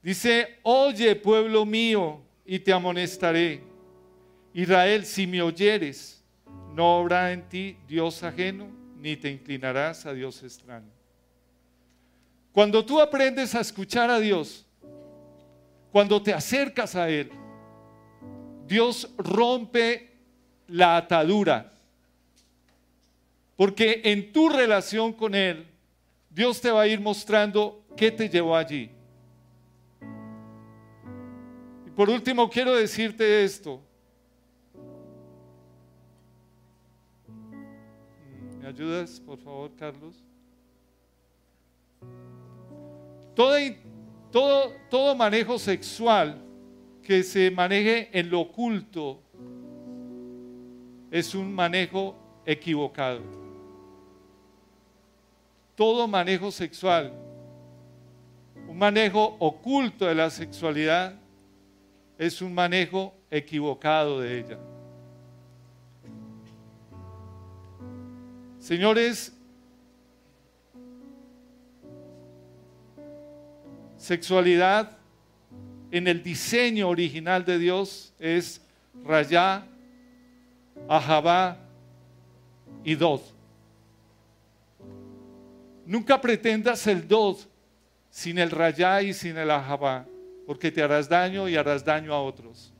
Dice, 0.00 0.60
oye 0.62 1.16
pueblo 1.16 1.66
mío, 1.66 2.20
y 2.44 2.60
te 2.60 2.72
amonestaré. 2.72 3.64
Israel, 4.54 5.04
si 5.04 5.26
me 5.26 5.42
oyeres, 5.42 6.22
no 6.72 7.00
habrá 7.00 7.32
en 7.32 7.48
ti 7.48 7.76
Dios 7.88 8.22
ajeno, 8.22 8.68
ni 9.00 9.16
te 9.16 9.28
inclinarás 9.28 10.06
a 10.06 10.12
Dios 10.12 10.40
extraño. 10.44 10.92
Cuando 12.52 12.86
tú 12.86 13.00
aprendes 13.00 13.56
a 13.56 13.60
escuchar 13.60 14.08
a 14.08 14.20
Dios, 14.20 14.64
cuando 15.90 16.22
te 16.22 16.32
acercas 16.32 16.94
a 16.94 17.10
Él, 17.10 17.28
Dios 18.66 19.08
rompe 19.16 20.10
la 20.68 20.96
atadura. 20.96 21.72
Porque 23.56 24.02
en 24.04 24.32
tu 24.32 24.48
relación 24.48 25.12
con 25.12 25.34
Él, 25.34 25.66
Dios 26.28 26.60
te 26.60 26.70
va 26.70 26.82
a 26.82 26.86
ir 26.86 27.00
mostrando 27.00 27.84
qué 27.96 28.10
te 28.10 28.28
llevó 28.28 28.56
allí. 28.56 28.90
Y 31.86 31.90
por 31.90 32.10
último, 32.10 32.50
quiero 32.50 32.74
decirte 32.74 33.44
esto. 33.44 33.80
¿Me 38.60 38.68
ayudas, 38.68 39.20
por 39.20 39.38
favor, 39.38 39.70
Carlos? 39.78 40.22
Todo, 43.34 43.56
todo, 44.30 44.72
todo 44.90 45.14
manejo 45.14 45.58
sexual 45.58 46.45
que 47.06 47.22
se 47.22 47.52
maneje 47.52 48.10
en 48.18 48.30
lo 48.30 48.40
oculto 48.40 49.22
es 51.08 51.36
un 51.36 51.54
manejo 51.54 52.16
equivocado. 52.44 53.20
Todo 55.76 56.08
manejo 56.08 56.50
sexual, 56.50 57.12
un 58.66 58.76
manejo 58.76 59.36
oculto 59.38 60.06
de 60.06 60.16
la 60.16 60.30
sexualidad, 60.30 61.14
es 62.18 62.42
un 62.42 62.52
manejo 62.52 63.14
equivocado 63.30 64.20
de 64.20 64.40
ella. 64.40 64.58
Señores, 68.58 69.32
sexualidad 73.96 74.95
en 75.90 76.08
el 76.08 76.22
diseño 76.22 76.88
original 76.88 77.44
de 77.44 77.58
Dios 77.58 78.12
es 78.18 78.60
Rayá, 79.04 79.66
Ahabá 80.88 81.58
y 82.84 82.94
Dod. 82.94 83.20
Nunca 85.84 86.20
pretendas 86.20 86.86
el 86.86 87.06
Dod 87.06 87.38
sin 88.10 88.38
el 88.38 88.50
Rayá 88.50 89.02
y 89.02 89.12
sin 89.12 89.36
el 89.36 89.50
Ahabá, 89.50 90.06
porque 90.46 90.70
te 90.70 90.82
harás 90.82 91.08
daño 91.08 91.48
y 91.48 91.56
harás 91.56 91.84
daño 91.84 92.12
a 92.12 92.22
otros. 92.22 92.72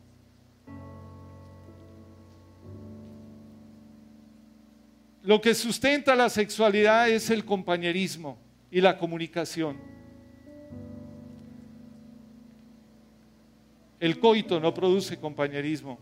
Lo 5.23 5.41
que 5.41 5.55
sustenta 5.55 6.15
la 6.15 6.31
sexualidad 6.31 7.11
es 7.11 7.31
el 7.31 7.45
compañerismo 7.45 8.39
y 8.71 8.81
la 8.81 8.97
comunicación. 8.97 9.96
El 13.99 14.19
coito 14.19 14.61
no 14.61 14.75
produce 14.75 15.19
compañerismo, 15.19 15.99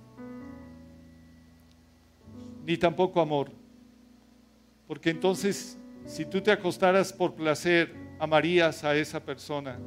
ni 2.64 2.76
tampoco 2.76 3.20
amor. 3.20 3.50
Porque 4.86 5.10
entonces, 5.10 5.78
si 6.04 6.24
tú 6.24 6.40
te 6.40 6.50
acostaras 6.50 7.12
por 7.12 7.34
placer, 7.34 7.94
amarías 8.18 8.84
a 8.84 8.96
esa 8.96 9.20
persona 9.20 9.78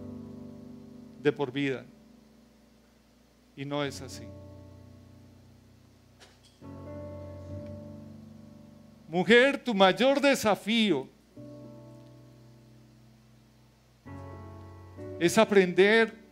de 1.21 1.31
por 1.31 1.51
vida. 1.51 1.85
Y 3.55 3.65
no 3.65 3.83
es 3.83 4.01
así. 4.01 4.23
Mujer, 9.07 9.63
tu 9.63 9.73
mayor 9.73 10.19
desafío 10.19 11.07
es 15.19 15.37
aprender 15.37 16.26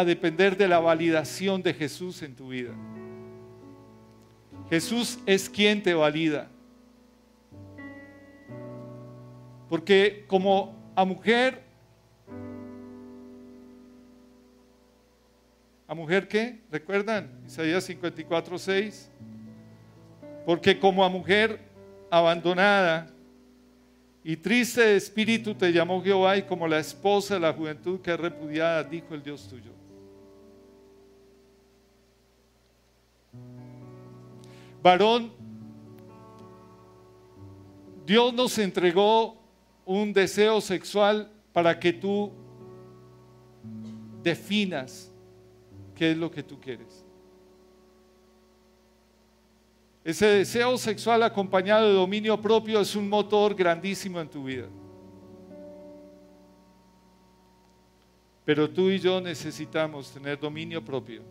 a 0.00 0.04
depender 0.04 0.56
de 0.56 0.68
la 0.68 0.80
validación 0.80 1.62
de 1.62 1.74
Jesús 1.74 2.22
en 2.22 2.34
tu 2.34 2.48
vida. 2.48 2.72
Jesús 4.68 5.18
es 5.26 5.48
quien 5.48 5.82
te 5.82 5.94
valida. 5.94 6.48
Porque 9.68 10.24
como 10.26 10.74
a 10.96 11.04
mujer, 11.04 11.62
¿a 15.86 15.94
mujer 15.94 16.28
qué? 16.28 16.60
¿Recuerdan? 16.70 17.30
Isaías 17.46 17.84
54, 17.84 18.58
6. 18.58 19.10
Porque 20.46 20.78
como 20.78 21.04
a 21.04 21.08
mujer 21.08 21.60
abandonada 22.10 23.08
y 24.22 24.36
triste 24.36 24.80
de 24.80 24.96
espíritu 24.96 25.54
te 25.54 25.72
llamó 25.72 26.02
Jehová 26.02 26.36
y 26.36 26.42
como 26.42 26.66
la 26.66 26.78
esposa 26.78 27.34
de 27.34 27.40
la 27.40 27.52
juventud 27.52 28.00
que 28.00 28.12
es 28.12 28.20
repudiada, 28.20 28.84
dijo 28.84 29.14
el 29.14 29.22
Dios 29.22 29.48
tuyo. 29.48 29.79
Varón, 34.82 35.32
Dios 38.06 38.32
nos 38.32 38.58
entregó 38.58 39.36
un 39.84 40.12
deseo 40.12 40.60
sexual 40.60 41.30
para 41.52 41.78
que 41.78 41.92
tú 41.92 42.32
definas 44.22 45.12
qué 45.94 46.12
es 46.12 46.16
lo 46.16 46.30
que 46.30 46.42
tú 46.42 46.58
quieres. 46.60 47.04
Ese 50.02 50.26
deseo 50.26 50.78
sexual 50.78 51.22
acompañado 51.22 51.86
de 51.86 51.94
dominio 51.94 52.40
propio 52.40 52.80
es 52.80 52.96
un 52.96 53.08
motor 53.08 53.54
grandísimo 53.54 54.18
en 54.20 54.28
tu 54.28 54.44
vida. 54.44 54.66
Pero 58.44 58.68
tú 58.68 58.88
y 58.88 58.98
yo 58.98 59.20
necesitamos 59.20 60.10
tener 60.10 60.40
dominio 60.40 60.82
propio. 60.82 61.22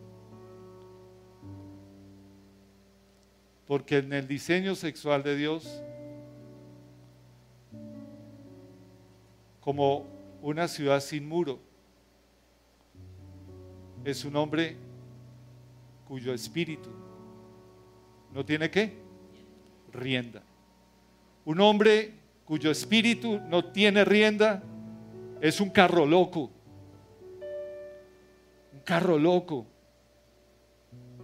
Porque 3.70 3.98
en 3.98 4.12
el 4.12 4.26
diseño 4.26 4.74
sexual 4.74 5.22
de 5.22 5.36
Dios, 5.36 5.80
como 9.60 10.06
una 10.42 10.66
ciudad 10.66 10.98
sin 10.98 11.28
muro, 11.28 11.60
es 14.04 14.24
un 14.24 14.34
hombre 14.34 14.76
cuyo 16.08 16.34
espíritu 16.34 16.90
no 18.34 18.44
tiene 18.44 18.72
qué? 18.72 18.92
Rienda. 19.92 20.42
Un 21.44 21.60
hombre 21.60 22.14
cuyo 22.44 22.72
espíritu 22.72 23.38
no 23.38 23.66
tiene 23.66 24.04
rienda 24.04 24.64
es 25.40 25.60
un 25.60 25.70
carro 25.70 26.06
loco. 26.06 26.50
Un 28.72 28.80
carro 28.80 29.16
loco 29.16 29.64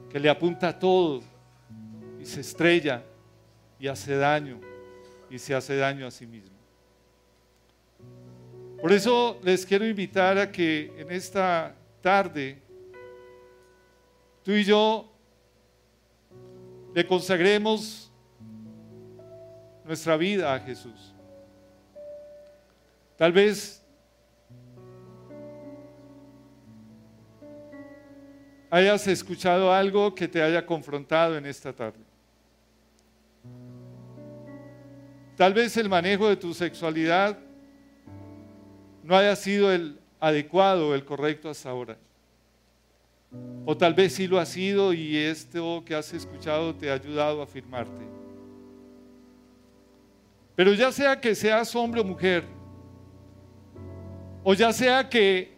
que 0.09 0.21
le 0.21 0.31
apunta 0.31 0.69
a 0.69 0.79
todo 0.79 1.35
se 2.27 2.41
estrella 2.41 3.03
y 3.79 3.87
hace 3.87 4.17
daño 4.17 4.61
y 5.31 5.39
se 5.39 5.55
hace 5.55 5.77
daño 5.77 6.07
a 6.07 6.11
sí 6.11 6.27
mismo. 6.27 6.57
Por 8.81 8.93
eso 8.93 9.39
les 9.43 9.65
quiero 9.65 9.87
invitar 9.87 10.37
a 10.39 10.51
que 10.51 10.93
en 10.99 11.11
esta 11.11 11.75
tarde 12.01 12.61
tú 14.43 14.53
y 14.53 14.65
yo 14.65 15.11
le 16.95 17.07
consagremos 17.07 18.13
nuestra 19.85 20.17
vida 20.17 20.53
a 20.53 20.61
Jesús. 20.61 21.15
Tal 23.17 23.33
vez 23.33 23.85
hayas 28.69 29.07
escuchado 29.07 29.73
algo 29.73 30.15
que 30.15 30.29
te 30.29 30.43
haya 30.43 30.67
confrontado 30.67 31.37
en 31.37 31.47
esta 31.47 31.73
tarde. 31.73 32.06
Tal 35.37 35.53
vez 35.53 35.77
el 35.77 35.89
manejo 35.89 36.29
de 36.29 36.37
tu 36.37 36.55
sexualidad 36.55 37.39
no 39.03 39.17
haya 39.17 39.37
sido 39.37 39.71
el 39.71 40.01
adecuado 40.19 40.95
el 40.95 41.05
correcto 41.05 41.51
hasta 41.51 41.71
ahora. 41.71 41.99
O 43.67 43.77
tal 43.77 43.93
vez 43.93 44.15
sí 44.15 44.27
lo 44.27 44.39
ha 44.39 44.47
sido 44.47 44.93
y 44.93 45.17
esto 45.17 45.83
que 45.85 45.95
has 45.95 46.13
escuchado 46.13 46.75
te 46.75 46.91
ha 46.91 46.95
ayudado 46.95 47.41
a 47.41 47.45
afirmarte. 47.45 48.07
Pero 50.55 50.73
ya 50.73 50.91
sea 50.91 51.21
que 51.21 51.35
seas 51.35 51.75
hombre 51.77 52.01
o 52.01 52.05
mujer, 52.05 52.43
o 54.43 54.55
ya 54.55 54.73
sea 54.73 55.07
que 55.07 55.55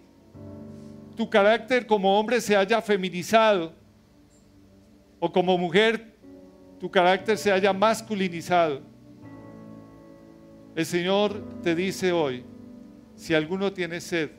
tu 1.16 1.30
carácter 1.30 1.86
como 1.86 2.18
hombre 2.18 2.40
se 2.40 2.56
haya 2.56 2.82
feminizado, 2.82 3.72
o 5.20 5.30
como 5.30 5.56
mujer 5.56 6.16
tu 6.80 6.90
carácter 6.90 7.38
se 7.38 7.52
haya 7.52 7.72
masculinizado, 7.72 8.82
el 10.78 10.86
Señor 10.86 11.42
te 11.60 11.74
dice 11.74 12.12
hoy, 12.12 12.44
si 13.16 13.34
alguno 13.34 13.72
tiene 13.72 14.00
sed, 14.00 14.30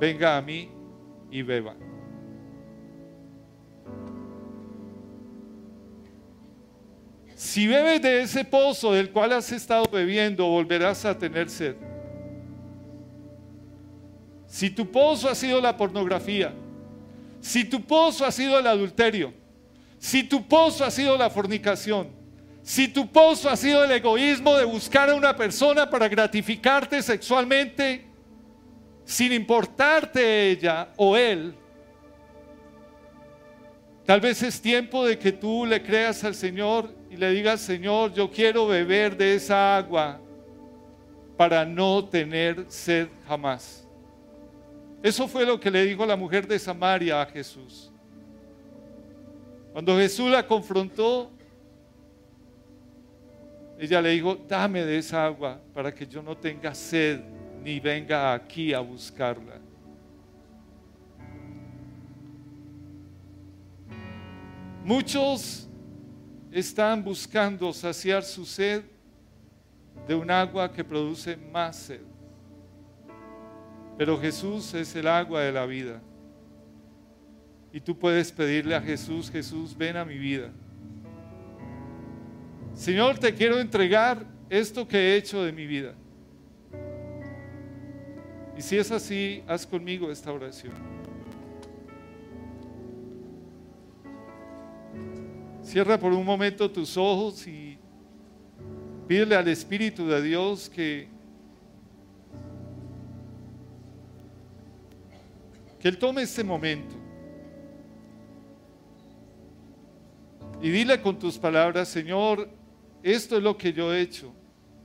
venga 0.00 0.36
a 0.36 0.42
mí 0.42 0.68
y 1.30 1.42
beba. 1.42 1.76
Si 7.36 7.68
bebes 7.68 8.02
de 8.02 8.22
ese 8.22 8.44
pozo 8.44 8.94
del 8.94 9.12
cual 9.12 9.34
has 9.34 9.52
estado 9.52 9.84
bebiendo, 9.92 10.44
volverás 10.48 11.04
a 11.04 11.16
tener 11.16 11.48
sed. 11.48 11.76
Si 14.48 14.70
tu 14.70 14.90
pozo 14.90 15.28
ha 15.28 15.36
sido 15.36 15.60
la 15.60 15.76
pornografía, 15.76 16.52
si 17.40 17.64
tu 17.64 17.80
pozo 17.80 18.24
ha 18.24 18.32
sido 18.32 18.58
el 18.58 18.66
adulterio, 18.66 19.32
si 20.00 20.24
tu 20.24 20.48
pozo 20.48 20.84
ha 20.84 20.90
sido 20.90 21.16
la 21.16 21.30
fornicación, 21.30 22.21
si 22.62 22.88
tu 22.88 23.10
pozo 23.10 23.50
ha 23.50 23.56
sido 23.56 23.84
el 23.84 23.90
egoísmo 23.90 24.56
de 24.56 24.64
buscar 24.64 25.10
a 25.10 25.14
una 25.14 25.34
persona 25.34 25.90
para 25.90 26.08
gratificarte 26.08 27.02
sexualmente, 27.02 28.06
sin 29.04 29.32
importarte 29.32 30.50
ella 30.50 30.88
o 30.96 31.16
él, 31.16 31.54
tal 34.06 34.20
vez 34.20 34.42
es 34.42 34.60
tiempo 34.60 35.04
de 35.04 35.18
que 35.18 35.32
tú 35.32 35.66
le 35.66 35.82
creas 35.82 36.22
al 36.22 36.34
Señor 36.34 36.94
y 37.10 37.16
le 37.16 37.30
digas, 37.30 37.60
Señor, 37.60 38.12
yo 38.14 38.30
quiero 38.30 38.66
beber 38.66 39.16
de 39.16 39.34
esa 39.34 39.76
agua 39.76 40.20
para 41.36 41.64
no 41.64 42.04
tener 42.04 42.64
sed 42.68 43.08
jamás. 43.26 43.86
Eso 45.02 45.26
fue 45.26 45.44
lo 45.44 45.58
que 45.58 45.70
le 45.70 45.84
dijo 45.84 46.06
la 46.06 46.16
mujer 46.16 46.46
de 46.46 46.60
Samaria 46.60 47.20
a 47.20 47.26
Jesús. 47.26 47.90
Cuando 49.72 49.96
Jesús 49.96 50.30
la 50.30 50.46
confrontó, 50.46 51.28
ella 53.82 54.00
le 54.00 54.10
dijo, 54.10 54.36
dame 54.36 54.84
de 54.84 54.96
esa 54.96 55.26
agua 55.26 55.60
para 55.74 55.92
que 55.92 56.06
yo 56.06 56.22
no 56.22 56.36
tenga 56.36 56.72
sed 56.72 57.20
ni 57.64 57.80
venga 57.80 58.32
aquí 58.32 58.72
a 58.72 58.78
buscarla. 58.78 59.60
Muchos 64.84 65.68
están 66.52 67.02
buscando 67.02 67.72
saciar 67.72 68.22
su 68.22 68.46
sed 68.46 68.84
de 70.06 70.14
un 70.14 70.30
agua 70.30 70.72
que 70.72 70.84
produce 70.84 71.36
más 71.36 71.74
sed. 71.74 72.02
Pero 73.98 74.16
Jesús 74.20 74.74
es 74.74 74.94
el 74.94 75.08
agua 75.08 75.40
de 75.40 75.50
la 75.50 75.66
vida. 75.66 76.00
Y 77.72 77.80
tú 77.80 77.98
puedes 77.98 78.30
pedirle 78.30 78.76
a 78.76 78.80
Jesús, 78.80 79.28
Jesús, 79.28 79.76
ven 79.76 79.96
a 79.96 80.04
mi 80.04 80.18
vida. 80.18 80.52
Señor, 82.74 83.18
te 83.18 83.34
quiero 83.34 83.58
entregar 83.58 84.26
esto 84.48 84.86
que 84.86 84.96
he 84.96 85.16
hecho 85.16 85.42
de 85.42 85.52
mi 85.52 85.66
vida. 85.66 85.94
Y 88.56 88.62
si 88.62 88.76
es 88.76 88.90
así, 88.90 89.42
haz 89.46 89.66
conmigo 89.66 90.10
esta 90.10 90.32
oración. 90.32 90.72
Cierra 95.62 95.98
por 95.98 96.12
un 96.12 96.24
momento 96.24 96.70
tus 96.70 96.96
ojos 96.96 97.46
y 97.46 97.78
pídele 99.06 99.36
al 99.36 99.48
Espíritu 99.48 100.06
de 100.06 100.22
Dios 100.22 100.68
que 100.68 101.08
que 105.82 105.88
Él 105.88 105.98
tome 105.98 106.22
este 106.22 106.44
momento 106.44 106.94
y 110.62 110.70
dile 110.70 111.00
con 111.00 111.18
tus 111.18 111.36
palabras, 111.36 111.88
Señor, 111.88 112.48
esto 113.02 113.36
es 113.36 113.42
lo 113.42 113.56
que 113.56 113.72
yo 113.72 113.92
he 113.92 114.00
hecho, 114.00 114.32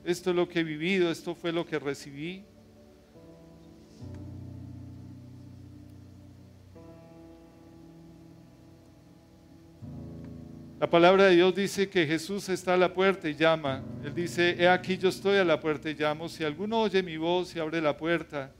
esto 0.04 0.32
es 0.32 0.36
lo 0.36 0.48
que 0.48 0.62
he 0.62 0.64
vivido, 0.64 1.12
esto 1.12 1.36
fue 1.36 1.52
lo 1.52 1.66
que 1.66 1.80
recibí. 1.80 2.44
La 10.80 10.88
palabra 10.88 11.24
de 11.26 11.36
Dios 11.36 11.56
dice 11.56 11.90
que 11.90 12.06
Jesús 12.06 12.50
está 12.50 12.76
a 12.76 12.78
la 12.78 12.94
puerta 12.94 13.28
y 13.28 13.36
llama. 13.36 13.84
Él 14.04 14.14
dice, 14.14 14.56
he 14.60 14.68
aquí 14.68 14.96
yo 14.96 15.10
estoy 15.10 15.38
a 15.38 15.44
la 15.44 15.60
puerta 15.60 15.90
y 15.90 15.96
llamo. 15.96 16.30
Si 16.30 16.44
alguno 16.44 16.82
oye 16.82 17.02
mi 17.02 17.18
voz 17.18 17.56
y 17.56 17.60
abre 17.60 17.82
la 17.82 17.98
puerta, 17.98 18.52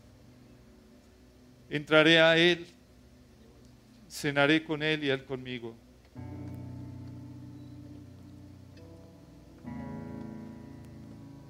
entraré 1.70 2.20
a 2.20 2.36
Él, 2.36 2.66
cenaré 4.10 4.64
con 4.64 4.82
Él 4.82 5.04
y 5.04 5.10
Él 5.10 5.26
conmigo. 5.26 5.76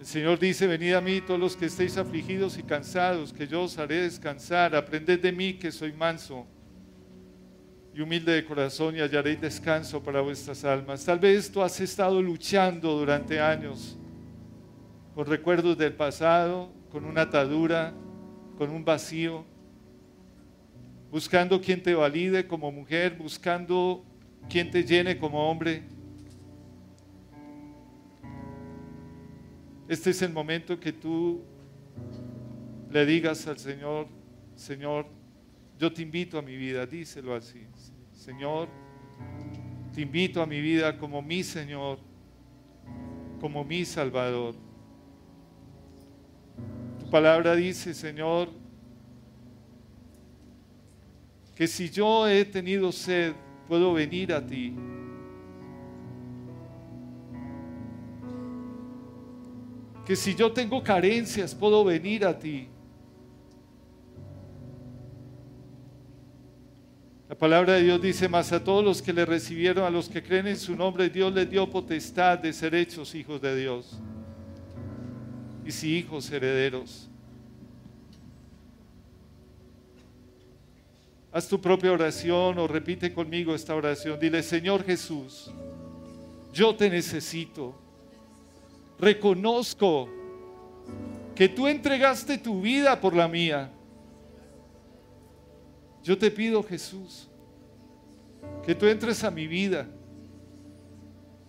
El 0.08 0.14
Señor 0.14 0.40
dice, 0.40 0.68
venid 0.68 0.94
a 0.94 1.02
mí 1.02 1.20
todos 1.20 1.38
los 1.38 1.58
que 1.58 1.66
estéis 1.66 1.98
afligidos 1.98 2.58
y 2.58 2.64
cansados, 2.64 3.34
que 3.34 3.46
yo 3.46 3.64
os 3.64 3.78
haré 3.78 4.04
descansar. 4.04 4.74
Aprended 4.74 5.20
de 5.20 5.34
mí 5.34 5.56
que 5.56 5.70
soy 5.70 5.92
manso 5.92 6.48
y 7.94 8.00
humilde 8.00 8.32
de 8.32 8.46
corazón 8.46 8.96
y 8.96 9.00
hallaréis 9.00 9.42
descanso 9.42 10.02
para 10.02 10.22
vuestras 10.22 10.64
almas. 10.64 11.04
Tal 11.04 11.20
vez 11.20 11.52
tú 11.52 11.62
has 11.62 11.78
estado 11.82 12.22
luchando 12.22 12.98
durante 12.98 13.42
años 13.42 13.98
con 15.14 15.26
recuerdos 15.26 15.78
del 15.78 15.92
pasado, 15.92 16.72
con 16.90 17.04
una 17.04 17.24
atadura, 17.24 17.94
con 18.58 18.70
un 18.70 18.86
vacío, 18.86 19.44
buscando 21.12 21.60
quien 21.60 21.84
te 21.84 21.94
valide 21.94 22.48
como 22.48 22.72
mujer, 22.72 23.18
buscando 23.18 24.06
quien 24.48 24.72
te 24.72 24.86
llene 24.86 25.18
como 25.18 25.52
hombre. 25.52 25.84
Este 29.88 30.10
es 30.10 30.22
el 30.22 30.34
momento 30.34 30.78
que 30.78 30.92
tú 30.92 31.42
le 32.92 33.06
digas 33.06 33.48
al 33.48 33.58
Señor, 33.58 34.08
Señor, 34.54 35.06
yo 35.80 35.94
te 35.94 36.02
invito 36.02 36.38
a 36.38 36.42
mi 36.42 36.58
vida, 36.58 36.86
díselo 36.86 37.34
así. 37.34 37.66
Señor, 38.12 38.68
te 39.94 40.02
invito 40.02 40.42
a 40.42 40.46
mi 40.46 40.60
vida 40.60 40.98
como 40.98 41.22
mi 41.22 41.42
Señor, 41.42 42.00
como 43.40 43.64
mi 43.64 43.86
Salvador. 43.86 44.56
Tu 47.00 47.10
palabra 47.10 47.56
dice, 47.56 47.94
Señor, 47.94 48.50
que 51.56 51.66
si 51.66 51.90
yo 51.90 52.28
he 52.28 52.44
tenido 52.44 52.92
sed, 52.92 53.34
puedo 53.70 53.94
venir 53.94 54.34
a 54.34 54.46
ti. 54.46 54.76
Que 60.08 60.16
si 60.16 60.34
yo 60.34 60.50
tengo 60.54 60.82
carencias, 60.82 61.54
puedo 61.54 61.84
venir 61.84 62.26
a 62.26 62.40
ti. 62.40 62.70
La 67.28 67.38
palabra 67.38 67.74
de 67.74 67.84
Dios 67.84 68.02
dice 68.02 68.30
más 68.30 68.54
a 68.54 68.64
todos 68.64 68.86
los 68.86 69.02
que 69.02 69.12
le 69.12 69.26
recibieron, 69.26 69.84
a 69.84 69.90
los 69.90 70.08
que 70.08 70.24
creen 70.24 70.48
en 70.48 70.56
su 70.56 70.78
nombre, 70.78 71.10
Dios 71.10 71.34
les 71.34 71.50
dio 71.50 71.70
potestad 71.70 72.40
de 72.40 72.54
ser 72.54 72.74
hechos 72.74 73.14
hijos 73.16 73.42
de 73.42 73.54
Dios. 73.60 74.00
Y 75.66 75.72
si 75.72 75.98
hijos 75.98 76.32
herederos. 76.32 77.10
Haz 81.34 81.50
tu 81.50 81.60
propia 81.60 81.92
oración 81.92 82.58
o 82.60 82.66
repite 82.66 83.14
conmigo 83.14 83.54
esta 83.54 83.76
oración. 83.76 84.18
Dile, 84.18 84.42
Señor 84.42 84.86
Jesús, 84.86 85.52
yo 86.54 86.74
te 86.78 86.90
necesito. 86.90 87.87
Reconozco 89.00 90.10
que 91.36 91.48
tú 91.48 91.68
entregaste 91.68 92.38
tu 92.38 92.62
vida 92.62 93.00
por 93.00 93.16
la 93.16 93.28
mía. 93.28 93.70
Yo 96.04 96.18
te 96.18 96.32
pido, 96.32 96.64
Jesús, 96.64 97.28
que 98.66 98.74
tú 98.74 98.88
entres 98.88 99.24
a 99.24 99.30
mi 99.30 99.46
vida, 99.46 99.88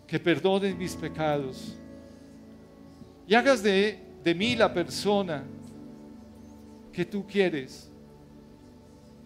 que 0.07 0.19
perdones 0.19 0.77
mis 0.77 0.95
pecados 0.95 1.79
y 3.27 3.35
hagas 3.35 3.63
de, 3.63 3.99
de 4.25 4.35
mí 4.35 4.57
la 4.57 4.73
persona 4.73 5.45
que 6.93 7.05
tú 7.05 7.27
quieres 7.27 7.91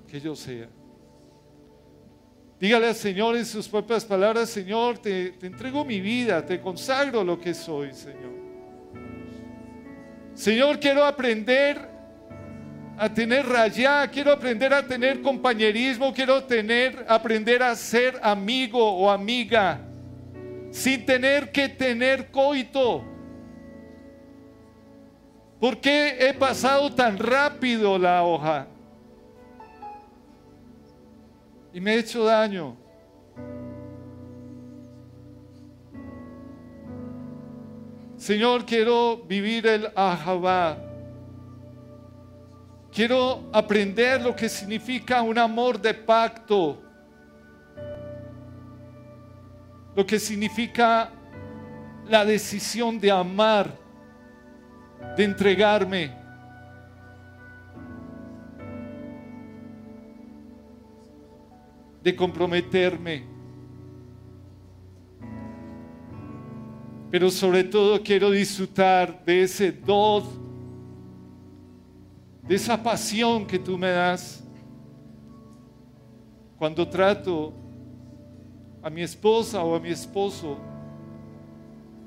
que 0.09 0.21
yo 0.21 0.35
sea. 0.35 0.69
Dígale 2.63 2.87
al 2.87 2.95
Señor 2.95 3.37
en 3.37 3.45
sus 3.45 3.67
propias 3.67 4.05
palabras, 4.05 4.49
Señor, 4.49 4.97
te, 4.97 5.33
te 5.33 5.49
entrego 5.49 5.85
mi 5.85 6.01
vida, 6.01 6.47
te 6.47 6.61
consagro 6.61 7.25
lo 7.25 7.41
que 7.41 7.55
soy, 7.55 7.93
Señor. 7.93 8.31
Señor, 10.33 10.79
quiero 10.79 11.05
aprender 11.05 11.77
a 12.97 13.13
tener 13.13 13.47
rayá, 13.47 14.07
quiero 14.07 14.31
aprender 14.31 14.73
a 14.73 14.87
tener 14.87 15.21
compañerismo, 15.23 16.15
quiero 16.15 16.45
tener, 16.45 17.05
aprender 17.09 17.65
a 17.65 17.75
ser 17.75 18.21
amigo 18.23 18.79
o 18.79 19.11
amiga 19.11 19.81
sin 20.71 21.05
tener 21.05 21.51
que 21.51 21.69
tener 21.69 22.31
coito. 22.31 23.05
¿Por 25.59 25.81
qué 25.81 26.17
he 26.29 26.33
pasado 26.33 26.95
tan 26.95 27.19
rápido 27.19 27.99
la 27.99 28.23
hoja? 28.23 28.69
Y 31.73 31.81
me 31.81 31.95
he 31.95 31.99
hecho 31.99 32.25
daño. 32.25 32.77
Señor, 38.17 38.65
quiero 38.65 39.17
vivir 39.27 39.67
el 39.67 39.89
Ahabá. 39.97 40.79
Quiero 42.93 43.49
aprender 43.53 44.21
lo 44.21 44.37
que 44.37 44.49
significa 44.49 45.23
un 45.23 45.39
amor 45.39 45.81
de 45.81 45.95
pacto. 45.95 46.81
Lo 49.97 50.07
que 50.07 50.21
significa 50.21 51.11
la 52.07 52.25
decisión 52.25 53.01
de 53.01 53.11
amar, 53.11 53.77
de 55.17 55.25
entregarme. 55.25 56.22
De 62.03 62.15
comprometerme. 62.15 63.25
Pero 67.11 67.31
sobre 67.31 67.63
todo 67.63 68.03
quiero 68.03 68.31
disfrutar 68.31 69.23
de 69.25 69.43
ese 69.43 69.71
dod, 69.71 70.25
de 72.43 72.55
esa 72.55 72.83
pasión 72.83 73.47
que 73.47 73.59
tú 73.59 73.77
me 73.77 73.91
das 73.91 74.43
cuando 76.59 76.89
trato 76.89 77.53
a 78.83 78.89
mi 78.89 79.03
esposa 79.03 79.63
o 79.63 79.75
a 79.75 79.81
mi 79.81 79.91
esposo 79.91 80.57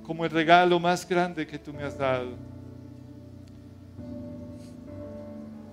como 0.01 0.25
el 0.25 0.31
regalo 0.31 0.79
más 0.79 1.07
grande 1.07 1.45
que 1.45 1.59
tú 1.59 1.73
me 1.73 1.83
has 1.83 1.97
dado. 1.97 2.31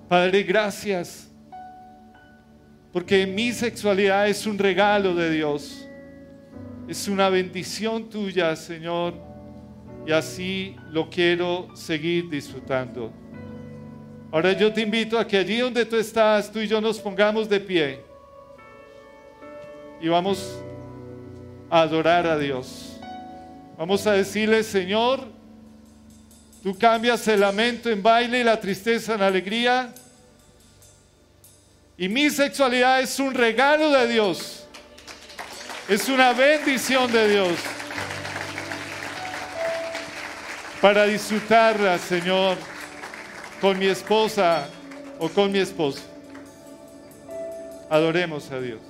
Padre, 0.09 0.43
gracias, 0.43 1.32
porque 2.93 3.27
mi 3.27 3.53
sexualidad 3.53 4.29
es 4.29 4.47
un 4.47 4.59
regalo 4.59 5.15
de 5.15 5.31
Dios, 5.31 5.89
es 6.89 7.09
una 7.09 7.29
bendición 7.29 8.11
tuya, 8.11 8.55
Señor, 8.55 9.15
y 10.07 10.13
así 10.13 10.77
lo 10.91 11.09
quiero 11.09 11.75
seguir 11.75 12.29
disfrutando. 12.29 13.13
Ahora 14.31 14.53
yo 14.53 14.73
te 14.73 14.83
invito 14.83 15.19
a 15.19 15.27
que 15.27 15.39
allí 15.39 15.59
donde 15.59 15.85
tú 15.85 15.97
estás, 15.97 16.51
tú 16.51 16.59
y 16.59 16.67
yo 16.67 16.81
nos 16.81 16.99
pongamos 16.99 17.49
de 17.49 17.61
pie 17.61 18.01
y 20.01 20.09
vamos 20.09 20.59
a 21.71 21.83
adorar 21.83 22.27
a 22.27 22.39
Dios. 22.39 22.99
Vamos 23.79 24.07
a 24.07 24.13
decirle, 24.13 24.63
Señor, 24.63 25.21
tú 26.63 26.77
cambias 26.77 27.27
el 27.29 27.41
lamento 27.41 27.89
en 27.89 28.03
baile 28.03 28.41
y 28.41 28.45
la 28.45 28.61
tristeza 28.61 29.15
en 29.15 29.23
alegría. 29.23 29.95
Y 32.03 32.09
mi 32.09 32.31
sexualidad 32.31 33.01
es 33.01 33.21
un 33.21 33.33
regalo 33.33 33.89
de 33.93 34.09
Dios. 34.09 34.67
Es 35.89 36.09
una 36.09 36.33
bendición 36.33 37.13
de 37.13 37.29
Dios. 37.29 37.53
Para 40.81 41.05
disfrutarla, 41.05 41.97
Señor, 41.99 42.57
con 43.61 43.79
mi 43.79 43.87
esposa 43.87 44.67
o 45.21 45.29
con 45.29 45.53
mi 45.53 45.61
esposo. 45.61 46.01
Adoremos 47.89 48.51
a 48.51 48.59
Dios. 48.59 48.81